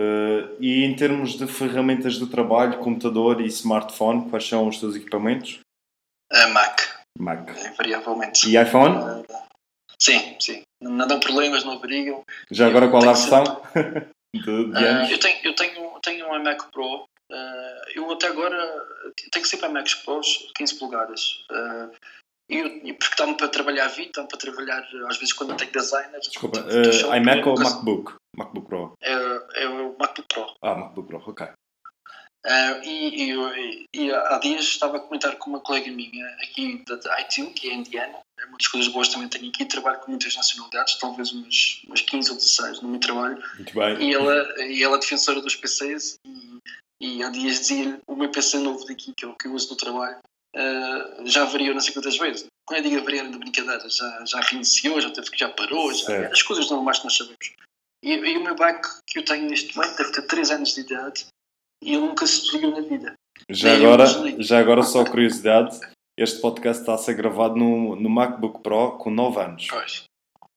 Eh, 0.00 0.48
e 0.60 0.84
em 0.84 0.94
termos 0.94 1.36
de 1.36 1.46
ferramentas 1.48 2.14
de 2.14 2.26
trabalho, 2.28 2.78
computador 2.78 3.40
e 3.40 3.46
smartphone, 3.46 4.30
quais 4.30 4.46
são 4.46 4.68
os 4.68 4.78
teus 4.78 4.94
equipamentos? 4.94 5.58
Mac, 6.52 6.80
Mac. 7.18 7.50
invariavelmente. 7.66 8.48
E 8.48 8.56
iPhone? 8.62 8.96
Eh, 9.28 9.36
sim, 10.00 10.36
sim. 10.38 10.62
Não 10.80 11.04
dão 11.08 11.18
problemas, 11.18 11.64
não 11.64 11.72
averigam. 11.72 12.22
Já 12.48 12.68
agora 12.68 12.88
qual 12.88 13.02
é 13.02 13.08
a 13.08 13.12
versão? 13.12 13.42
de, 14.32 14.40
de 14.70 14.76
Ah, 14.76 14.78
anos? 14.98 15.10
eu 15.10 15.18
tenho, 15.18 15.38
eu 15.44 15.54
tenho, 15.56 16.00
tenho 16.00 16.26
uma 16.26 16.38
Mac 16.38 16.70
Pro. 16.70 17.04
Eu 17.96 18.10
até 18.12 18.28
agora 18.28 18.56
tenho 19.32 19.44
sempre 19.44 19.66
a 19.66 19.68
Macs 19.68 19.94
Pros 19.96 20.48
15 20.54 20.78
polegadas. 20.78 21.44
E 22.48 22.56
eu- 22.56 22.94
porque 22.94 23.14
dá-me 23.18 23.34
para 23.36 23.48
trabalhar 23.48 23.88
vídeo, 23.88 24.12
dá-me 24.14 24.28
para 24.28 24.38
trabalhar 24.38 24.86
às 25.08 25.16
vezes 25.18 25.32
quando 25.32 25.50
eu 25.50 25.56
tenho 25.56 25.72
designer. 25.72 26.20
Desculpa, 26.20 26.60
eh, 26.60 27.10
a 27.12 27.16
iMac 27.16 27.46
ou. 27.48 27.58
MacBook? 27.58 28.14
MacBook 28.38 28.66
Pro. 28.68 28.92
É, 29.02 29.62
é 29.64 29.68
o 29.68 29.96
MacBook 29.98 30.22
Pro. 30.32 30.46
Ah, 30.62 30.74
MacBook 30.74 31.08
Pro, 31.08 31.22
ok. 31.26 31.48
Ah, 32.46 32.80
e, 32.84 33.24
e, 33.24 33.30
eu- 33.30 33.52
e 33.92 34.12
há 34.12 34.38
dias 34.38 34.64
estava 34.64 34.96
a 34.96 35.00
comentar 35.00 35.36
com 35.36 35.50
uma 35.50 35.60
colega 35.60 35.90
minha 35.90 36.26
aqui 36.42 36.82
da, 36.86 36.94
da 36.96 37.20
ITU, 37.22 37.50
que 37.52 37.68
é 37.68 37.74
indiana. 37.74 38.18
É 38.38 38.44
uma 38.46 38.56
das 38.56 38.68
coisas 38.68 38.90
boas 38.92 39.08
também 39.08 39.28
tenho 39.28 39.48
aqui. 39.48 39.64
Trabalho 39.66 39.98
com 40.00 40.10
muitas 40.12 40.34
nacionalidades, 40.36 40.98
talvez 40.98 41.32
umas, 41.32 41.82
umas 41.86 42.00
15 42.00 42.30
ou 42.30 42.36
16 42.36 42.80
no 42.80 42.88
meu 42.88 43.00
trabalho. 43.00 43.42
Muito 43.56 43.74
bem. 43.74 44.00
E 44.08 44.14
ela, 44.14 44.62
e 44.66 44.82
ela 44.82 44.96
é 44.96 45.00
defensora 45.00 45.40
dos 45.40 45.56
PCs 45.56 46.18
e, 46.24 46.58
e 47.00 47.22
há 47.24 47.28
dias 47.30 47.58
dizia 47.58 48.00
o 48.06 48.14
meu 48.14 48.30
PC 48.30 48.58
novo 48.58 48.86
daqui, 48.86 49.12
que 49.16 49.24
é 49.24 49.28
o 49.28 49.34
que 49.34 49.48
eu 49.48 49.52
uso 49.52 49.70
no 49.70 49.76
trabalho, 49.76 50.18
ah, 50.56 51.20
já 51.24 51.44
variou 51.44 51.74
não 51.74 51.80
sei 51.80 51.92
quantas 51.92 52.16
vezes. 52.16 52.46
Quando 52.64 52.84
eu 52.84 52.90
digo 52.90 53.04
variar 53.04 53.28
de 53.30 53.36
brincadeira, 53.38 53.88
já, 53.90 54.24
já 54.24 54.40
reiniciou, 54.42 55.00
já 55.00 55.10
teve 55.10 55.28
que 55.30 55.38
já 55.38 55.48
parou, 55.48 55.92
já, 55.92 56.28
as 56.30 56.42
coisas 56.42 56.70
normais 56.70 56.98
que 56.98 57.04
nós 57.04 57.16
sabemos. 57.16 57.52
E, 58.02 58.12
e 58.14 58.38
o 58.38 58.44
meu 58.44 58.54
Mac 58.56 58.84
que 59.06 59.18
eu 59.18 59.24
tenho 59.24 59.48
neste 59.48 59.76
momento 59.76 59.96
deve 59.96 60.12
ter 60.12 60.22
3 60.22 60.50
anos 60.52 60.74
de 60.74 60.80
idade 60.82 61.26
e 61.82 61.94
ele 61.94 62.00
nunca 62.06 62.26
se 62.26 62.42
desligou 62.42 62.70
na 62.70 62.80
vida. 62.80 63.14
Já 63.50 63.76
Nem 63.76 63.86
agora, 63.86 64.06
já 64.42 64.58
agora, 64.58 64.82
só 64.82 65.04
curiosidade: 65.04 65.78
este 66.18 66.40
podcast 66.40 66.82
está 66.82 66.94
a 66.94 66.98
ser 66.98 67.14
gravado 67.14 67.56
no, 67.56 67.96
no 67.96 68.08
MacBook 68.10 68.60
Pro 68.62 68.98
com 68.98 69.10
9 69.10 69.40
anos. 69.40 69.66
Pois. 69.68 70.04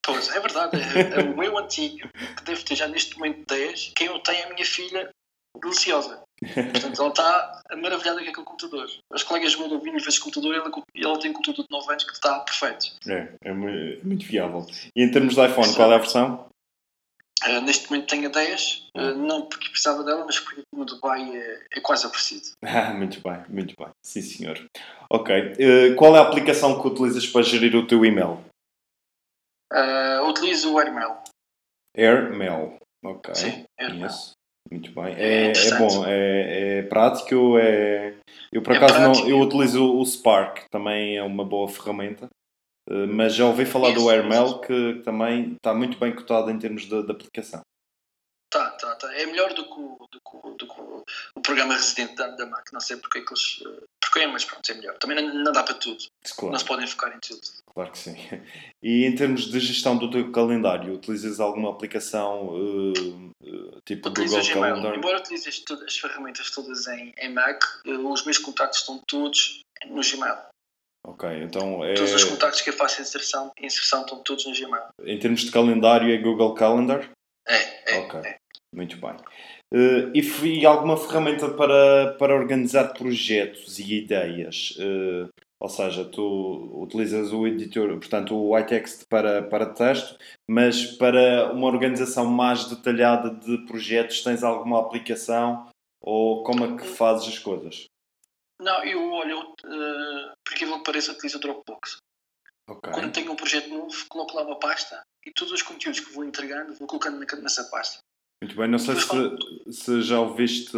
Pois, 0.04 0.28
é 0.34 0.40
verdade, 0.40 0.76
é, 0.76 1.20
é 1.20 1.22
o 1.22 1.36
meu 1.36 1.56
antigo, 1.58 2.08
que 2.36 2.42
deve 2.42 2.64
ter 2.64 2.74
já 2.74 2.88
neste 2.88 3.16
momento 3.16 3.44
10, 3.48 3.92
quem 3.94 4.08
eu 4.08 4.18
tenho 4.18 4.38
é 4.40 4.44
a 4.46 4.52
minha 4.52 4.66
filha 4.66 5.08
deliciosa. 5.62 6.20
Portanto, 6.72 7.00
ela 7.00 7.08
está 7.10 7.62
maravilhada 7.76 8.18
com 8.24 8.28
aquele 8.30 8.44
computador. 8.46 8.90
As 9.12 9.22
colegas 9.22 9.54
mandam 9.54 9.78
vir 9.78 9.92
vezes 9.92 10.18
computador 10.18 10.54
e 10.54 10.58
ela, 10.58 10.72
ela 10.96 11.18
tem 11.20 11.30
um 11.30 11.34
computador 11.34 11.64
de 11.64 11.70
9 11.70 11.90
anos 11.92 12.02
que 12.04 12.12
está 12.14 12.40
perfeito. 12.40 12.86
É, 13.08 13.28
é 13.44 13.52
mu- 13.52 13.68
é 13.68 13.98
muito 14.02 14.26
viável. 14.26 14.66
E 14.96 15.04
em 15.04 15.10
termos 15.12 15.36
de 15.36 15.46
iPhone, 15.46 15.72
qual 15.76 15.92
é 15.92 15.94
a 15.94 15.98
versão? 15.98 16.46
Ah, 17.44 17.60
neste 17.60 17.90
momento 17.90 18.08
tenho 18.08 18.26
a 18.28 18.30
10, 18.30 18.88
ah, 18.94 19.12
não 19.14 19.46
porque 19.46 19.68
precisava 19.68 20.04
dela, 20.04 20.24
mas 20.24 20.38
porque 20.38 20.62
no 20.74 20.84
Dubai 20.84 21.36
é, 21.36 21.66
é 21.76 21.80
quase 21.80 22.06
oferecido. 22.06 22.52
Ah, 22.62 22.92
muito 22.94 23.20
bem, 23.20 23.44
muito 23.48 23.74
bem. 23.76 23.88
Sim, 24.04 24.22
senhor. 24.22 24.64
Ok. 25.10 25.34
Eh, 25.58 25.94
qual 25.94 26.16
é 26.16 26.18
a 26.18 26.22
aplicação 26.22 26.80
que 26.80 26.86
utilizas 26.86 27.26
para 27.26 27.42
gerir 27.42 27.74
o 27.76 27.86
teu 27.86 28.04
e-mail? 28.04 28.38
Ah, 29.72 30.22
utilizo 30.28 30.72
o 30.72 30.78
Airmail. 30.78 31.16
Airmail. 31.96 32.78
Ok. 33.04 33.34
Sim, 33.34 33.64
Airmail. 33.78 34.10
Muito 34.70 34.92
bem. 34.92 35.14
É 35.14 35.48
É, 35.48 35.52
é 35.52 35.78
bom, 35.78 36.04
é, 36.06 36.78
é 36.78 36.82
prático. 36.82 37.58
É... 37.58 38.14
Eu 38.52 38.62
por 38.62 38.74
É 38.74 38.76
acaso 38.76 39.00
não, 39.00 39.28
eu 39.28 39.40
utilizo 39.40 39.98
o 39.98 40.04
Spark, 40.04 40.64
também 40.70 41.16
é 41.16 41.22
uma 41.22 41.44
boa 41.44 41.68
ferramenta. 41.68 42.28
Eh, 42.90 43.06
Mas 43.06 43.34
já 43.34 43.46
ouvi 43.46 43.64
falar 43.64 43.90
do 43.92 43.98
Isso, 44.00 44.10
Airmail 44.10 44.46
isso. 44.46 44.60
que 44.60 45.02
também 45.04 45.52
está 45.54 45.72
muito 45.74 45.98
bem 45.98 46.14
cotado 46.14 46.50
em 46.50 46.58
termos 46.58 46.82
de, 46.86 47.02
de 47.02 47.10
aplicação. 47.12 47.60
Tá, 48.50 48.70
tá, 48.72 48.94
tá. 48.96 49.14
É 49.14 49.24
melhor 49.24 49.54
do 49.54 49.64
que 49.64 49.72
o, 49.80 49.96
do 50.10 50.20
que 50.20 50.36
o- 50.46 50.54
do 50.56 50.66
que 50.66 50.80
o- 50.80 51.02
programa 51.42 51.72
residente 51.74 52.14
da, 52.16 52.28
da 52.28 52.44
Mac. 52.46 52.66
Não 52.72 52.80
sei 52.80 52.96
porque 52.98 53.18
é 53.18 53.22
que 53.22 53.32
eles. 53.32 53.62
Porque 54.00 54.18
é, 54.18 54.26
mas 54.26 54.44
pronto, 54.44 54.70
é 54.70 54.74
melhor. 54.74 54.98
Também 54.98 55.16
não, 55.24 55.42
não 55.42 55.52
dá 55.52 55.62
para 55.62 55.74
tudo. 55.74 56.04
Claro, 56.36 56.52
Não 56.52 56.58
se 56.58 56.64
podem 56.66 56.86
focar 56.86 57.16
em 57.16 57.20
tudo. 57.20 57.40
claro 57.74 57.90
que 57.90 57.98
sim. 57.98 58.14
E 58.82 59.06
em 59.06 59.14
termos 59.14 59.46
de 59.50 59.58
gestão 59.60 59.96
do 59.96 60.10
teu 60.10 60.30
calendário, 60.32 60.92
utilizas 60.94 61.40
alguma 61.40 61.70
aplicação 61.70 62.52
eh, 62.92 63.46
eh, 63.48 63.78
tipo 63.86 64.08
Utilizo 64.10 64.36
Google 64.36 64.52
Gmail. 64.54 64.74
Calendar? 64.74 64.94
Embora 64.98 65.18
utilize 65.20 65.48
as, 65.48 65.58
todas, 65.60 65.84
as 65.86 65.96
ferramentas 65.96 66.50
todas 66.50 66.86
em, 66.88 67.14
em 67.16 67.32
Mac, 67.32 67.62
eh, 67.86 67.90
os 67.92 68.24
meus 68.26 68.36
contactos 68.38 68.80
estão 68.80 68.98
todos 69.06 69.60
no 69.86 70.02
Gmail. 70.02 70.36
Ok, 71.04 71.28
então 71.42 71.84
é, 71.84 71.94
Todos 71.94 72.14
os 72.14 72.24
contactos 72.24 72.60
que 72.60 72.70
eu 72.70 72.74
faço 72.74 73.02
inserção, 73.02 73.50
inserção 73.60 74.02
estão 74.02 74.22
todos 74.22 74.46
no 74.46 74.54
Gmail. 74.54 74.84
em 75.04 75.18
termos 75.18 75.40
de 75.40 75.50
calendário 75.50 76.12
é 76.12 76.18
Google 76.18 76.54
Calendar? 76.54 77.10
É, 77.46 77.94
é. 77.94 77.98
Ok. 77.98 78.20
é. 78.20 78.36
Muito 78.74 78.96
bem. 78.98 79.16
Eh, 79.74 80.10
e, 80.14 80.60
e 80.60 80.66
alguma 80.66 80.96
ferramenta 80.96 81.48
para, 81.50 82.14
para 82.18 82.34
organizar 82.34 82.94
projetos 82.94 83.78
e 83.78 83.98
ideias? 83.98 84.76
Eh, 84.78 85.28
ou 85.60 85.68
seja, 85.68 86.04
tu 86.04 86.82
utilizas 86.82 87.32
o 87.32 87.46
editor, 87.46 87.88
portanto, 87.90 88.34
o 88.36 88.58
iText 88.58 89.04
para, 89.08 89.42
para 89.42 89.66
texto, 89.66 90.16
mas 90.50 90.86
para 90.86 91.52
uma 91.52 91.68
organização 91.68 92.26
mais 92.26 92.68
detalhada 92.68 93.30
de 93.30 93.58
projetos, 93.66 94.22
tens 94.22 94.42
alguma 94.42 94.80
aplicação 94.80 95.68
ou 96.02 96.42
como 96.42 96.64
é 96.64 96.76
que 96.76 96.84
fazes 96.84 97.28
as 97.28 97.38
coisas? 97.38 97.86
Não, 98.62 98.84
eu 98.84 99.10
olho, 99.10 99.40
uh, 99.40 100.32
por 100.44 100.54
aquilo 100.54 100.78
que 100.78 100.84
pareça, 100.84 101.12
utilizo 101.12 101.38
o 101.38 101.40
Dropbox. 101.40 101.96
Ok. 102.68 102.92
Quando 102.92 103.12
tenho 103.12 103.32
um 103.32 103.36
projeto 103.36 103.68
novo, 103.68 104.06
coloco 104.08 104.36
lá 104.36 104.42
uma 104.44 104.58
pasta 104.58 105.02
e 105.26 105.32
todos 105.32 105.52
os 105.52 105.62
conteúdos 105.62 106.00
que 106.00 106.12
vou 106.12 106.24
entregando, 106.24 106.74
vou 106.74 106.86
colocando 106.86 107.18
nessa 107.18 107.64
pasta. 107.64 107.98
Muito 108.42 108.56
bem, 108.56 108.68
não 108.68 108.78
sei 108.78 108.96
se, 108.96 109.72
se 109.72 110.02
já 110.02 110.20
ouviste 110.20 110.76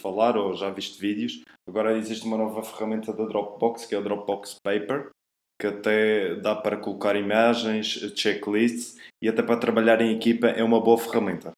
falar 0.00 0.36
ou 0.36 0.54
já 0.54 0.70
viste 0.70 1.00
vídeos. 1.00 1.42
Agora 1.68 1.96
existe 1.96 2.24
uma 2.24 2.36
nova 2.36 2.62
ferramenta 2.62 3.12
da 3.12 3.24
Dropbox 3.24 3.86
que 3.86 3.94
é 3.94 3.98
o 3.98 4.02
Dropbox 4.02 4.56
Paper, 4.62 5.10
que 5.60 5.66
até 5.66 6.36
dá 6.36 6.54
para 6.54 6.76
colocar 6.76 7.16
imagens, 7.16 7.86
checklists 8.16 8.96
e 9.22 9.28
até 9.28 9.42
para 9.42 9.58
trabalhar 9.58 10.00
em 10.00 10.14
equipa 10.14 10.48
é 10.48 10.62
uma 10.62 10.80
boa 10.80 10.98
ferramenta. 10.98 11.52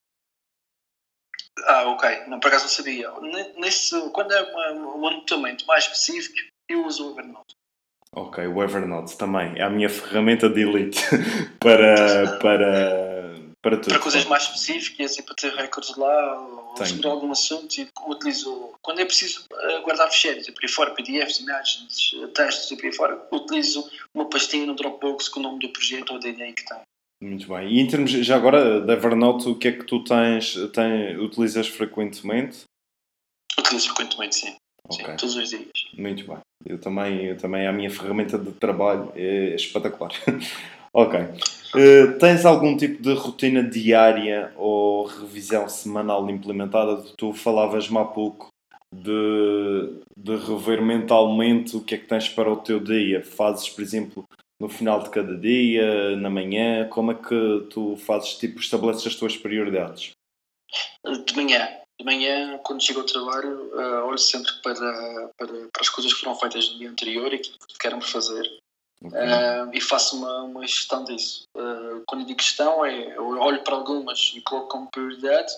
Ah, 1.67 1.85
ok. 1.89 2.25
Não, 2.29 2.39
por 2.41 2.49
acaso 2.49 2.65
não 2.65 2.71
sabia. 2.71 3.11
Ne- 3.21 3.53
Nesse, 3.59 3.99
quando 4.11 4.33
é 4.33 4.43
uma- 4.43 4.95
um 4.97 5.07
anotamento 5.09 5.67
mais 5.67 5.85
específico, 5.85 6.37
eu 6.69 6.85
uso 6.87 7.09
o 7.09 7.13
Evernote. 7.13 7.55
Ok, 8.17 8.47
o 8.47 8.63
Evernote 8.63 9.17
também 9.19 9.59
é 9.59 9.63
a 9.63 9.71
minha 9.71 9.89
ferramenta 9.89 10.49
de 10.49 10.61
elite 10.63 11.01
para, 11.59 12.39
para, 12.39 13.35
Para, 13.61 13.77
tudo, 13.79 13.89
para 13.89 13.99
coisas 13.99 14.25
mais 14.27 14.45
específicas 14.45 15.19
e 15.19 15.23
para 15.23 15.35
ter 15.35 15.53
recordes 15.55 15.97
lá 15.97 16.41
ou 16.41 16.75
sobre 16.87 17.09
algum 17.09 17.33
assunto 17.33 17.77
e 17.79 17.89
utilizo 18.07 18.73
quando 18.83 19.01
é 19.01 19.05
preciso 19.05 19.45
eh, 19.53 19.81
guardar 19.81 20.11
ficheiros 20.11 20.47
e 20.47 20.53
por 20.53 20.63
aí 20.63 20.69
fora, 20.69 20.91
PDFs, 20.93 21.41
imagens, 21.41 22.11
eh, 22.23 22.27
textos 22.29 22.71
e 22.71 22.77
por 22.77 22.87
aí 22.87 22.93
fora, 22.93 23.27
utilizo 23.33 23.89
uma 24.15 24.29
pastinha 24.29 24.67
no 24.67 24.75
Dropbox 24.75 25.29
com 25.29 25.41
o 25.41 25.43
nome 25.43 25.59
do 25.61 25.71
projeto 25.71 26.13
ou 26.13 26.21
da 26.21 26.29
ideia 26.29 26.53
que 26.53 26.65
tem. 26.65 26.79
Muito 27.25 27.49
bem. 27.49 27.69
E 27.69 27.81
em 27.81 27.87
termos, 27.87 28.11
já 28.11 28.37
agora, 28.37 28.83
da 28.83 28.93
Evernote, 28.93 29.49
o 29.49 29.55
que 29.55 29.69
é 29.69 29.73
que 29.73 29.85
tu 29.85 30.05
tens, 30.05 30.57
tem, 30.75 31.17
utilizas 31.17 31.67
frequentemente? 31.67 32.65
Utilizo 33.59 33.95
frequentemente, 33.95 34.37
sim. 34.37 34.55
Ok, 34.87 35.07
sim 35.07 35.17
todos 35.17 35.35
os 35.37 35.49
dias. 35.49 35.71
muito 35.97 36.27
bem. 36.27 36.37
Eu 36.67 36.79
também, 36.79 37.25
eu 37.25 37.39
também, 37.39 37.67
a 37.67 37.73
minha 37.73 37.91
ferramenta 37.91 38.39
de 38.39 38.53
trabalho 38.53 39.11
é 39.17 39.55
espetacular. 39.55 40.11
ok. 40.93 41.19
Eh, 41.77 42.07
tens 42.19 42.45
algum 42.45 42.77
tipo 42.77 43.03
de 43.03 43.15
rotina 43.15 43.63
diária 43.63 44.53
ou 44.57 45.07
revisão 45.07 45.67
semanal 45.67 46.29
implementada? 46.29 47.03
Tu 47.17 47.33
falavas-me 47.33 47.97
há 47.97 48.05
pouco 48.05 48.49
de, 48.95 49.99
de 50.15 50.37
rever 50.37 50.83
mentalmente 50.83 51.75
o 51.75 51.81
que 51.81 51.95
é 51.95 51.99
que 51.99 52.07
tens 52.07 52.29
para 52.29 52.53
o 52.53 52.57
teu 52.57 52.81
dia. 52.81 53.23
Fazes, 53.23 53.71
por 53.71 53.81
exemplo, 53.81 54.25
no 54.65 54.69
final 54.71 55.03
de 55.03 55.11
cada 55.11 55.37
dia, 55.37 56.17
na 56.17 56.31
manhã? 56.31 56.89
Como 56.89 57.13
é 57.13 57.15
que 57.15 57.67
tu 57.69 57.97
fazes, 57.99 58.39
tipo, 58.39 58.59
estabeleces 58.59 59.07
as 59.07 59.15
tuas 59.15 59.37
prioridades? 59.37 60.13
De 61.05 61.37
manhã, 61.37 61.69
de 61.99 62.05
manhã, 62.05 62.59
quando 62.65 62.83
chego 62.83 63.01
ao 63.01 63.07
trabalho, 63.07 63.71
eh, 63.79 64.03
olho 64.03 64.19
sempre 64.19 64.51
para, 64.63 65.31
para, 65.37 65.53
para 65.71 65.83
as 65.83 65.91
coisas 65.91 66.15
que 66.15 66.21
foram 66.21 66.35
feitas 66.37 66.71
no 66.71 66.79
dia 66.79 66.91
anterior 66.91 67.33
e 67.35 67.39
que 67.39 67.53
queremos 67.79 68.11
fazer. 68.11 68.43
Ok. 69.05 69.19
Uh, 69.19 69.71
e 69.75 69.81
faço 69.83 70.17
uma, 70.17 70.45
uma 70.45 70.67
gestão 70.67 71.05
disso. 71.05 71.45
Uh, 71.55 72.03
quando 72.07 72.25
digo 72.25 72.41
gestão, 72.41 72.87
é, 72.87 73.19
eu 73.19 73.39
olho 73.39 73.63
para 73.63 73.75
algumas 73.75 74.33
e 74.35 74.41
coloco 74.41 74.69
como 74.69 74.91
prioridade 74.91 75.53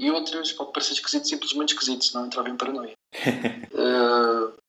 e 0.00 0.10
outras 0.10 0.50
pode 0.50 0.72
parecer 0.72 0.94
esquisito, 0.94 1.28
simplesmente 1.28 1.74
esquisito, 1.74 2.04
senão 2.04 2.26
entrava 2.26 2.48
em 2.48 2.56
paranoia. 2.56 2.94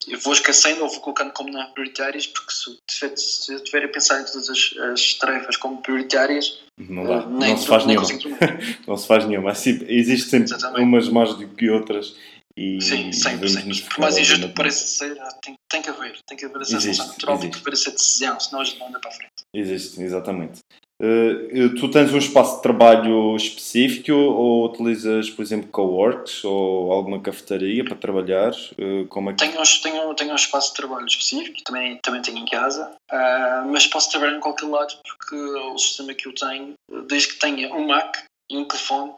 Eu 0.08 0.18
vou 0.18 0.32
esquecendo 0.32 0.82
ou 0.82 0.88
vou 0.90 1.00
colocando 1.00 1.32
como 1.32 1.50
não 1.50 1.70
prioritárias, 1.72 2.26
porque 2.26 2.52
se, 2.52 3.16
se, 3.16 3.52
eu 3.52 3.56
estiver 3.58 3.84
a 3.84 3.88
pensar 3.88 4.20
em 4.20 4.24
todas 4.24 4.48
as, 4.48 4.74
as 4.92 5.14
tarefas 5.14 5.56
como 5.56 5.82
prioritárias, 5.82 6.60
Não 6.78 7.04
dá, 7.04 7.26
uh, 7.26 7.30
nem, 7.30 7.50
não 7.50 7.56
se 7.56 7.66
faz 7.66 7.86
nenhuma. 7.86 8.08
Não 8.86 8.96
se 8.96 9.06
faz 9.06 9.24
nenhuma. 9.26 9.50
Assim, 9.50 9.84
existe 9.88 10.30
sempre 10.30 10.46
Exatamente. 10.52 10.82
umas 10.82 11.08
mais 11.08 11.34
do 11.34 11.46
que 11.48 11.70
outras 11.70 12.16
e 12.56 12.80
Sim, 12.80 13.12
sempre, 13.12 13.48
sempre. 13.48 13.80
Por 13.82 14.00
mais 14.00 14.18
injusto 14.18 14.48
que 14.48 14.54
pareça 14.54 14.86
ser, 14.86 15.18
ah, 15.20 15.32
tem, 15.42 15.54
tem 15.70 15.82
que 15.82 15.88
haver, 15.88 16.18
tem 16.26 16.36
que 16.36 16.44
haver 16.44 16.60
essa 16.60 16.76
Existe, 16.76 16.96
sensação 16.96 17.12
natural, 17.12 17.38
tem 17.38 17.50
que 17.50 17.56
existe. 17.56 17.68
haver 17.68 17.78
essa 17.78 17.90
decisão, 17.90 18.40
senão 18.40 18.60
a 18.60 18.64
gente 18.64 18.78
não 18.78 18.88
anda 18.88 19.00
para 19.00 19.10
a 19.10 19.14
frente. 19.14 19.32
Existe, 19.54 20.02
exatamente. 20.02 20.58
Eh, 21.02 21.68
tu 21.80 21.90
tens 21.90 22.14
um 22.14 22.18
espaço 22.18 22.56
de 22.56 22.62
trabalho 22.62 23.34
específico 23.34 24.12
ou 24.12 24.66
utilizas, 24.66 25.28
por 25.28 25.42
exemplo, 25.42 25.68
coworks 25.68 26.44
ou 26.44 26.92
alguma 26.92 27.20
cafetaria 27.20 27.84
para 27.84 27.96
trabalhar? 27.96 28.52
Eh, 28.78 29.04
como 29.08 29.30
é 29.30 29.32
que... 29.32 29.40
Tenho, 29.40 29.60
tenho, 29.82 30.14
tenho 30.14 30.32
um 30.32 30.36
espaço 30.36 30.68
de 30.68 30.76
trabalho 30.76 31.06
específico, 31.06 31.60
também, 31.64 31.98
também 32.04 32.22
tenho 32.22 32.38
em 32.38 32.46
casa, 32.46 32.94
ah, 33.10 33.64
mas 33.66 33.84
posso 33.88 34.10
trabalhar 34.10 34.36
em 34.36 34.40
qualquer 34.40 34.66
lado 34.66 34.94
porque 35.02 35.34
o 35.34 35.78
sistema 35.78 36.14
que 36.14 36.28
eu 36.28 36.34
tenho, 36.34 36.74
desde 37.08 37.32
que 37.32 37.38
tenha 37.40 37.74
um 37.74 37.88
Mac 37.88 38.18
e 38.48 38.56
um 38.56 38.64
telefone, 38.64 39.14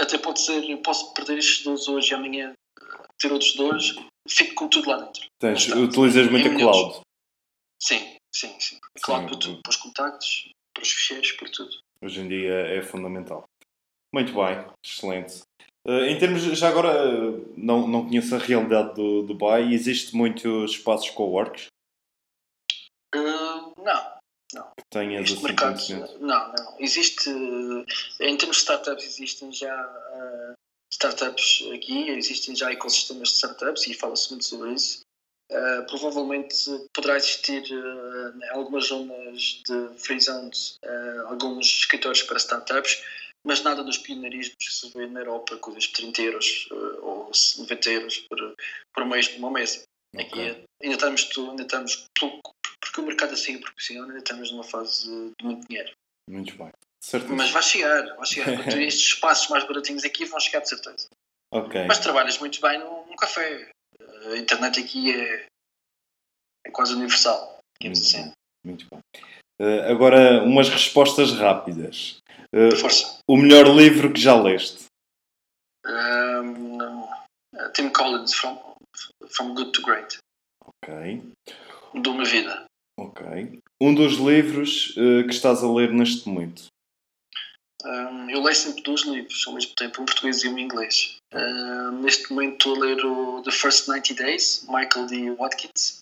até 0.00 0.18
pode 0.18 0.40
ser, 0.40 0.62
eu 0.70 0.78
posso 0.78 1.12
perder 1.14 1.38
estes 1.38 1.64
dois 1.64 1.88
hoje 1.88 2.12
e 2.12 2.14
amanhã 2.14 2.52
ter 3.18 3.32
outros 3.32 3.56
dois, 3.56 3.96
fico 4.28 4.54
com 4.54 4.68
tudo 4.68 4.88
lá 4.88 4.98
dentro. 4.98 5.26
Tens, 5.40 5.66
utilizas 5.68 6.30
muito 6.30 6.48
a 6.48 6.54
cloud. 6.54 7.00
Sim, 7.82 8.16
sim, 8.32 8.54
sim. 8.60 8.78
Claro, 9.02 9.28
Sim, 9.42 9.58
para 9.62 9.70
os 9.70 9.76
contactos, 9.76 10.50
para 10.74 10.82
os 10.82 10.90
ficheiros, 10.90 11.32
por 11.32 11.48
tudo. 11.50 11.70
Hoje 12.02 12.20
em 12.20 12.28
dia 12.28 12.52
é 12.52 12.82
fundamental. 12.82 13.48
Muito 14.12 14.32
bem, 14.32 14.66
excelente. 14.84 15.42
Eh, 15.86 16.10
em 16.10 16.18
termos, 16.18 16.42
já 16.42 16.68
agora, 16.68 16.90
eh, 16.90 17.44
não, 17.56 17.86
não 17.86 18.06
conheço 18.06 18.34
a 18.34 18.38
realidade 18.38 18.94
do 18.94 19.22
Dubai, 19.22 19.72
existe 19.72 20.14
muitos 20.14 20.72
espaços 20.72 21.10
coworks 21.10 21.66
Ah, 23.14 23.72
não, 24.52 24.64
que 24.76 24.84
tenhas 24.90 25.30
assim 25.30 25.42
mercado, 25.42 25.78
não, 26.20 26.52
não. 26.52 26.76
Existe, 26.80 27.30
eh, 27.30 28.28
em 28.28 28.36
termos 28.36 28.56
de 28.56 28.62
startups, 28.62 29.04
existem 29.04 29.52
já 29.52 29.74
eh, 30.12 30.54
startups 30.92 31.68
aqui, 31.72 32.10
existem 32.10 32.56
já 32.56 32.72
ecossistemas 32.72 33.28
de 33.28 33.34
startups 33.34 33.86
e 33.86 33.94
fala-se 33.94 34.30
muito 34.30 34.44
sobre 34.44 34.72
isso. 34.72 35.00
Eh, 35.52 35.82
provavelmente 35.88 36.54
poderá 36.94 37.16
existir 37.16 37.64
eh, 37.64 38.46
em 38.46 38.48
algumas 38.50 38.86
zonas 38.86 39.60
de 39.66 39.98
free 39.98 40.20
zones 40.20 40.78
eh, 40.82 41.22
alguns 41.26 41.66
escritórios 41.66 42.22
para 42.22 42.38
startups, 42.38 43.02
mas 43.44 43.60
nada 43.62 43.82
dos 43.82 43.98
pioneirismos 43.98 44.54
que 44.58 44.72
se 44.72 44.90
vê 44.96 45.06
na 45.08 45.20
Europa, 45.20 45.56
coisas 45.56 45.84
de 45.84 45.92
30 45.92 46.22
euros 46.22 46.68
ou 47.02 47.32
90 47.58 47.90
euros 47.90 48.18
por, 48.28 48.54
por 48.94 49.04
mês 49.06 49.26
por 49.28 49.38
uma 49.38 49.50
mesa. 49.50 49.82
Aqui 50.16 50.26
Ok. 50.40 50.50
é- 50.50 50.64
ainda 50.84 50.94
estamos, 50.94 51.28
ainda 51.36 51.62
estamos 51.62 52.06
pouco, 52.18 52.52
porque 52.80 53.00
o 53.00 53.04
mercado 53.04 53.32
assim 53.34 53.58
proporciona, 53.58 54.06
ainda 54.06 54.18
estamos 54.18 54.52
numa 54.52 54.64
fase 54.64 55.04
de 55.08 55.44
muito 55.44 55.66
dinheiro. 55.66 55.92
Muito 56.28 56.56
bem. 56.56 56.70
Certo. 57.02 57.32
Mas 57.32 57.50
vai 57.50 57.62
chegar, 57.62 58.14
vai 58.14 58.26
chegar. 58.26 58.46
Estes 58.86 59.14
espaços 59.14 59.48
mais 59.48 59.64
baratinhos 59.66 60.04
aqui 60.04 60.26
vão 60.26 60.38
chegar 60.38 60.60
de 60.60 60.68
certeza. 60.68 61.08
Ok. 61.52 61.86
Mas 61.88 61.98
trabalhas 61.98 62.38
muito 62.38 62.60
bem 62.60 62.78
num, 62.78 63.06
num 63.06 63.16
café. 63.16 63.70
A 64.32 64.36
internet 64.36 64.80
aqui 64.80 65.12
é, 65.12 65.46
é 66.66 66.70
quase 66.70 66.94
universal, 66.94 67.58
digamos 67.80 67.98
Muito 68.00 68.16
assim. 68.16 68.22
bem. 68.24 68.32
Muito 68.64 68.86
bem. 68.90 69.00
Eh, 69.60 69.90
agora, 69.90 70.42
umas 70.42 70.68
respostas 70.68 71.32
rápidas. 71.32 72.18
Eh, 72.52 72.74
Força. 72.76 73.18
o 73.28 73.36
melhor 73.36 73.66
livro 73.66 74.12
que 74.12 74.20
já 74.20 74.34
leste? 74.40 74.86
Um. 75.86 77.02
Uh, 77.52 77.72
Tim 77.74 77.90
Collins, 77.90 78.32
from, 78.34 78.58
from 79.36 79.54
Good 79.54 79.72
to 79.72 79.82
Great. 79.82 80.18
Ok. 80.64 81.22
De 81.94 82.08
uma 82.08 82.24
vida. 82.24 82.64
Ok. 82.98 83.58
Um 83.80 83.94
dos 83.94 84.14
livros 84.18 84.94
eh, 84.96 85.24
que 85.24 85.32
estás 85.34 85.62
a 85.64 85.70
ler 85.70 85.92
neste 85.92 86.28
momento? 86.28 86.66
Um, 87.84 88.30
eu 88.30 88.42
leio 88.42 88.54
sempre 88.54 88.82
dois 88.82 89.02
livros 89.02 89.44
ao 89.46 89.54
mesmo 89.54 89.74
tempo, 89.74 90.02
um 90.02 90.04
português 90.04 90.42
e 90.44 90.48
um 90.48 90.58
inglês. 90.58 91.16
Um, 91.32 92.02
neste 92.02 92.30
momento 92.32 92.52
estou 92.68 92.76
a 92.76 92.86
ler 92.86 93.04
o 93.04 93.42
The 93.42 93.50
First 93.50 93.88
90 93.88 94.14
Days, 94.14 94.66
Michael 94.68 95.06
D. 95.06 95.30
Watkins, 95.32 96.00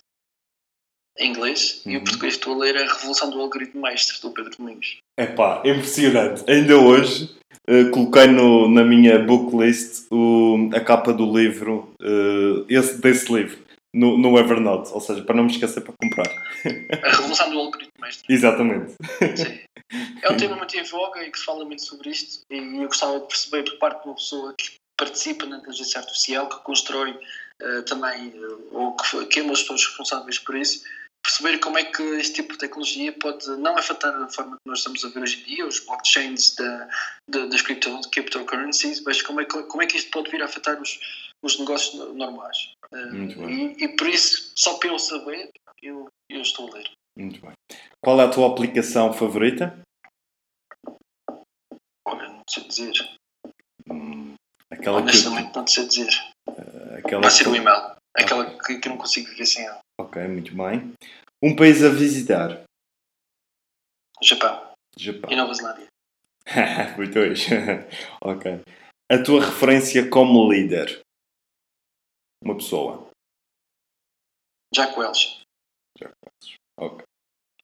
em 1.19 1.31
inglês, 1.31 1.83
e 1.85 1.97
Uhum. 1.97 2.03
o 2.03 2.05
português 2.05 2.35
estou 2.35 2.55
a 2.55 2.59
ler 2.59 2.77
A 2.77 2.93
Revolução 2.95 3.31
do 3.31 3.41
Algoritmo 3.41 3.83
Mestre, 3.83 4.21
do 4.21 4.31
Pedro 4.31 4.57
Domingos. 4.57 4.97
Epá, 5.19 5.62
impressionante. 5.64 6.49
Ainda 6.49 6.77
hoje 6.77 7.37
eh, 7.67 7.85
coloquei 7.91 8.27
no, 8.29 8.69
na 8.69 8.85
minha 8.85 9.19
booklist 9.19 10.07
o, 10.11 10.71
a 10.75 10.81
capa 10.81 11.12
do 11.12 11.37
livro, 11.37 11.93
eh, 12.01 12.64
esse, 12.69 13.01
desse 13.01 13.33
livro, 13.33 13.59
no, 13.94 14.18
no 14.18 14.38
Evernote. 14.38 14.90
Ou 14.92 15.01
seja, 15.01 15.22
para 15.22 15.37
não 15.37 15.44
me 15.44 15.51
esquecer 15.51 15.83
para 15.83 15.94
comprar. 16.01 16.29
A 17.03 17.11
Revolução 17.11 17.51
do 17.51 17.59
Algoritmo 17.59 17.92
Mestre, 18.01 18.33
Exatamente. 18.33 18.92
sim. 19.37 19.61
É 20.22 20.31
um 20.31 20.37
tema 20.37 20.57
muito 20.57 20.77
em 20.77 20.83
voga 20.85 21.22
e 21.24 21.31
que 21.31 21.38
se 21.38 21.44
fala 21.44 21.64
muito 21.64 21.83
sobre 21.83 22.11
isto, 22.11 22.40
e 22.51 22.59
eu 22.59 22.88
gostava 22.88 23.20
de 23.20 23.27
perceber 23.27 23.64
por 23.64 23.79
parte 23.79 24.03
de 24.03 24.09
uma 24.09 24.14
pessoa 24.16 24.55
que 24.59 24.74
participa 24.98 25.46
na 25.46 25.59
inteligência 25.59 26.01
artificial, 26.01 26.48
que 26.48 26.62
constrói 26.62 27.18
eh, 27.61 27.83
também, 27.83 28.35
eh, 28.35 28.57
ou 28.72 28.94
que, 28.96 29.27
que 29.27 29.40
é 29.40 29.42
uma 29.42 29.53
das 29.53 29.62
pessoas 29.62 29.87
responsáveis 29.87 30.38
por 30.38 30.57
isso, 30.57 30.85
perceber 31.22 31.59
como 31.59 31.79
é 31.79 31.85
que 31.85 32.03
este 32.03 32.35
tipo 32.35 32.53
de 32.53 32.59
tecnologia 32.59 33.12
pode 33.12 33.48
não 33.57 33.77
afetar 33.77 34.14
a 34.14 34.29
forma 34.29 34.57
que 34.57 34.68
nós 34.68 34.79
estamos 34.79 35.05
a 35.05 35.09
ver 35.09 35.20
hoje 35.20 35.40
em 35.40 35.44
dia, 35.44 35.66
os 35.66 35.81
blockchains 35.81 36.55
da, 36.55 36.88
da, 37.29 37.46
das 37.46 37.62
crypto, 37.62 38.01
cryptocurrencies, 38.11 39.01
mas 39.03 39.22
como 39.22 39.40
é, 39.40 39.44
como 39.44 39.83
é 39.83 39.87
que 39.87 39.96
isto 39.96 40.11
pode 40.11 40.31
vir 40.31 40.42
a 40.42 40.46
afetar 40.46 40.81
os, 40.81 40.98
os 41.42 41.59
negócios 41.59 41.94
no- 41.94 42.14
normais. 42.14 42.72
Eh, 42.92 43.07
Muito 43.07 43.38
bem. 43.38 43.72
e, 43.79 43.85
e 43.85 43.96
por 43.96 44.09
isso, 44.09 44.53
só 44.57 44.79
para 44.79 44.90
eu 44.90 44.98
saber, 44.98 45.51
eu, 45.83 46.09
eu 46.29 46.40
estou 46.42 46.68
a 46.70 46.74
ler. 46.74 46.90
Muito 47.16 47.40
bem. 47.40 47.53
Qual 48.03 48.20
é 48.20 48.24
a 48.24 48.31
tua 48.31 48.48
aplicação 48.51 49.12
favorita? 49.12 49.79
Olha, 52.07 52.29
não 52.29 52.42
sei 52.48 52.64
dizer. 52.64 52.92
Hum, 53.90 54.35
aquela 54.70 54.98
que, 54.98 55.09
Honestamente, 55.09 55.55
não 55.57 55.66
sei 55.66 55.87
dizer. 55.87 56.11
aquela 56.96 57.22
Vai 57.22 57.31
ser 57.31 57.44
que- 57.44 57.51
o 57.51 57.57
e-mail. 57.57 57.96
Aquela 58.16 58.59
que, 58.64 58.79
que 58.79 58.89
não 58.89 58.97
consigo 58.99 59.28
viver 59.30 59.47
sem 59.47 59.64
ela. 59.64 59.78
Ok, 60.01 60.26
muito 60.28 60.55
bem. 60.57 60.93
Um 61.43 61.55
país 61.55 61.84
a 61.84 61.89
visitar? 61.89 62.64
Japão 64.20 64.72
Japão. 64.99 65.30
e 65.30 65.36
Nova 65.36 65.55
Zelândia. 65.55 65.86
Os 66.99 67.09
dois. 67.11 67.47
ok. 68.22 68.61
A 69.11 69.22
tua 69.22 69.45
referência 69.45 70.09
como 70.11 70.51
líder? 70.51 71.01
Uma 72.43 72.55
pessoa. 72.57 73.09
Jack 74.74 74.99
Welch. 74.99 75.43
Ok. 76.78 77.05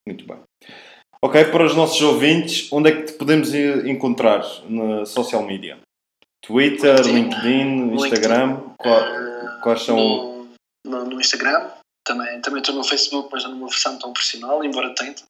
Muito 0.06 0.26
bem. 0.26 0.42
Ok, 1.22 1.44
para 1.50 1.64
os 1.64 1.74
nossos 1.74 2.00
ouvintes, 2.02 2.70
onde 2.72 2.90
é 2.90 2.96
que 2.96 3.12
te 3.12 3.18
podemos 3.18 3.54
encontrar 3.54 4.42
na 4.68 5.06
social 5.06 5.42
media? 5.42 5.80
Twitter, 6.44 7.00
LinkedIn, 7.06 7.90
LinkedIn. 7.90 7.94
Instagram? 7.94 8.74
Qua- 8.78 9.00
Eh, 9.00 9.60
quais 9.62 9.82
são. 9.82 9.96
no, 9.96 10.48
no, 10.86 11.04
no 11.06 11.20
Instagram. 11.20 11.70
Também, 12.04 12.40
também 12.42 12.60
estou 12.60 12.74
no 12.74 12.84
Facebook, 12.84 13.30
mas 13.32 13.44
não 13.44 13.52
numa 13.52 13.68
versão 13.68 13.98
tão 13.98 14.12
profissional, 14.12 14.62
embora 14.62 14.94
tente. 14.94 15.24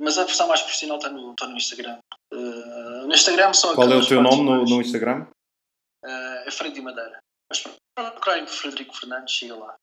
Mas 0.00 0.16
a 0.16 0.24
versão 0.24 0.48
mais 0.48 0.62
profissional 0.62 0.96
está 0.96 1.10
no, 1.10 1.32
está 1.32 1.46
no 1.46 1.56
Instagram. 1.58 1.98
Eh, 2.32 2.36
no 3.06 3.12
Instagram 3.12 3.52
são 3.52 3.74
Qual 3.74 3.90
é 3.92 3.96
o 3.96 4.06
teu 4.06 4.22
nome 4.22 4.42
no, 4.42 4.64
no 4.64 4.80
Instagram? 4.80 5.26
Eh, 6.02 6.44
é 6.46 6.50
Freire 6.50 6.74
de 6.74 6.80
Madeira. 6.80 7.18
Mas 7.50 7.62
procurarem 8.10 8.44
por 8.44 8.52
Frederico 8.52 8.96
Fernandes, 8.96 9.34
chega 9.34 9.56
lá. 9.56 9.76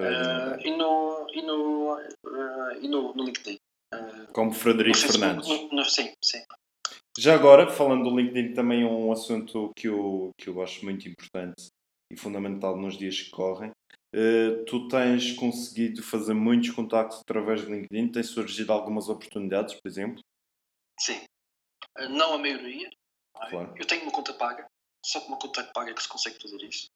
Eh, 0.00 0.68
e 0.68 0.76
no, 0.76 1.26
e 1.32 1.42
no, 1.42 1.98
eh, 2.00 2.78
e 2.80 2.88
no, 2.88 3.14
no 3.14 3.24
LinkedIn. 3.24 3.58
Eh, 3.92 4.26
Como 4.32 4.52
Frederico 4.52 4.98
Fernandes. 4.98 5.46
no- 5.48 5.68
no- 5.68 5.84
sim, 5.84 6.12
sim. 6.22 6.42
Já 7.18 7.34
agora, 7.34 7.70
falando 7.70 8.08
do 8.08 8.16
LinkedIn, 8.16 8.54
também 8.54 8.82
é 8.82 8.86
um 8.86 9.12
assunto 9.12 9.70
que 9.76 9.86
eu, 9.86 10.30
que 10.38 10.48
eu 10.48 10.62
acho 10.62 10.82
muito 10.84 11.06
importante 11.08 11.68
e 12.10 12.16
fundamental 12.16 12.76
nos 12.76 12.96
dias 12.96 13.20
que 13.20 13.30
correm. 13.30 13.70
Eh, 14.14 14.64
tu 14.66 14.88
tens 14.88 15.32
conseguido 15.32 16.02
fazer 16.02 16.32
muitos 16.34 16.70
contactos 16.70 17.20
através 17.20 17.62
do 17.62 17.70
LinkedIn? 17.70 18.12
Tens 18.12 18.28
surgido 18.28 18.72
algumas 18.72 19.08
oportunidades, 19.08 19.74
por 19.74 19.88
exemplo? 19.88 20.20
sim. 20.98 21.22
Não 22.10 22.34
a 22.34 22.38
maioria. 22.38 22.88
Claro. 23.50 23.74
Eu 23.76 23.86
tenho 23.86 24.02
uma 24.04 24.12
conta 24.12 24.32
paga. 24.34 24.66
Só 25.04 25.20
com 25.20 25.28
uma 25.28 25.38
conta 25.38 25.62
paga 25.74 25.92
que 25.92 26.02
se 26.02 26.08
consegue 26.08 26.40
fazer 26.40 26.62
isso. 26.62 26.86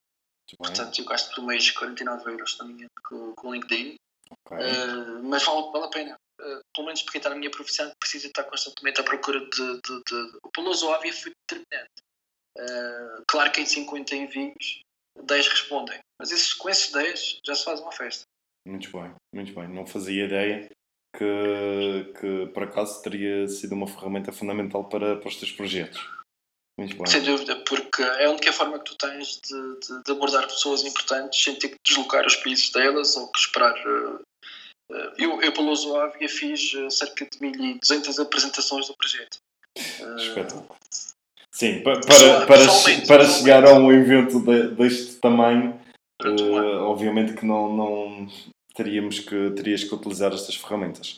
Portanto, 0.56 0.98
eu 0.98 1.04
gasto 1.04 1.34
por 1.34 1.44
mês 1.44 1.70
49 1.70 2.30
euros, 2.30 2.58
engano, 2.62 2.90
com, 3.04 3.34
com 3.34 3.48
o 3.48 3.54
LinkedIn. 3.54 3.96
Ok. 4.30 4.56
Uh, 4.56 5.22
mas 5.24 5.44
vale, 5.44 5.72
vale 5.72 5.84
a 5.84 5.88
pena. 5.88 6.16
Uh, 6.40 6.60
pelo 6.74 6.86
menos 6.86 7.02
para 7.02 7.12
quem 7.12 7.18
está 7.18 7.30
na 7.30 7.36
minha 7.36 7.50
profissão, 7.50 7.90
precisa 7.98 8.26
estar 8.26 8.44
constantemente 8.44 9.00
à 9.00 9.04
procura 9.04 9.40
de. 9.40 9.80
de, 9.80 10.02
de... 10.06 10.38
O 10.42 10.50
Peloso 10.50 10.88
Óbvio 10.88 11.12
foi 11.12 11.32
determinante. 11.48 11.92
Uh, 12.58 13.24
claro 13.26 13.52
que 13.52 13.60
em 13.60 13.66
50 13.66 14.14
envios, 14.14 14.80
10 15.24 15.48
respondem. 15.48 15.98
Mas 16.18 16.30
esses, 16.30 16.54
com 16.54 16.68
esses 16.68 16.92
10 16.92 17.40
já 17.44 17.54
se 17.54 17.64
faz 17.64 17.80
uma 17.80 17.92
festa. 17.92 18.24
Muito 18.66 18.90
bem, 18.90 19.14
muito 19.34 19.54
bem. 19.54 19.68
Não 19.68 19.86
fazia 19.86 20.24
ideia 20.24 20.68
que, 21.16 22.12
que 22.20 22.46
por 22.52 22.64
acaso 22.64 23.02
teria 23.02 23.46
sido 23.48 23.74
uma 23.74 23.86
ferramenta 23.86 24.32
fundamental 24.32 24.88
para, 24.88 25.16
para 25.16 25.28
os 25.28 25.36
teus 25.36 25.52
projetos. 25.52 26.00
Muito 26.78 26.96
bem. 26.96 27.06
Sem 27.06 27.22
dúvida, 27.22 27.56
porque 27.64 28.02
é 28.02 28.26
a 28.26 28.30
única 28.30 28.52
forma 28.52 28.78
que 28.78 28.84
tu 28.84 28.96
tens 28.96 29.40
de, 29.40 29.80
de- 29.80 30.02
de 30.04 30.12
abordar 30.12 30.46
pessoas 30.46 30.84
importantes 30.84 31.42
sem 31.42 31.54
ter 31.56 31.68
que 31.70 31.76
deslocar 31.84 32.26
os 32.26 32.36
países 32.36 32.70
delas 32.70 33.16
ou 33.16 33.28
que 33.32 33.38
esperar. 33.38 33.74
uh, 33.86 34.16
uh, 34.90 35.12
eu, 35.16 35.40
eu, 35.40 35.52
Peloso 35.52 35.94
Óbvio, 35.94 36.28
fiz 36.28 36.74
uh, 36.74 36.90
cerca 36.90 37.24
de 37.24 37.40
1200 37.40 38.18
apresentações 38.18 38.86
do 38.88 38.94
projeto. 38.96 39.38
Uh, 39.78 40.16
Espetáculo. 40.16 40.76
Sim, 41.50 41.82
pa- 41.82 41.98
para, 42.00 42.46
para, 42.46 43.06
para 43.06 43.26
chegar 43.26 43.64
a 43.64 43.72
um 43.72 43.90
evento 43.90 44.40
de- 44.40 44.68
deste 44.74 45.14
tamanho, 45.14 45.80
eh, 46.22 46.76
obviamente 46.80 47.32
que 47.34 47.46
não, 47.46 47.74
não 47.74 48.28
teríamos 48.74 49.20
que, 49.20 49.50
terias 49.52 49.82
que 49.82 49.94
utilizar 49.94 50.34
estas 50.34 50.54
ferramentas. 50.54 51.14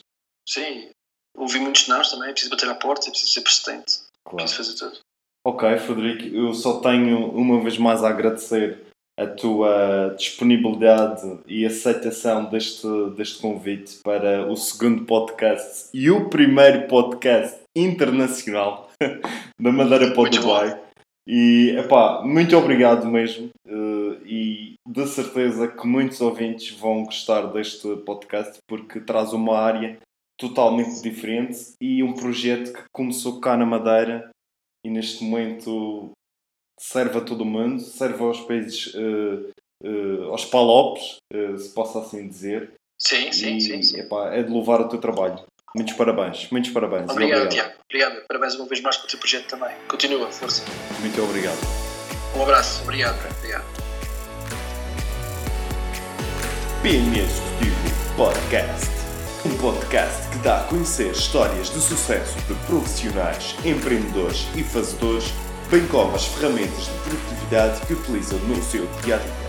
Sim, 0.47 0.89
ouvi 1.35 1.59
muitos 1.59 1.89
nãos 1.89 2.09
também, 2.09 2.29
é 2.29 2.31
preciso 2.31 2.51
bater 2.51 2.69
à 2.69 2.75
porta, 2.75 3.07
é 3.07 3.11
preciso 3.11 3.33
ser 3.33 3.41
persistente, 3.41 3.93
é 3.95 4.29
Claro. 4.29 4.37
preciso 4.45 4.57
fazer 4.57 4.77
tudo. 4.91 4.99
Ok, 5.45 5.77
Frederico, 5.77 6.35
eu 6.35 6.53
só 6.53 6.79
tenho 6.81 7.29
uma 7.31 7.61
vez 7.61 7.77
mais 7.77 8.03
a 8.03 8.09
agradecer 8.09 8.85
a 9.17 9.25
tua 9.25 10.15
disponibilidade 10.17 11.39
e 11.47 11.65
aceitação 11.65 12.45
deste, 12.45 12.87
deste 13.17 13.41
convite 13.41 13.99
para 14.03 14.49
o 14.49 14.55
segundo 14.55 15.05
podcast 15.05 15.89
e 15.93 16.09
o 16.09 16.29
primeiro 16.29 16.87
podcast 16.87 17.59
internacional 17.75 18.89
da 19.59 19.71
Madeira 19.71 20.11
para 20.13 20.21
o 20.21 20.29
Dubai. 20.29 20.81
E, 21.27 21.75
epá, 21.77 22.21
muito 22.23 22.55
obrigado 22.57 23.05
mesmo. 23.07 23.49
eh, 23.67 24.17
e 24.25 24.73
de 24.87 25.05
certeza 25.07 25.67
que 25.67 25.85
muitos 25.85 26.19
ouvintes 26.21 26.77
vão 26.77 27.03
gostar 27.03 27.47
deste 27.47 27.87
podcast 27.97 28.57
porque 28.67 28.99
traz 28.99 29.31
uma 29.33 29.57
área 29.57 29.97
totalmente 30.39 31.01
diferente 31.01 31.73
e 31.81 32.01
um 32.01 32.13
projeto 32.13 32.73
que 32.73 32.83
começou 32.91 33.39
cá 33.39 33.55
na 33.57 33.65
Madeira 33.65 34.29
e 34.85 34.89
neste 34.89 35.23
momento 35.23 36.11
serve 36.79 37.17
a 37.17 37.21
todo 37.21 37.41
o 37.41 37.45
mundo, 37.45 37.81
serve 37.81 38.23
aos 38.23 38.39
países, 38.41 38.93
eh, 38.95 39.51
eh, 39.83 40.23
aos 40.29 40.45
palopes, 40.45 41.17
eh, 41.31 41.57
se 41.57 41.73
possa 41.73 41.99
assim 41.99 42.27
dizer. 42.27 42.71
Sim, 42.97 43.31
sim, 43.31 43.57
e, 43.57 43.61
sim. 43.61 43.81
sim. 43.81 43.99
epá, 43.99 44.33
é 44.33 44.43
de 44.43 44.51
louvar 44.51 44.81
o 44.81 44.89
teu 44.89 44.99
trabalho. 44.99 45.39
Muitos 45.75 45.93
parabéns, 45.93 46.49
muitos 46.49 46.71
parabéns. 46.71 47.09
e 47.09 47.11
Obrigado, 47.11 47.49
Tiago. 47.49 47.73
Obrigado. 47.85 48.25
Parabéns 48.27 48.55
uma 48.55 48.65
vez 48.65 48.81
mais 48.81 48.97
pelo 48.97 49.09
teu 49.09 49.19
projeto 49.19 49.47
também. 49.47 49.75
Continua, 49.87 50.31
força. 50.31 50.63
Muito 50.99 51.21
obrigado. 51.21 51.59
Um 52.35 52.41
abraço. 52.41 52.81
Obrigado. 52.83 53.19
Obrigado. 53.37 53.65
Executivo 56.83 58.15
Podcast. 58.15 58.98
Um 59.45 59.55
podcast 59.57 60.27
que 60.29 60.37
dá 60.39 60.59
a 60.59 60.63
conhecer 60.65 61.11
histórias 61.11 61.69
de 61.69 61.79
sucesso 61.79 62.37
de 62.41 62.53
profissionais, 62.65 63.55
empreendedores 63.63 64.45
e 64.53 64.63
fazedores, 64.63 65.33
bem 65.71 65.87
como 65.87 66.13
as 66.13 66.25
ferramentas 66.25 66.87
de 66.87 66.91
produtividade 67.05 67.79
que 67.87 67.93
utilizam 67.93 68.37
no 68.39 68.61
seu 68.61 68.85
dia 69.01 69.15
a 69.15 69.17
dia. 69.17 69.48